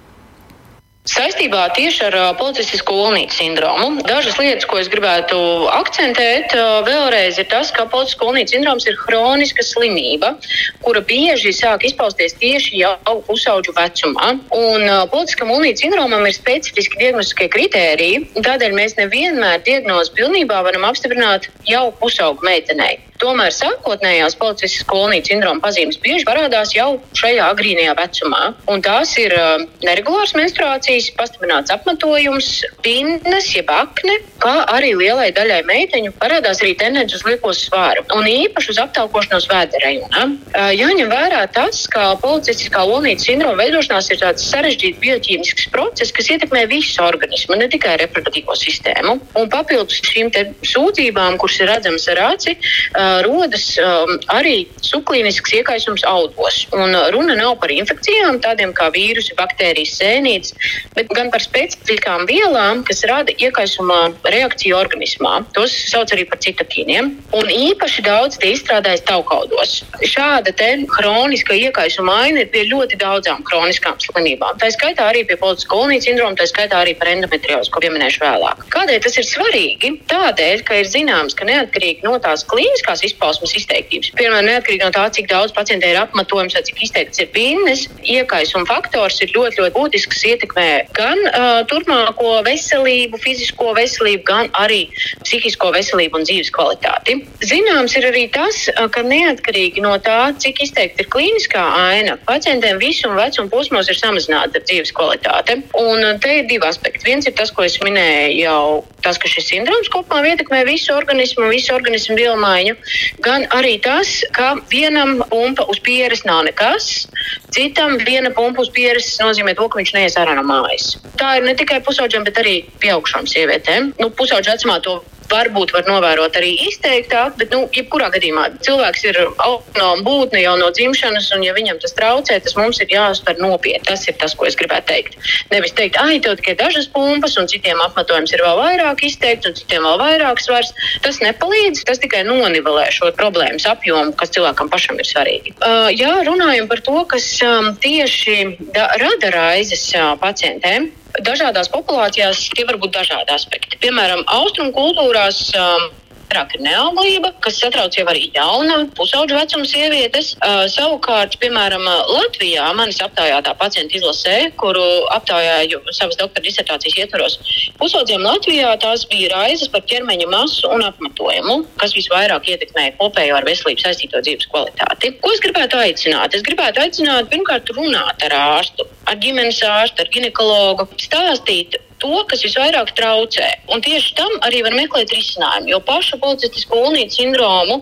Saistībā 1.06 1.68
tieši 1.76 2.08
ar 2.08 2.14
policistisko 2.34 2.94
ulnītu 3.04 3.36
sindromu. 3.38 4.02
Dažas 4.08 4.34
lietas, 4.40 4.66
ko 4.66 4.80
es 4.82 4.90
gribētu 4.90 5.38
akcentēt, 5.70 6.56
vēlreiz 6.88 7.38
ir 7.38 7.46
tas, 7.52 7.70
ka 7.70 7.86
policistisko 7.92 8.32
ulnītu 8.32 8.56
sindroms 8.56 8.88
ir 8.90 8.98
hroniska 9.04 9.62
slimība, 9.62 10.34
kura 10.82 11.04
bieži 11.06 11.54
sāk 11.54 11.86
izpausties 11.86 12.34
tieši 12.42 12.82
jau 12.82 13.16
pusauģu 13.30 13.76
vecumā. 13.78 14.34
Un 14.58 14.90
politiskam 15.14 15.54
ulnītu 15.54 15.86
sindromam 15.86 16.26
ir 16.26 16.34
specifiski 16.34 16.98
diagnostiskie 17.04 17.52
kritēriji, 17.54 18.24
tādēļ 18.42 18.74
mēs 18.74 18.98
nevienmēr 18.98 19.62
diagnozi 19.62 20.14
pilnībā 20.18 20.64
varam 20.66 20.90
apstiprināt 20.90 21.52
jau 21.70 21.86
pusaugu 22.02 22.50
meitenei. 22.50 23.05
Tomēr 23.20 23.52
sākotnējās 23.54 24.36
policiskas 24.40 24.84
kolonijas 24.90 25.30
sindroma 25.30 25.62
pazīmes 25.64 25.98
bieži 26.02 26.26
parādās 26.28 26.74
jau 26.76 26.98
šajā 27.16 27.48
agrīnajā 27.52 27.94
vecumā. 27.98 28.42
Un 28.72 28.82
tās 28.84 29.14
ir 29.20 29.32
uh, 29.36 29.64
neregulāras 29.84 30.34
menstruācijas, 30.36 31.08
pastiprināts 31.16 31.72
apmetojums, 31.72 32.50
pinnes, 32.84 33.48
jeb 33.54 33.70
akne, 33.72 34.18
kā 34.42 34.54
arī 34.74 34.92
lielai 34.98 35.30
daļai 35.36 35.62
meiteņu 35.68 36.12
parādās 36.20 36.60
arī 36.62 36.74
tendence 36.78 37.16
uz 37.16 37.24
lieko 37.26 37.54
svāru 37.56 38.04
un 38.16 38.28
īpaši 38.28 38.74
uz 38.74 38.82
aptaukošanos 38.84 39.48
vēderējumā. 39.52 40.26
Uh, 40.26 40.70
jāņem 40.76 41.12
vērā 41.12 41.44
tas, 41.56 41.84
ka 41.92 42.12
policistiskā 42.22 42.84
kolonijas 42.86 43.24
sindroma 43.26 43.56
veidošanās 43.62 44.10
ir 44.12 44.20
tāds 44.20 44.44
sarežģīts 44.50 45.00
bioķīmisks 45.02 45.70
process, 45.72 46.12
kas 46.14 46.28
ietekmē 46.34 46.66
visu 46.70 47.00
organismu, 47.04 47.56
ne 47.58 47.70
tikai 47.72 47.96
reproduktīvo 48.02 48.54
sistēmu. 48.58 49.16
Un 49.40 49.50
papildus 49.52 50.02
šīm 50.06 50.30
sūdzībām, 50.66 51.38
kuras 51.40 51.58
ir 51.62 51.70
redzamas 51.72 52.06
ar 52.12 52.22
aci, 52.28 52.56
uh, 52.56 53.05
rodas 53.26 53.68
um, 53.82 54.16
arī 54.34 54.66
subklīnisks 54.84 55.54
iekaisums 55.60 56.04
audos. 56.08 56.62
Un 56.76 56.96
runa 57.14 57.36
nav 57.38 57.56
par 57.62 57.72
infekcijām, 57.74 58.40
tādiem 58.44 58.74
kā 58.76 58.88
vīrusi, 58.94 59.36
baktērijas, 59.38 59.96
sēnītes, 60.00 60.54
bet 60.96 61.12
gan 61.16 61.30
par 61.34 61.44
specifiskām 61.44 62.26
vielām, 62.28 62.82
kas 62.86 63.04
rada 63.08 63.34
iekaisuma 63.36 64.00
reakciju 64.26 64.76
organismā. 64.78 65.38
Tos 65.56 65.74
sauc 65.90 66.12
arī 66.14 66.26
par 66.28 66.40
citokīniem. 66.44 67.12
Un 67.36 67.52
īpaši 67.52 68.04
daudz 68.06 68.40
tie 68.42 68.54
izstrādājas 68.56 69.04
taukaudos. 69.06 69.78
Šāda 70.02 70.54
hroniska 70.96 71.54
iekaisuma 71.54 72.20
aina 72.24 72.42
ir 72.42 72.50
pie 72.52 72.64
ļoti 72.70 72.98
daudzām 73.00 73.44
hroniskām 73.46 73.98
slimībām. 74.02 74.58
Tā 74.60 74.70
skaitā 74.74 75.08
arī 75.10 75.24
pie 75.28 75.36
policiskā 75.40 75.74
kolonijas 75.76 76.06
sindroma, 76.08 76.36
tā 76.38 76.46
skaitā 76.48 76.80
arī 76.82 76.94
par 76.98 77.10
endometriozu, 77.12 77.70
ko 77.72 77.82
pieminēšu 77.84 78.22
vēlāk. 78.22 78.64
Kādēļ 78.72 79.00
tas 79.04 79.18
ir 79.20 79.26
svarīgi? 79.28 79.92
Tādēļ, 80.10 80.64
ka 80.66 80.80
ir 80.80 80.90
zināms, 80.90 81.36
ka 81.36 81.48
neatkarīgi 81.48 82.06
no 82.06 82.16
tās 82.22 82.44
klīniskās 82.48 82.95
izpausmes 83.04 83.54
izteiktības, 83.60 84.12
piemēram, 84.16 84.48
neatkarīgi 84.48 84.84
no 84.84 84.92
tā, 84.94 85.06
cik 85.12 85.28
daudz 85.30 85.54
pacientiem 85.56 85.94
ir 85.94 86.00
apmetojums 86.00 86.56
vai 86.56 86.62
cik 86.66 86.82
izteikts 86.86 87.22
ir 87.22 87.30
pinnes, 87.34 87.86
iekaisuma 88.04 88.68
faktors 88.68 89.20
ir 89.24 89.32
ļoti, 89.34 89.60
ļoti 89.60 89.74
būtisks, 89.76 90.24
ietekmē 90.30 90.68
gan 90.96 91.22
uh, 91.30 91.60
turpmāko 91.70 92.40
veselību, 92.46 93.20
fizisko 93.22 93.72
veselību, 93.76 94.24
gan 94.28 94.50
arī 94.58 94.86
psihisko 95.24 95.72
veselību 95.74 96.20
un 96.20 96.26
dzīves 96.28 96.52
kvalitāti. 96.54 97.18
Zināms 97.44 97.96
ir 97.98 98.08
arī 98.10 98.26
tas, 98.32 98.66
ka 98.94 99.04
neatkarīgi 99.06 99.84
no 99.84 99.96
tā, 100.02 100.32
cik 100.42 100.62
izteikti 100.66 101.04
ir 101.04 101.10
klīniskā 101.12 101.62
aina, 101.90 102.16
pacientiem 102.28 102.80
visuma 102.82 103.26
vecuma 103.26 103.52
posmos 103.52 103.90
ir 103.90 103.98
samazināta 103.98 104.62
dzīves 104.64 104.94
kvalitāte. 104.96 105.60
Un 105.80 106.04
te 106.22 106.40
ir 106.40 106.48
divi 106.50 106.66
aspekti. 106.68 107.04
Viens 107.06 107.26
ir 107.28 107.34
tas, 107.38 107.52
ko 107.54 107.66
es 107.66 107.78
minēju 107.82 108.40
jau 108.40 108.62
tas, 109.04 109.18
ka 109.22 109.30
šis 109.30 109.50
sindroms 109.52 109.90
kopumā 109.92 110.24
ietekmē 110.32 110.62
visu 110.66 110.94
organismu, 110.96 111.48
visu 111.52 111.74
organismu 111.76 112.16
vielmaiņu, 112.18 112.76
gan 113.24 113.46
arī 113.56 113.76
tas, 113.82 114.20
ka 114.36 114.54
vienam 114.72 115.22
pumpa 115.30 115.66
uz 115.72 115.80
pieres 115.82 116.24
nav 116.28 116.44
nekas, 116.48 117.06
citam 117.54 117.96
viena 118.06 118.30
pumpa 118.34 118.62
uz 118.64 118.70
pieres 118.74 119.12
nozīmē 119.22 119.56
to, 119.58 119.68
ka 119.68 119.80
viņš 119.80 119.94
neies 119.96 120.18
ārā 120.20 120.36
no 120.38 120.44
mājas. 120.46 120.96
Tā 121.20 121.36
ir 121.38 121.46
ne 121.48 121.56
tikai 121.58 121.80
pusauģiem, 121.86 122.26
bet 122.28 122.40
arī 122.42 122.56
pieaugušām 122.82 123.28
sievietēm. 123.30 123.92
Nu, 124.00 124.10
pusauģu 124.10 124.54
vecumā 124.54 124.80
to 124.84 125.00
varbūt 125.30 125.72
var 125.74 125.86
novērot 125.88 126.36
arī 126.38 126.52
izteiktāk, 126.66 127.36
bet, 127.40 127.52
nu, 127.54 127.66
jebkurā 127.74 128.08
gadījumā 128.14 128.48
cilvēks 128.66 129.04
ir 129.08 129.20
autonoma 129.24 130.04
būtne 130.06 130.42
jau 130.42 130.56
no 130.60 130.70
dzimšanas, 130.74 131.30
un, 131.36 131.44
ja 131.46 131.54
viņam 131.56 131.80
tas 131.82 131.94
traucē, 131.96 132.38
tas 132.42 132.56
mums 132.58 132.80
ir 132.82 132.92
jāuztver 132.92 133.40
nopietni. 133.42 133.84
Tas 133.86 134.06
ir 134.08 134.16
tas, 134.20 134.34
ko 134.36 134.48
es 134.48 134.58
gribētu 134.58 134.90
teikt. 134.90 135.16
Nevis 135.52 135.74
teikt, 135.76 135.98
ah, 136.00 136.10
tev 136.22 136.38
tikai 136.40 136.56
dažas 136.58 136.88
pumpas, 136.92 137.36
un 137.40 137.48
citiem 137.50 137.80
apmetojums 137.84 138.34
ir 138.34 138.42
vēl 138.44 138.60
vairāk 138.60 139.04
izteikts, 139.06 139.50
un 139.50 139.56
citiem 139.58 139.86
vēl 139.86 140.00
vairāk 140.02 140.42
svars. 140.42 140.72
Tas 141.04 141.20
nepalīdz, 141.22 141.84
tas 141.88 142.02
tikai 142.02 142.24
nonivelē 142.26 142.88
šo 142.94 143.12
problēmas 143.16 143.68
apjomu, 143.70 144.14
kas 144.18 144.34
cilvēkam 144.36 144.70
pašam 144.72 145.00
ir 145.02 145.08
svarīgi. 145.08 145.56
Uh, 145.60 145.88
jā, 145.94 146.12
runājam 146.26 146.70
par 146.70 146.82
to, 146.86 146.98
kas 147.10 147.28
um, 147.46 147.72
tieši 147.82 148.38
da, 148.74 148.90
rada 149.02 149.32
raizes 149.34 149.88
uh, 149.94 150.14
pacientiem 150.20 150.90
dažādās 151.24 151.70
populācijās 151.72 152.48
tie 152.56 152.66
var 152.68 152.78
būt 152.82 152.96
dažādi 152.96 153.32
aspekti. 153.32 153.78
Piemēram, 153.82 154.24
austrumu 154.38 154.74
kultūrās. 154.76 155.48
Um, 155.56 155.88
Ir 156.26 156.62
neauglība, 156.64 157.30
kas 157.44 157.58
satrauc 157.62 157.94
jau 157.96 158.04
arī 158.10 158.26
jauna, 158.34 158.78
pusauģa 158.98 159.38
vecuma 159.38 159.66
sievietes. 159.68 160.32
Uh, 160.40 160.64
savukārt, 160.72 161.36
piemēram, 161.40 161.84
Latvijā 162.10 162.66
manis 162.76 162.98
aptaujātā 163.04 163.54
pacienta 163.60 163.96
izlasē, 163.98 164.34
kuru 164.60 164.84
aptaujāju 165.14 165.80
savas 165.96 166.18
doktora 166.20 166.44
disertācijas 166.44 166.98
ietvaros, 167.04 167.38
pusaudziem 167.80 168.24
Latvijā 168.26 168.74
tās 168.82 169.06
bija 169.10 169.30
raizes 169.34 169.70
par 169.72 169.84
ķermeņa 169.88 170.28
masu 170.32 170.70
un 170.74 170.84
apmetojumu, 170.88 171.60
kas 171.80 171.96
visvairāk 171.96 172.50
ietekmēja 172.52 172.96
kopējo 173.00 173.38
ar 173.38 173.48
veselību 173.48 173.84
saistīto 173.86 174.20
dzīves 174.26 174.50
kvalitāti. 174.52 175.14
Ko 175.22 175.32
es 175.32 175.42
gribētu 175.44 175.80
aicināt? 175.80 176.36
Es 176.36 176.44
gribētu 176.46 176.84
aicināt 176.84 177.32
pirmkārt 177.32 177.72
runāt 177.76 178.28
ar 178.28 178.38
ārstu, 178.42 178.88
ar 179.06 179.20
ģimenes 179.22 179.62
ārstu, 179.66 180.04
ar 180.04 180.12
ginekologu, 180.12 180.88
stāstīt 181.00 181.78
to, 182.06 182.24
kas 182.30 182.44
visvairāk 182.46 182.92
traucē. 182.98 183.46
Un 183.74 183.82
tieši 183.84 184.14
tam 184.18 184.32
arī 184.46 184.62
var 184.66 184.76
meklēt 184.78 185.12
risinājumu. 185.14 185.70
Jo 185.74 185.80
pašu 185.84 186.18
policistisko 186.22 186.82
ulnītu 186.88 187.18
sindromu, 187.20 187.80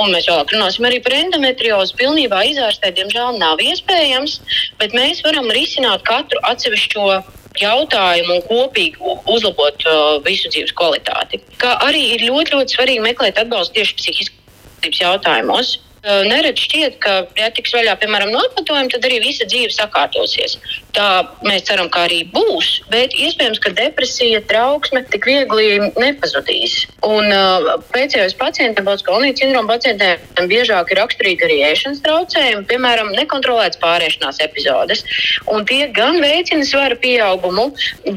un 0.00 0.12
mēs 0.14 0.28
vēlāk 0.30 0.54
runāsim 0.54 0.86
arī 0.88 1.00
par 1.04 1.16
endometriozu, 1.18 1.96
pilnībā 2.00 2.44
izārstēt, 2.52 2.96
diemžēl, 2.98 3.40
nav 3.42 3.62
iespējams, 3.62 4.38
bet 4.80 4.94
mēs 4.96 5.24
varam 5.26 5.50
risināt 5.54 6.06
katru 6.06 6.40
atsevišķo 6.50 7.08
jautājumu 7.56 8.36
un 8.36 8.42
kopīgi 8.50 9.14
uzlabot 9.32 9.86
uh, 9.88 10.18
visu 10.26 10.50
dzīves 10.52 10.74
kvalitāti. 10.76 11.40
Kā 11.62 11.76
arī 11.86 12.02
ir 12.16 12.26
ļoti, 12.28 12.52
ļoti 12.56 12.76
svarīgi 12.76 13.04
meklēt 13.04 13.40
atbalstu 13.40 13.80
tieši 13.80 13.98
psihiskās 14.00 15.00
jautājumos. 15.00 15.78
Nereti 16.06 16.62
šķiet, 16.62 16.98
ka, 17.02 17.12
ja 17.34 17.48
tiks 17.50 17.72
vaļā, 17.74 17.96
piemēram, 17.98 18.30
no 18.30 18.38
apmetojuma, 18.46 18.86
tad 18.92 19.06
arī 19.08 19.18
visa 19.24 19.46
dzīve 19.48 19.72
sakārtosies. 19.74 20.54
Tā 20.94 21.26
mēs 21.42 21.64
ceram, 21.66 21.88
ka 21.90 22.04
arī 22.06 22.20
būs, 22.30 22.68
bet 22.92 23.14
iespējams, 23.18 23.58
ka 23.64 23.72
depresija, 23.74 24.38
trauksme 24.46 25.02
tik 25.10 25.26
viegli 25.26 25.90
nepazudīs. 25.98 26.84
Un 27.06 27.26
uh, 27.34 27.66
pēcējos 27.90 28.36
pacientiem, 28.38 28.86
Balskolnijas 28.86 29.42
sindroma 29.42 29.74
pacientiem, 29.74 30.22
biežāk 30.46 30.92
ir 30.94 31.00
raksturīgi 31.02 31.46
arī 31.48 31.58
ēšanas 31.72 32.04
traucējumi, 32.06 32.62
piemēram, 32.70 33.10
nekontrolētas 33.18 33.82
pārēšanās 33.82 34.38
epizodes. 34.46 35.02
Un 35.50 35.66
tie 35.66 35.90
gan 35.96 36.20
veicina 36.22 36.64
svara 36.70 37.00
pieaugumu, 37.02 37.66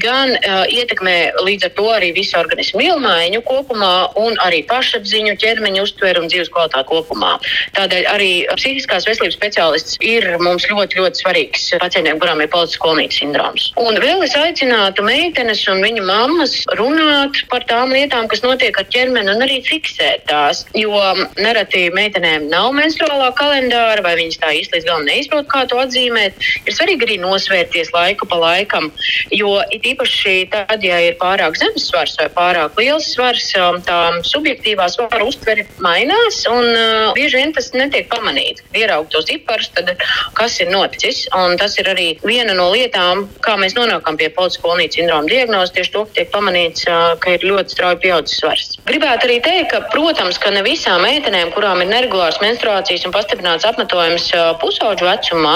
gan 0.06 0.36
uh, 0.38 0.62
ietekmē 0.70 1.18
līdz 1.42 1.72
ar 1.72 1.76
to 1.82 1.90
arī 1.98 2.14
visu 2.14 2.38
organismu 2.38 2.86
vielmaiņu 2.86 3.42
kopumā 3.50 3.94
un 4.22 4.38
arī 4.46 4.62
pašapziņu, 4.70 5.36
ķermeņa 5.42 5.90
uztveru 5.90 6.24
un 6.24 6.30
dzīves 6.30 6.54
kvalitāti 6.54 6.92
kopumā. 6.94 7.36
Tādēļ 7.80 8.07
arī 8.11 8.32
psihiskās 8.59 9.07
veselības 9.07 9.38
speciālists 9.38 9.99
ir 10.03 10.25
mums 10.43 10.65
ļoti, 10.67 10.99
ļoti 10.99 11.21
svarīgs 11.21 11.67
pacientiem, 11.80 12.19
kurām 12.19 12.41
ir 12.43 12.49
politisks 12.51 12.82
kolonijas 12.84 13.19
sindroms. 13.21 13.69
Un 13.80 13.99
vēl 14.03 14.25
es 14.25 14.36
aicinātu 14.36 15.05
meitenes 15.07 15.61
un 15.71 15.80
viņu 15.86 16.03
mammas 16.07 16.57
runāt 16.80 17.39
par 17.51 17.63
tām 17.69 17.93
lietām, 17.95 18.27
kas 18.32 18.43
notiek 18.43 18.75
ar 18.80 18.88
ķermeni, 18.91 19.32
un 19.32 19.45
arī 19.45 19.61
fiksēt 19.63 20.25
tās. 20.27 20.65
Jo 20.75 20.91
nereti 21.39 21.86
meitenēm 21.95 22.49
nav 22.51 22.73
menstruālā 22.75 23.32
kalendāra, 23.39 24.03
vai 24.03 24.17
viņas 24.19 24.41
tā 24.41 24.51
īsti 24.59 24.75
līdz 24.75 24.89
galam 24.89 25.07
neizprot, 25.07 25.47
kā 25.51 25.63
to 25.69 25.80
atzīmēt. 25.80 26.36
Ir 26.67 26.75
svarīgi 26.75 27.07
arī 27.07 27.19
nosvērties 27.23 27.93
laiku 27.95 28.27
pa 28.30 28.41
laikam, 28.43 28.89
jo 29.32 29.55
it 29.71 29.88
īpaši 29.88 30.36
tad, 30.51 30.84
ja 30.84 30.99
ir 31.07 31.15
pārāk 31.21 31.55
zemes 31.59 31.88
svars 31.88 32.17
vai 32.19 32.27
pārāk 32.36 32.75
liels 32.82 33.07
svars, 33.15 33.53
tā 33.88 33.99
subjektīvā 34.27 34.89
svara 34.91 35.23
uztvere 35.25 35.65
mainās, 35.84 36.43
un 36.51 36.65
uh, 36.67 37.15
bieži 37.15 37.39
vien 37.39 37.55
tas 37.60 37.72
netiek 37.76 38.10
pamanīts. 38.12 38.64
Ieraugt 38.78 39.12
tos 39.14 39.28
ciparus, 39.30 39.70
tad 39.76 39.91
kas 40.38 40.57
ir 40.64 40.72
noticis. 40.72 41.26
Un 41.36 41.57
tas 41.60 41.76
ir 41.82 41.89
arī 41.91 42.10
viena 42.24 42.55
no 42.57 42.70
lietām, 42.74 43.28
kā 43.45 43.55
mēs 43.60 43.76
nonākam 43.78 44.18
pie 44.20 44.32
policiskā 44.34 44.78
sindroma 44.89 45.28
diagnozes, 45.30 45.74
tieši 45.76 45.93
to, 45.93 46.03
ka 46.07 46.16
tiek 46.20 46.32
pamanīts, 46.34 46.86
ka 47.20 47.36
ir 47.36 47.45
ļoti 47.45 47.74
strauji 47.76 47.99
pieaudzis 48.03 48.39
svars. 48.41 48.76
Gribētu 48.88 49.28
arī 49.28 49.38
teikt, 49.43 49.70
ka, 49.74 49.82
protams, 49.93 50.39
ka 50.41 50.51
ne 50.53 50.64
visām 50.66 51.03
meitenēm, 51.05 51.51
kurām 51.55 51.84
ir 51.84 51.89
neregulārs 51.91 52.39
menstruācijas 52.43 53.05
un 53.07 53.16
pastiprināts 53.16 53.68
apmetojums 53.68 54.30
pusauģu 54.62 55.07
vecumā, 55.07 55.55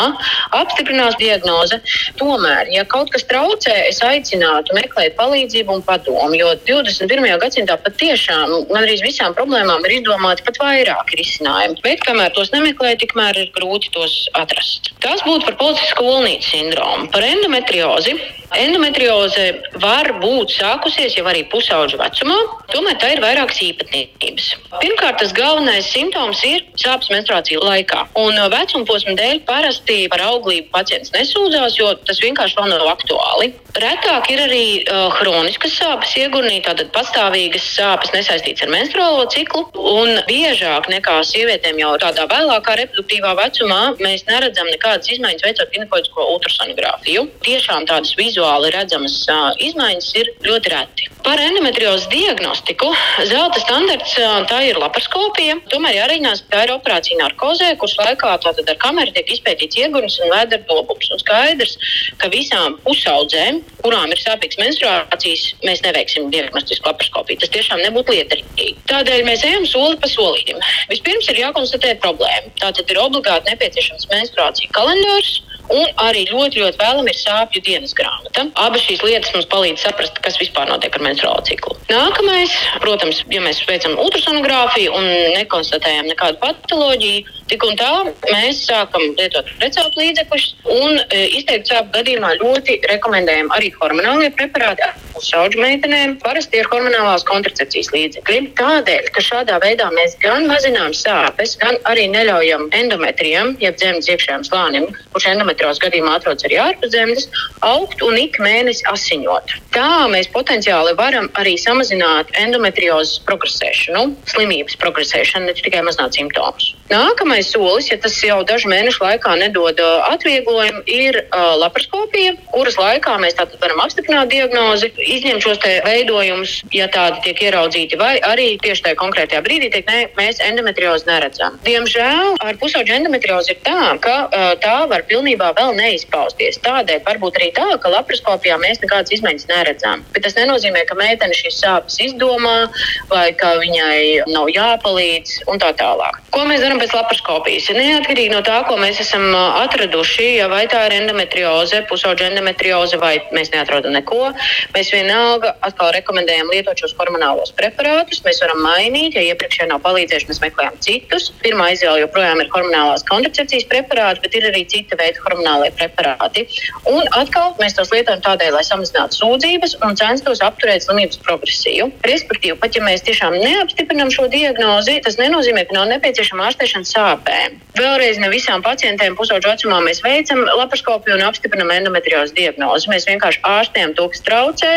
apstiprinās 0.60 1.18
diagnoze. 1.22 1.80
Tomēr, 2.20 2.72
ja 2.74 2.86
kaut 2.90 3.12
kas 3.14 3.26
traucē, 3.30 3.76
es 3.90 4.02
aicinātu 4.06 4.76
meklēt 4.78 5.18
palīdzību 5.20 5.78
un 5.78 5.86
padomu, 5.86 6.34
jo 6.38 6.54
21. 6.68 7.30
gadsimtā 7.44 7.78
patiešām 7.86 8.70
gandrīz 8.72 9.04
visām 9.06 9.36
problēmām 9.38 9.84
ir 9.88 9.98
izdomāti 10.00 10.46
pat 10.48 10.60
vairāki 10.62 11.22
risinājumi. 11.22 11.80
Bet 11.94 12.02
kamēr 12.08 12.32
tos 12.34 12.50
nemeklē, 12.50 12.96
tikmēr 12.98 13.38
ir 13.38 13.50
grūti 13.54 13.92
tos 13.94 14.14
atrast. 14.40 14.90
Tas 15.04 15.22
būtu 15.28 15.46
par 15.46 15.60
policisku 15.60 15.92
skolnīcu 15.94 16.48
sindromu. 16.48 17.06
Par 17.14 17.28
endometriozi 17.28 18.16
Endometrioze 18.54 19.46
var 19.82 20.12
būt 20.22 20.54
sākusies 20.54 21.16
jau 21.18 21.26
arī 21.30 21.42
pusauģa 21.50 21.98
vecumā, 21.98 22.36
tomēr 22.70 23.00
tā 23.02 23.10
ir 23.16 23.22
vairākas 23.24 23.60
īpatnības. 23.66 24.50
Pirmkārt, 24.78 25.18
tas 25.22 25.34
galvenais 25.34 25.90
simptoms 25.90 26.44
ir 26.46 26.62
sāpes 26.78 27.10
menstruāciju 27.14 27.64
laikā. 27.66 28.06
Un 28.20 28.38
vecuma 28.54 28.86
posma 28.90 29.16
dēļ 29.18 29.42
parasti 29.48 30.04
par 30.12 30.22
auglību 30.28 30.70
pacients 30.74 31.14
nesūdzās, 31.16 31.80
jo 31.80 31.90
tas 32.06 32.22
vienkārši 32.22 32.60
vēl 32.60 32.70
nav 32.76 32.86
aktuāli. 32.94 33.50
Retāk 33.82 34.30
ir 34.30 34.44
arī 34.44 34.66
uh, 34.84 35.08
hroniskas 35.18 35.74
sāpes 35.80 36.14
iegurnī, 36.22 36.60
tātad 36.66 36.94
pastāvīgas 36.94 37.66
sāpes 37.74 38.14
nesaistītas 38.14 38.68
ar 38.68 38.74
menstruālo 38.76 39.26
ciklu. 39.34 39.66
Un 39.74 40.22
biežāk 40.30 40.92
nekā 40.94 41.18
sievietēm 41.26 41.82
jau 41.84 41.94
tādā 42.02 42.26
vēlākā 42.32 42.78
reproduktīvā 42.80 43.34
vecumā 43.40 43.82
mēs 44.02 44.26
neredzam 44.30 44.70
nekādas 44.72 45.12
izmaiņas 45.14 45.46
veicot 45.48 45.74
ginekoloģisko 45.76 46.28
ultrasonogrāfiju. 46.36 47.26
Tiešām 47.46 47.88
tādas 47.90 48.16
vizuāli 48.20 48.72
redzamas 48.76 49.20
uh, 49.32 49.52
izmaiņas 49.70 50.10
ir 50.22 50.32
ļoti 50.48 50.74
reti. 50.74 51.10
Par 51.24 51.40
endometriozes 51.40 52.10
diagnostiku 52.12 52.90
zelta 53.30 53.62
standarts 53.64 54.16
tā 54.50 54.60
ir 54.68 54.80
laparoskopija. 54.82 55.56
Tomēr 55.72 55.96
jārēķinās, 56.02 56.44
ka 56.44 56.52
tā 56.56 56.64
ir 56.66 56.74
operācija 56.76 57.20
narkozē, 57.22 57.70
kuras 57.80 57.96
laikā 58.02 58.34
tātad 58.44 58.68
ar 58.74 58.80
kameru 58.82 59.14
tiek 59.16 59.32
izpētīts 59.38 59.80
iegurums 59.80 60.20
un 60.20 60.34
vēdera 60.34 60.68
nobums. 60.68 61.08
Un 61.14 61.22
skaidrs, 61.22 61.78
ka 62.20 62.28
visām 62.34 62.76
pusaudzēm, 62.84 63.62
kurām 63.80 64.12
ir 64.12 64.20
sāpīgas 64.20 64.60
menstruācijas, 64.60 65.46
mēs 65.64 65.84
neveiksim 65.86 66.28
diagnostisku 66.34 66.92
laparoskopiju. 66.92 67.40
Tas 67.44 67.54
tiešām 67.56 67.80
nebūtu 67.86 68.18
lietarīgi. 68.18 68.76
Tādēļ 68.92 69.24
mēs 69.30 69.48
ejam 69.48 69.68
soli 69.70 70.00
pa 70.04 70.12
solītam. 70.12 70.60
Vispirms 70.92 71.32
ir 71.32 71.40
jākonstatē 71.46 71.73
problēma. 71.80 72.54
Tātad 72.62 72.90
ir 72.92 73.02
obligāti 73.02 73.52
nepieciešams 73.52 74.10
menstruāciju 74.12 74.74
kalendārs 74.76 75.42
Un 75.72 75.88
arī 76.04 76.26
ļoti, 76.28 76.60
ļoti 76.60 76.80
vēlam 76.82 77.08
ir 77.08 77.16
sāpju 77.16 77.62
dienas 77.64 77.94
grāmata. 77.96 78.44
Abas 78.60 78.84
šīs 78.84 79.04
lietas 79.06 79.32
mums 79.36 79.48
palīdz 79.52 79.86
saprast, 79.86 80.20
kas 80.26 80.36
vispār 80.42 80.68
notiek 80.68 80.96
ar 80.98 81.06
menstruālo 81.06 81.44
ciklu. 81.48 81.78
Nākamais, 81.88 82.52
protams, 82.84 83.22
ja 83.32 83.40
mēs 83.44 83.62
veicam 83.70 83.96
ultrasonogrāfiju 84.04 84.92
un 84.98 85.08
nekonstatējam 85.38 86.10
nekādu 86.12 86.42
patoloģiju, 86.44 87.24
tik 87.52 87.64
un 87.68 87.78
tā 87.80 87.92
mēs 88.32 88.64
sākam 88.68 89.04
lietot 89.18 89.50
receptu 89.62 90.02
līdzekļus 90.02 90.46
un 90.74 91.00
e, 91.00 91.24
izteikti 91.40 91.74
sāpju 91.74 91.94
gadījumā 91.98 92.34
ļoti 92.42 92.80
rekomendējam 92.92 93.52
arī 93.56 93.72
hormonālie 93.80 94.32
preparāti. 94.38 94.92
Šauģu 95.24 95.62
meitenēm 95.62 96.18
parasti 96.20 96.60
ir 96.60 96.68
hormonālās 96.72 97.24
kontracepcijas 97.30 97.92
līdzekļi. 97.94 98.40
Tādēļ, 98.60 99.10
ka 99.16 99.24
šādā 99.24 99.60
veidā 99.64 99.88
mēs 99.96 100.18
gan 100.24 100.48
mazinām 100.50 100.92
sāpes, 100.98 101.56
gan 101.62 101.78
arī 101.90 102.10
neļaujam 102.12 102.66
endometrijam, 102.76 103.54
jeb 103.62 103.78
zemes 103.80 104.10
iekšējiem 104.12 104.44
slānim, 104.50 104.90
kurš 105.14 105.30
endometriozes 105.32 105.80
gadījumā 105.86 106.18
atrodas 106.20 106.44
arī 106.50 106.60
ārpus 106.66 106.92
zemes, 106.96 107.30
augt 107.64 108.04
un 108.04 108.20
ik 108.20 108.40
mēnesi 108.44 108.84
asiņot. 108.92 109.56
Tā 109.76 110.10
mēs 110.12 110.32
potenciāli 110.34 110.98
varam 111.00 111.30
arī 111.40 111.56
samazināt 111.62 112.34
endometriozes 112.44 113.22
progresēšanu, 113.30 114.10
slimības 114.34 114.80
progresēšanu, 114.84 115.48
ne 115.48 115.58
tikai 115.62 115.86
mazināt 115.88 116.20
simptomus. 116.20 116.74
Nākamais 116.92 117.48
solis, 117.48 117.88
ja 117.92 117.98
tas 118.02 118.16
jau 118.20 118.42
dažu 118.48 118.68
mēnešu 118.72 119.04
laikā 119.04 119.34
nedod 119.40 119.80
atvieglojumu, 120.10 120.84
ir 120.90 121.20
uh, 121.24 121.56
laparoskopija, 121.62 122.36
kuras 122.52 122.76
laikā 122.80 123.16
mēs 123.24 123.38
varam 123.40 123.82
apstiprināt 123.86 124.32
diagnozi, 124.34 124.92
izņemt 125.00 125.46
šos 125.46 125.62
veidojumus, 125.64 126.58
ja 126.76 126.90
tādi 126.92 127.22
tiek 127.28 127.42
ieraudzīti, 127.48 127.98
vai 128.00 128.18
arī 128.28 128.54
tieši 128.62 128.88
tajā 128.88 129.00
konkrētajā 129.00 129.42
brīdī 129.46 129.72
teikt, 129.74 129.90
nē, 129.90 130.02
mēs 130.20 130.42
endometriozi 130.44 131.08
neredzam. 131.08 131.58
Diemžēl 131.66 132.36
ar 132.44 132.60
pusauģu 132.62 132.98
endometriozi 133.00 133.56
ir 133.56 133.62
tā, 133.66 133.96
ka 134.04 134.16
uh, 134.28 134.52
tā 134.64 134.76
var 134.92 135.08
pilnībā 135.10 135.54
vēl 135.58 135.74
neizpausties. 135.80 136.60
Tādēļ 136.68 137.04
varbūt 137.08 137.40
arī 137.40 137.50
tā, 137.56 137.70
ka 137.80 137.94
laparoskopijā 137.96 138.60
mēs 138.62 138.84
nekādas 138.84 139.16
izmaiņas 139.18 139.50
neredzam. 139.50 140.06
Bet 140.14 140.28
tas 140.28 140.38
nenozīmē, 140.38 140.86
ka 140.90 141.00
meitene 141.00 141.36
šīs 141.38 141.62
sāpes 141.64 142.00
izdomā 142.04 142.68
vai 143.10 143.32
ka 143.40 143.56
viņai 143.62 144.30
nav 144.34 144.52
jāpalīdz 144.52 145.44
un 145.52 145.62
tā 145.64 145.74
tālāk. 145.80 146.20
Ko 146.34 146.44
mēs 146.50 146.62
darām 146.64 146.73
pēc 146.82 146.94
laparoskopijas? 146.96 147.70
Neatkarīgi 147.78 148.34
no 148.34 148.42
tā, 148.46 148.60
ko 148.68 148.78
mēs 148.80 149.02
esam 149.04 149.26
atraduši, 149.36 150.28
ja 150.40 150.48
vai 150.52 150.64
tā 150.72 150.86
ir 150.88 150.98
endometrioze, 151.02 151.84
pusauģa 151.90 152.30
endometrioze 152.32 153.00
vai 153.02 153.16
mēs 153.36 153.52
neatrodam 153.54 153.96
neko, 153.96 154.32
mēs 154.76 154.92
vienalga 154.94 155.54
atkal 155.66 155.94
rekomendējam 155.96 156.52
lietot 156.54 156.80
šos 156.80 156.96
hormonālos 157.00 157.54
preparātus. 157.58 158.24
Mēs 158.26 158.42
varam 158.44 158.62
mainīt, 158.66 159.18
ja 159.18 159.26
iepriekšējā 159.32 159.70
nav 159.72 159.82
palīdzējuši, 159.86 160.30
mēs 160.32 160.42
meklējam 160.44 160.80
citus. 160.86 161.30
Pirmā 161.44 161.72
izvēle 161.76 162.04
joprojām 162.04 162.44
ir 162.44 162.52
hormonālās 162.54 163.06
kontracepcijas 163.10 163.68
preparāti, 163.72 164.24
bet 164.26 164.38
ir 164.40 164.50
arī 164.52 164.64
cita 164.70 164.98
veida 165.00 165.22
hormonālie 165.26 165.72
preparāti. 165.78 166.46
Un 166.90 167.08
atkal 167.20 167.54
mēs 167.62 167.78
tos 167.78 167.92
lietojam 167.94 168.24
tādēļ, 168.26 168.54
lai 168.58 168.64
samazinātu 168.68 169.20
sūdzības 169.20 169.78
un 169.86 169.98
censtos 170.00 170.44
apturēt 170.46 170.86
slimības 170.86 171.20
progresiju. 171.26 171.90
Respektīvi, 172.08 172.58
pat 172.62 172.78
ja 172.78 172.84
mēs 172.86 173.06
tiešām 173.08 173.38
neapstiprinām 173.42 174.12
šo 174.14 174.28
diagnozi, 174.32 175.00
tas 175.06 175.20
nenozīmē, 175.22 175.66
ka 175.70 175.78
nav 175.78 175.90
nepieciešama 175.94 176.50
ārstēšana 176.64 176.88
sāpēm. 176.88 177.60
Vēlreiz 177.74 178.20
ne 178.22 178.30
visām 178.32 178.62
pacientēm 178.64 179.16
pusauģu 179.18 179.50
vecumā 179.50 179.80
mēs 179.84 180.04
veicam 180.04 180.44
laparoskopiju 180.46 181.18
un 181.18 181.24
apstiprinām 181.26 181.72
endometriozes 181.74 182.36
diagnozi. 182.38 182.90
Mēs 182.92 183.08
vienkārši 183.10 183.42
ārstējam 183.50 183.96
to, 183.98 184.08
kas 184.14 184.22
traucē, 184.24 184.72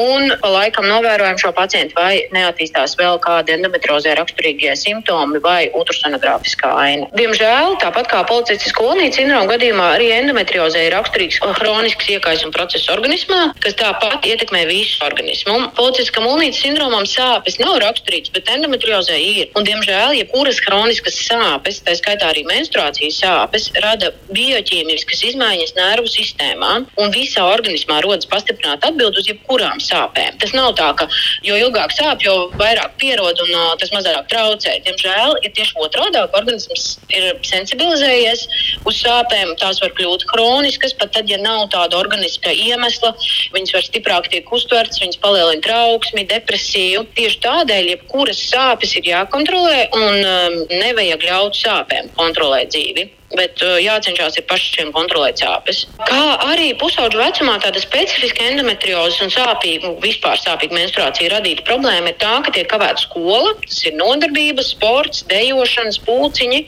un 0.00 0.34
pa 0.42 0.50
laikam 0.50 0.88
novērojam 0.90 1.38
šo 1.40 1.52
pacientu, 1.56 1.94
vai 1.96 2.26
neattīstās 2.34 2.96
vēl 2.98 3.20
kādi 3.24 3.54
endometriozē 3.54 4.16
raksturīgie 4.18 4.74
simptomi 4.76 5.40
vai 5.44 5.70
ultrasonogrāfiskā 5.78 6.72
aina. 6.74 7.08
Diemžēl, 7.14 7.78
tāpat 7.82 8.10
kā 8.10 8.24
policistiskā 8.28 8.82
kolonijas 8.82 9.16
sindroma 9.20 9.48
gadījumā, 9.54 9.88
arī 9.94 10.10
endometriozē 10.18 10.88
ir 10.88 10.96
raksturīgs 10.98 11.38
hronisks 11.60 12.10
iekaisuma 12.16 12.52
process 12.56 12.90
organismā, 12.92 13.40
kas 13.62 13.78
tāpat 13.78 14.26
ietekmē 14.26 14.64
visu 14.68 14.98
organismu. 15.06 15.70
Policiskam 15.78 16.26
ulnītes 16.28 16.64
sindromam 16.66 17.06
sāpes 17.08 17.60
nav 17.62 17.78
raksturīgas, 17.84 18.34
bet 18.34 18.50
endometriozē 18.50 19.16
ir. 19.22 19.54
Un, 19.54 19.66
diemžēl, 19.68 20.16
jebkuras 20.18 20.58
hroniskas 20.66 21.13
sāpes, 21.18 21.80
tā 21.84 21.94
skaitā 21.98 22.30
arī 22.32 22.44
menstruācijas 22.48 23.20
sāpes, 23.22 23.68
rada 23.84 24.10
bioķīmiskas 24.34 25.22
izmaiņas 25.30 25.74
nervu 25.78 26.10
sistēmā, 26.10 26.72
un 27.00 27.14
visā 27.14 27.44
organismā 27.54 28.00
rodas 28.04 28.28
pastiprināta 28.30 28.90
atbilde 28.90 29.22
uz 29.22 29.28
jebkurām 29.30 29.80
sāpēm. 29.82 30.38
Tas 30.42 30.54
nav 30.56 30.74
tā, 30.78 30.90
ka 30.98 31.08
jo 31.46 31.58
ilgāk 31.60 31.94
sāp, 31.96 32.24
jo 32.24 32.34
vairāk 32.60 32.96
pierod 33.00 33.40
un 33.44 33.52
uh, 33.54 33.72
tas 33.80 33.92
mazāk 33.94 34.28
traucē. 34.32 34.76
Diemžēl 34.86 35.38
ir 35.42 35.54
tieši 35.56 35.78
otrādi, 35.84 36.20
ka 36.20 36.40
organisms 36.40 36.98
ir 37.14 37.38
sensibilizējies 37.46 38.46
uz 38.84 39.00
sāpēm. 39.00 39.54
Tās 39.60 39.80
var 39.84 39.94
kļūt 39.96 40.26
hroniskas, 40.32 40.96
pat 40.98 41.14
tad, 41.16 41.30
ja 41.30 41.38
nav 41.42 41.68
tāda 41.74 41.98
organiska 42.00 42.52
iemesla, 42.52 43.14
viņas 43.54 43.74
var 43.76 43.86
stiprāk 43.86 44.30
tiek 44.32 44.50
uztvertas, 44.54 45.00
viņas 45.02 45.22
palielina 45.22 45.64
trauksmi, 45.64 46.26
depresiju. 46.30 47.06
Tieši 47.16 47.40
tādēļ, 47.44 47.92
jebkuras 47.94 48.40
sāpes 48.50 48.96
ir 48.98 49.10
jākontrolē 49.12 49.88
un 49.94 50.20
um, 50.20 50.58
nevajag 50.72 51.03
ļaut 51.28 51.58
sāpēm 51.58 52.10
kontrolēt 52.18 52.72
dzīvi 52.74 53.08
bet 53.38 53.62
uh, 53.64 53.76
jācenšas 53.82 54.38
ir 54.40 54.46
pašiem 54.50 54.92
kontrolēt 54.94 55.42
sāpes. 55.42 55.84
Kā 56.08 56.22
arī 56.48 56.72
pusauģu 56.80 57.20
vecumā 57.20 57.56
tāda 57.62 57.82
specifiska 57.82 58.46
endometrioze 58.50 59.24
un 59.24 59.32
sāpīga, 59.34 59.94
vispār 60.02 60.40
sāpīga 60.40 60.78
menstruācija 60.78 61.32
radīta 61.36 61.66
problēma 61.68 62.12
ir 62.12 62.18
tā, 62.22 62.34
ka 62.44 62.54
tiek 62.54 62.68
kavēta 62.70 63.04
skola, 63.04 63.54
tas 63.64 63.80
ir 63.88 63.96
nodarbības, 63.98 64.72
sports, 64.74 65.24
dejošanas, 65.30 66.00
pulciņi, 66.06 66.60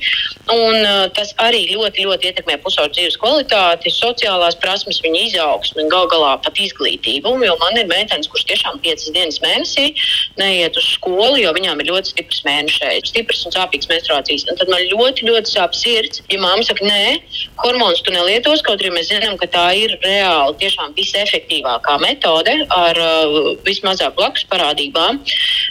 un 0.55 0.79
uh, 0.81 1.07
tas 1.17 1.33
arī 1.43 1.65
ļoti, 1.73 2.07
ļoti 2.07 2.31
ietekmē 2.31 2.59
pusauģu 2.65 2.97
dzīves 2.97 3.19
kvalitāti, 3.23 3.93
sociālās 3.95 4.59
prasmes, 4.63 5.03
viņa 5.05 5.23
izaugsmi 5.31 5.85
un 5.85 5.93
gal 5.93 6.09
galā 6.13 6.35
pat 6.45 6.59
izglītību. 6.63 7.35
Jo 7.47 7.57
man 7.61 7.79
ir 7.79 7.89
meitenes, 7.91 8.29
kuras 8.33 8.47
tiešām 8.49 8.81
piecas 8.85 9.11
dienas 9.15 9.41
mēnesī 9.45 9.93
neiet 10.41 10.77
uz 10.79 10.87
skolu, 10.97 11.39
jo 11.41 11.53
viņām 11.57 11.81
ir 11.83 11.91
ļoti 11.93 12.15
stiprs 12.15 12.43
mēnešais, 12.47 13.11
stiprs 13.13 13.45
un 13.47 13.55
sāpīgs 13.55 13.91
menstruācijas. 13.91 14.47
Un 14.51 14.61
tad 14.61 14.73
man 14.73 14.83
ļoti, 14.91 15.27
ļoti 15.29 15.53
sāp 15.53 15.77
sirds, 15.77 16.23
ja 16.33 16.41
mamma 16.57 16.65
saka, 16.65 16.87
nē, 16.89 17.21
hormonus 17.61 18.03
tu 18.05 18.13
nelietos, 18.15 18.63
kaut 18.65 18.81
arī 18.81 18.93
mēs 18.95 19.11
zinām, 19.11 19.37
ka 19.37 19.49
tā 19.53 19.65
ir 19.77 19.97
reāli 20.03 20.57
tiešām 20.63 20.95
visefektīvākā 20.97 21.99
metode 22.01 22.55
ar 22.73 23.01
uh, 23.01 23.53
vismazāk 23.67 24.17
blakus 24.17 24.47
parādībām, 24.49 25.21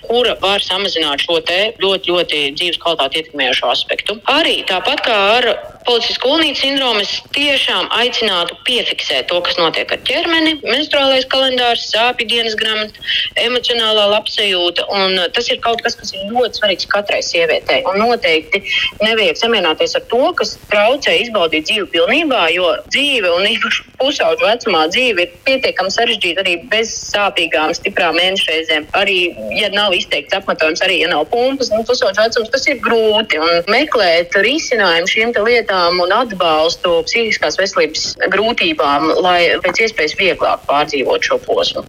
kura 0.05 0.36
var 0.41 0.61
samazināt 0.61 1.25
šo 1.25 1.39
ļoti, 1.41 2.11
ļoti 2.11 2.41
dzīves 2.57 2.79
kvalitāti 2.83 3.23
ietekmējošo 3.23 3.71
aspektu. 3.73 4.19
Arī 4.29 4.61
tāpat 4.69 5.01
kā 5.05 5.17
ar 5.39 5.49
Policiskas 5.86 6.21
kulnītes 6.23 6.63
sindromu 6.63 7.03
es 7.03 7.11
tiešām 7.36 7.91
aicinātu 7.93 8.57
piefiksēt 8.65 9.27
to, 9.29 9.38
kas 9.45 9.57
notiek 9.59 9.91
ar 9.93 10.01
ķermeni, 10.07 10.55
menstruālais 10.65 11.27
kalendārs, 11.29 11.83
sāpju 11.91 12.25
dienas 12.31 12.55
grāmata, 12.57 13.03
emocionālā 13.43 14.07
labsajūta. 14.15 14.88
Tas 15.36 15.49
ir 15.53 15.61
kaut 15.61 15.83
kas, 15.86 15.97
kas 15.99 16.13
ir 16.15 16.31
ļoti 16.33 16.59
svarīgs 16.59 16.89
katrai 16.89 17.21
sievietei. 17.25 17.83
Un 17.86 18.01
noteikti 18.01 18.63
nevajag 19.03 19.38
samierināties 19.43 19.93
ar 19.99 20.07
to, 20.09 20.23
kas 20.39 20.55
traucē 20.71 21.13
izbaudīt 21.21 21.69
dzīvi 21.69 21.86
pilnībā, 21.93 22.47
jo 22.55 22.71
dzīve 22.89 23.36
un 23.36 23.45
īpaši 23.51 23.86
pusauģu 24.01 24.49
vecumā 24.49 24.86
dzīve 24.89 25.27
ir 25.27 25.38
pietiekami 25.45 25.93
sarežģīta 25.93 26.41
arī 26.43 26.57
bez 26.73 26.95
sāpīgām, 27.11 27.75
stiprām 27.77 28.17
mēnešreizēm. 28.17 28.89
Arī, 28.97 29.19
ja 29.59 29.69
nav 29.75 29.93
izteikts 29.93 30.33
apmetojums, 30.41 30.81
arī 30.86 30.99
ja 31.03 31.13
nav 31.13 31.27
pumpas, 31.29 31.69
nu, 31.73 31.86
pusauģu 31.86 32.25
vecums, 32.25 32.51
tas 32.57 32.67
ir 32.71 32.81
grūti. 32.83 33.39
Un 33.41 33.71
meklēt 33.71 34.36
risinājumu 34.41 35.13
šīm 35.13 35.33
lietām 35.45 35.74
atbalstām 35.76 35.99
un 35.99 36.11
atbalstu 36.13 37.03
psihiskās 37.05 37.57
veselības 37.59 38.15
grūtībām, 38.32 39.21
lai 39.21 39.57
pēc 39.63 39.86
iespējas 39.86 40.15
vieglāk 40.17 40.61
pārdzīvot 40.67 41.21
šo 41.21 41.39
posmu. 41.43 41.84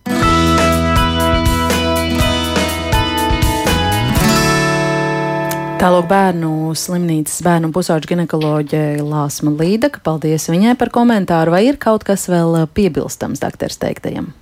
Tālāk 5.77 6.07
bērnu 6.09 6.73
slimnīcas 6.75 7.43
bērnu 7.45 7.71
pusauģa 7.71 8.09
ginekoloģe 8.09 8.83
Lāsma 9.05 9.53
Līdaka. 9.53 10.01
Paldies 10.03 10.49
viņai 10.49 10.75
par 10.81 10.91
komentāru. 10.91 11.53
Vai 11.53 11.67
ir 11.69 11.77
kaut 11.77 12.03
kas 12.03 12.27
vēl 12.33 12.65
piebilstams 12.73 13.43
doktors 13.45 13.77
teiktajam? 13.79 14.33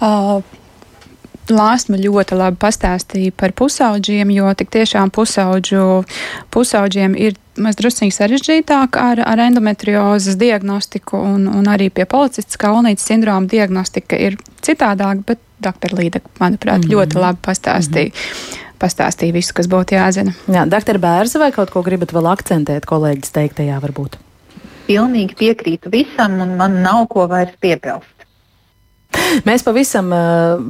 Uh, 0.00 0.40
Lāsma 1.52 2.00
ļoti 2.00 2.38
labi 2.40 2.56
pastāstīja 2.56 3.34
par 3.36 3.52
pusauģiem, 3.52 4.30
jo 4.32 4.48
tik 4.56 4.72
tiešām 4.72 5.12
pusauģu, 5.12 6.04
pusauģiem 6.54 7.18
ir 7.20 7.36
mazliet 7.58 8.14
sarežģītāk 8.14 8.98
ar, 9.00 9.22
ar 9.24 9.38
endometriozes 9.46 10.36
diagnostiku, 10.40 11.20
un, 11.34 11.46
un 11.48 11.70
arī 11.70 11.90
pie 11.90 12.06
policists 12.10 12.58
kalnītes 12.60 13.06
sindroma 13.06 13.46
diagnostika 13.50 14.18
ir 14.18 14.38
citādāk, 14.64 15.24
bet 15.26 15.40
doktora 15.64 15.96
Līdaka, 16.00 16.28
manuprāt, 16.40 16.82
mm 16.82 16.88
-hmm. 16.88 16.92
ļoti 16.94 17.20
labi 17.20 17.38
pastāstīja. 17.46 18.10
Mm 18.10 18.20
-hmm 18.20 18.62
pastāstīja 18.84 19.34
visu, 19.34 19.54
kas 19.56 19.68
būtu 19.70 19.96
jāzina. 19.96 20.34
Jā, 20.50 20.66
doktor 20.70 20.98
Bērza, 21.02 21.40
vai 21.42 21.50
kaut 21.54 21.72
ko 21.74 21.82
gribat 21.82 22.12
vēl 22.14 22.28
akcentēt 22.32 22.88
kolēģis 22.90 23.34
teiktajā 23.36 23.80
varbūt? 23.84 24.18
Pilnīgi 24.88 25.36
piekrītu 25.40 25.92
visam, 25.94 26.40
un 26.44 26.56
man 26.60 26.82
nav 26.84 27.06
ko 27.12 27.26
vairs 27.30 27.54
piebilst. 27.60 28.26
Mēs 29.48 29.64
pavisam 29.64 30.10
uh, 30.12 30.60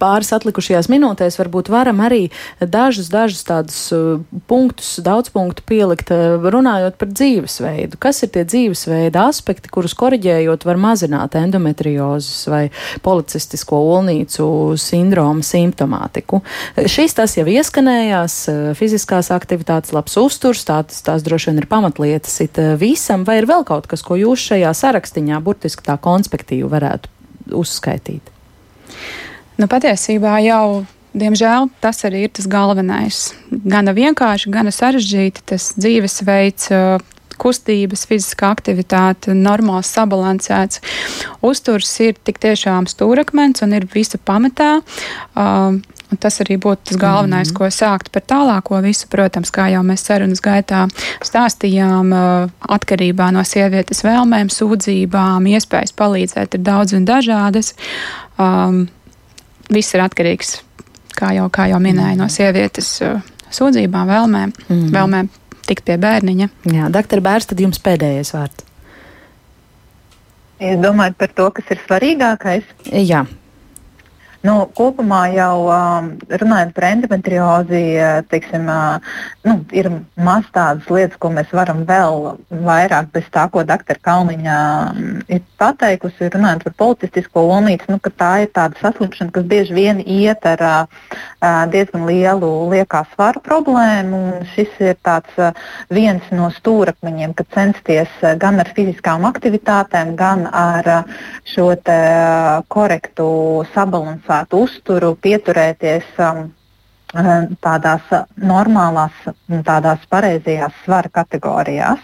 pāris 0.00 0.30
atlikušajās 0.36 0.88
minūtēs 0.92 1.38
varbūt 1.40 1.70
varam 1.72 2.02
arī 2.04 2.28
dažus, 2.60 3.08
dažus 3.12 3.44
tādus 3.48 3.78
uh, 3.94 4.20
punktus, 4.50 4.96
daudz 5.04 5.32
punktu 5.34 5.64
pielikt, 5.68 6.12
uh, 6.14 6.36
runājot 6.52 6.98
par 7.00 7.10
dzīvesveidu. 7.12 7.98
Kas 8.02 8.22
ir 8.24 8.32
tie 8.34 8.44
dzīvesveida 8.48 9.26
aspekti, 9.30 9.72
kurus 9.72 9.96
koriģējot 9.98 10.66
var 10.68 10.80
mazināt 10.80 11.36
endometriozes 11.38 12.46
vai 12.50 12.62
policistisko 13.04 13.80
olnīcu 13.96 14.48
sindromu 14.80 15.46
simptomātiku? 15.46 16.42
Šis 16.88 17.16
tas 17.18 17.38
jau 17.38 17.46
ieskanējās, 17.48 18.38
uh, 18.52 18.62
fiziskās 18.78 19.32
aktivitātes, 19.34 19.94
labs 19.96 20.18
uzturs, 20.20 20.66
tās, 20.68 21.02
tās 21.06 21.26
droši 21.26 21.52
vien 21.52 21.62
ir 21.62 21.70
pamatlietas 21.70 22.40
it 22.44 22.60
visam, 22.80 23.24
vai 23.28 23.40
ir 23.40 23.48
vēl 23.48 23.64
kaut 23.68 23.88
kas, 23.90 24.04
ko 24.04 24.18
jūs 24.18 24.50
šajā 24.52 24.74
sarakstiņā 24.76 25.40
burtiski 25.44 25.86
tā 25.86 25.96
konspektīvi 26.02 26.68
varētu 26.68 27.16
uzskaitīt? 27.56 28.34
Nu, 29.58 29.66
patiesībā 29.66 30.38
jau, 30.44 30.86
diemžēl, 31.18 31.68
tas 31.82 32.04
arī 32.06 32.26
ir 32.28 32.34
tas 32.38 32.46
galvenais. 32.50 33.32
Gana 33.50 33.94
vienkārši, 33.96 34.52
gana 34.54 34.70
sarežģīti 34.74 35.46
tas 35.50 35.72
dzīvesveids, 35.78 36.70
kustības, 37.38 38.02
fiziskā 38.10 38.50
aktivitāte, 38.54 39.34
normāls, 39.34 39.90
sabalansēts. 39.94 40.82
Uzturs 41.46 41.90
ir 42.02 42.18
tik 42.26 42.40
tiešām 42.42 42.88
stūrakmens 42.90 43.62
un 43.66 43.76
ir 43.78 43.86
visa 43.94 44.18
pamatā. 44.18 44.78
Uh, 45.34 45.78
Un 46.08 46.16
tas 46.16 46.40
arī 46.40 46.56
būtu 46.56 46.88
tas 46.88 47.00
galvenais, 47.00 47.50
mm 47.50 47.56
ko 47.58 47.68
sākt 47.72 48.08
par 48.14 48.22
tālāko 48.24 48.78
visu. 48.84 49.08
Protams, 49.12 49.50
kā 49.52 49.66
jau 49.72 49.82
mēs 49.84 50.06
sarunas 50.06 50.40
gaitā 50.40 50.86
stāstījām, 51.24 52.12
atkarībā 52.76 53.28
no 53.34 53.44
sievietes 53.44 54.00
vēlmēm, 54.06 54.48
sūdzībām, 54.52 55.48
iespējas 55.52 55.92
palīdzēt 55.98 56.56
ir 56.56 56.64
daudz 56.64 56.96
un 56.96 57.04
dažādas. 57.08 57.74
Um, 58.38 58.86
viss 59.72 59.96
ir 59.96 60.04
atkarīgs, 60.04 60.58
kā 61.18 61.32
jau, 61.36 61.48
kā 61.52 61.68
jau 61.72 61.80
minēju, 61.82 62.18
no 62.20 62.28
mm. 62.28 62.34
sievietes 62.34 62.92
uh, 63.06 63.20
sūdzībām, 63.54 64.08
vēlmēm, 64.10 64.54
mm. 64.68 64.88
vēlmēm 64.94 65.30
tikt 65.68 65.84
pie 65.88 65.98
bērniņa. 66.00 66.48
Jā, 66.72 66.88
doktor 66.92 67.22
Bērs, 67.24 67.48
tad 67.50 67.60
jums 67.62 67.80
pēdējais 67.84 68.32
vārds. 68.36 68.64
Es 70.58 70.78
domāju 70.82 71.14
par 71.18 71.30
to, 71.38 71.50
kas 71.54 71.68
ir 71.70 71.82
svarīgākais. 71.84 72.70
Jā, 73.06 73.22
Nu, 74.48 74.62
kopumā 74.72 75.26
jau 75.34 75.66
um, 75.68 76.06
runājot 76.40 76.70
par 76.76 76.84
endometriozi, 76.88 77.80
uh, 78.00 78.20
teiksim, 78.30 78.68
uh, 78.70 79.16
nu, 79.44 79.58
ir 79.76 79.90
maz 80.16 80.46
tādas 80.54 80.86
lietas, 80.92 81.18
ko 81.20 81.28
mēs 81.34 81.50
varam 81.52 81.82
vēl 81.88 82.38
vairāk 82.64 83.10
bez 83.12 83.26
tā, 83.34 83.44
ko 83.52 83.64
doktora 83.68 84.00
Kalniņa 84.08 84.58
um, 84.94 85.18
ir 85.28 85.42
pateikusi. 85.60 86.30
Runājot 86.32 86.64
par 86.64 86.76
politistisko 86.84 87.44
olnīcu, 87.56 87.90
nu, 87.92 87.98
tā 88.22 88.30
ir 88.44 88.52
tāda 88.56 88.78
saslimšana, 88.80 89.34
kas 89.34 89.48
bieži 89.50 89.76
vien 89.76 90.00
iet 90.00 90.46
ar 90.48 90.64
uh, 90.64 91.02
diezgan 91.74 92.06
lielu 92.08 92.52
liekā 92.72 93.04
svaru 93.12 93.44
problēmu. 93.44 94.22
Šis 94.54 94.80
ir 94.80 94.96
tāds, 95.04 95.34
uh, 95.36 95.52
viens 95.92 96.24
no 96.32 96.48
stūrakmeņiem, 96.56 97.36
kad 97.36 97.52
censties 97.58 98.16
uh, 98.22 98.32
gan 98.40 98.62
ar 98.64 98.72
fiziskām 98.78 99.28
aktivitātēm, 99.28 100.16
gan 100.16 100.48
ar 100.48 100.92
uh, 101.02 101.20
šo 101.52 101.74
te, 101.76 102.00
uh, 102.00 102.64
korektu 102.72 103.28
sabalansēšanu 103.74 104.37
balansētu 104.38 104.58
uzturu, 104.62 105.16
pieturēties 105.20 106.04
um, 106.18 106.52
um 107.14 107.56
tādās 107.60 108.02
normālās, 108.36 109.12
tādās 109.64 109.98
pareizajās 110.10 110.72
svara 110.84 111.08
kategorijās. 111.10 111.98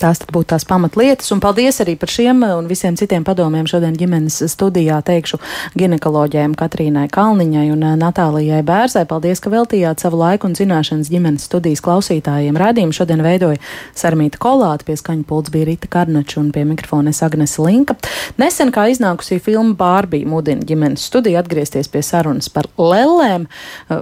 Tās 0.00 0.18
būtu 0.32 0.48
tās 0.50 0.64
pamatlietas, 0.66 1.28
un 1.34 1.40
paldies 1.42 1.78
arī 1.84 1.94
par 2.00 2.10
šiem 2.10 2.42
un 2.46 2.66
visiem 2.66 2.96
citiem 2.98 3.24
padomiem 3.26 3.68
šodien 3.70 3.94
ģimenes 3.96 4.40
studijā 4.50 4.98
teikšu 5.06 5.38
ginekoloģijai 5.78 6.48
Katrīnai 6.58 7.06
Kalniņai 7.12 7.66
un 7.70 7.84
eh, 7.86 7.94
Natālijai 8.00 8.62
Bērzai. 8.66 9.04
Paldies, 9.08 9.40
ka 9.42 9.52
veltījāt 9.52 10.02
savu 10.02 10.18
laiku 10.20 10.48
un 10.48 10.56
zināšanas 10.58 11.10
ģimenes 11.12 11.46
studijas 11.46 11.82
klausītājiem. 11.84 12.58
Radījumu 12.58 12.96
šodien 12.96 13.22
veidoja 13.24 13.60
Sarmīta 13.96 14.40
Kolāta, 14.42 14.86
pie 14.88 14.96
skaņa 14.98 15.26
pults 15.28 15.52
bija 15.54 15.68
Rita 15.70 15.90
Karnača 15.92 16.40
un 16.42 16.50
pie 16.54 16.64
mikrofona 16.66 17.12
es 17.14 17.22
Agnese 17.26 17.62
Linka. 17.62 17.96
Nesen 18.40 18.72
kā 18.74 18.88
iznākusī 18.90 19.38
filma 19.42 19.76
Bārbija 19.78 20.28
mudina 20.28 20.66
ģimenes 20.66 21.06
studiju 21.06 21.38
atgriezties 21.40 21.90
pie 21.92 22.02
sarunas 22.06 22.50
par 22.52 22.68
lellēm, 22.80 23.46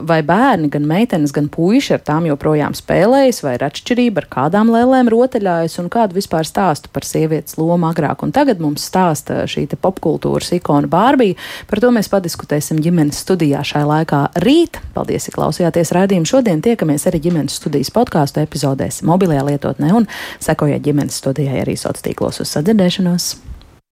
vai 0.08 0.20
bērni, 0.26 0.72
gan 0.72 0.88
meitenes, 0.88 1.34
gan 1.34 1.50
puiši 1.52 1.98
ar 1.98 2.04
tām 2.06 2.30
joprojām 2.30 2.76
spēlējas, 2.78 3.42
vai 3.44 3.58
ir 3.58 3.68
atšķirība 3.68 4.24
ar 4.24 4.30
kādām 4.38 4.72
lellēm 4.72 5.12
rotaļājas 5.12 5.73
sievietes 5.74 5.78
un 5.82 5.90
kādu 5.90 6.14
vispār 6.14 6.46
stāstu 6.46 6.88
par 6.92 7.04
sievietes 7.04 7.56
lomu 7.58 7.88
agrāk. 7.88 8.22
Un 8.22 8.32
tagad 8.32 8.60
mums 8.60 8.84
stāsta 8.86 9.46
šī 9.46 9.66
popkultūras 9.80 10.52
ikona 10.54 10.88
Bārbija. 10.88 11.36
Par 11.68 11.80
to 11.80 11.90
mēs 11.90 12.08
padiskutēsim 12.08 12.80
ģimenes 12.80 13.22
studijā 13.24 13.62
šai 13.64 13.84
laikā 13.84 14.34
rīt. 14.44 14.80
Paldies, 14.94 15.28
ka 15.28 15.40
klausījāties 15.40 15.92
raidījumu 15.94 16.26
šodien. 16.26 16.62
Tiekamies 16.62 17.06
arī 17.06 17.20
ģimenes 17.20 17.58
studijas 17.58 17.90
podkāstu 17.90 18.42
epizodēs 18.44 19.02
mobilajā 19.02 19.44
lietotnē 19.50 19.94
un 19.94 20.06
sekojiet 20.40 20.84
ģimenes 20.84 21.18
studijai 21.18 21.64
arī 21.64 21.76
sociālos 21.76 22.04
tīklos 22.04 22.40
uz 22.42 22.54
sadzirdēšanos. 22.54 23.53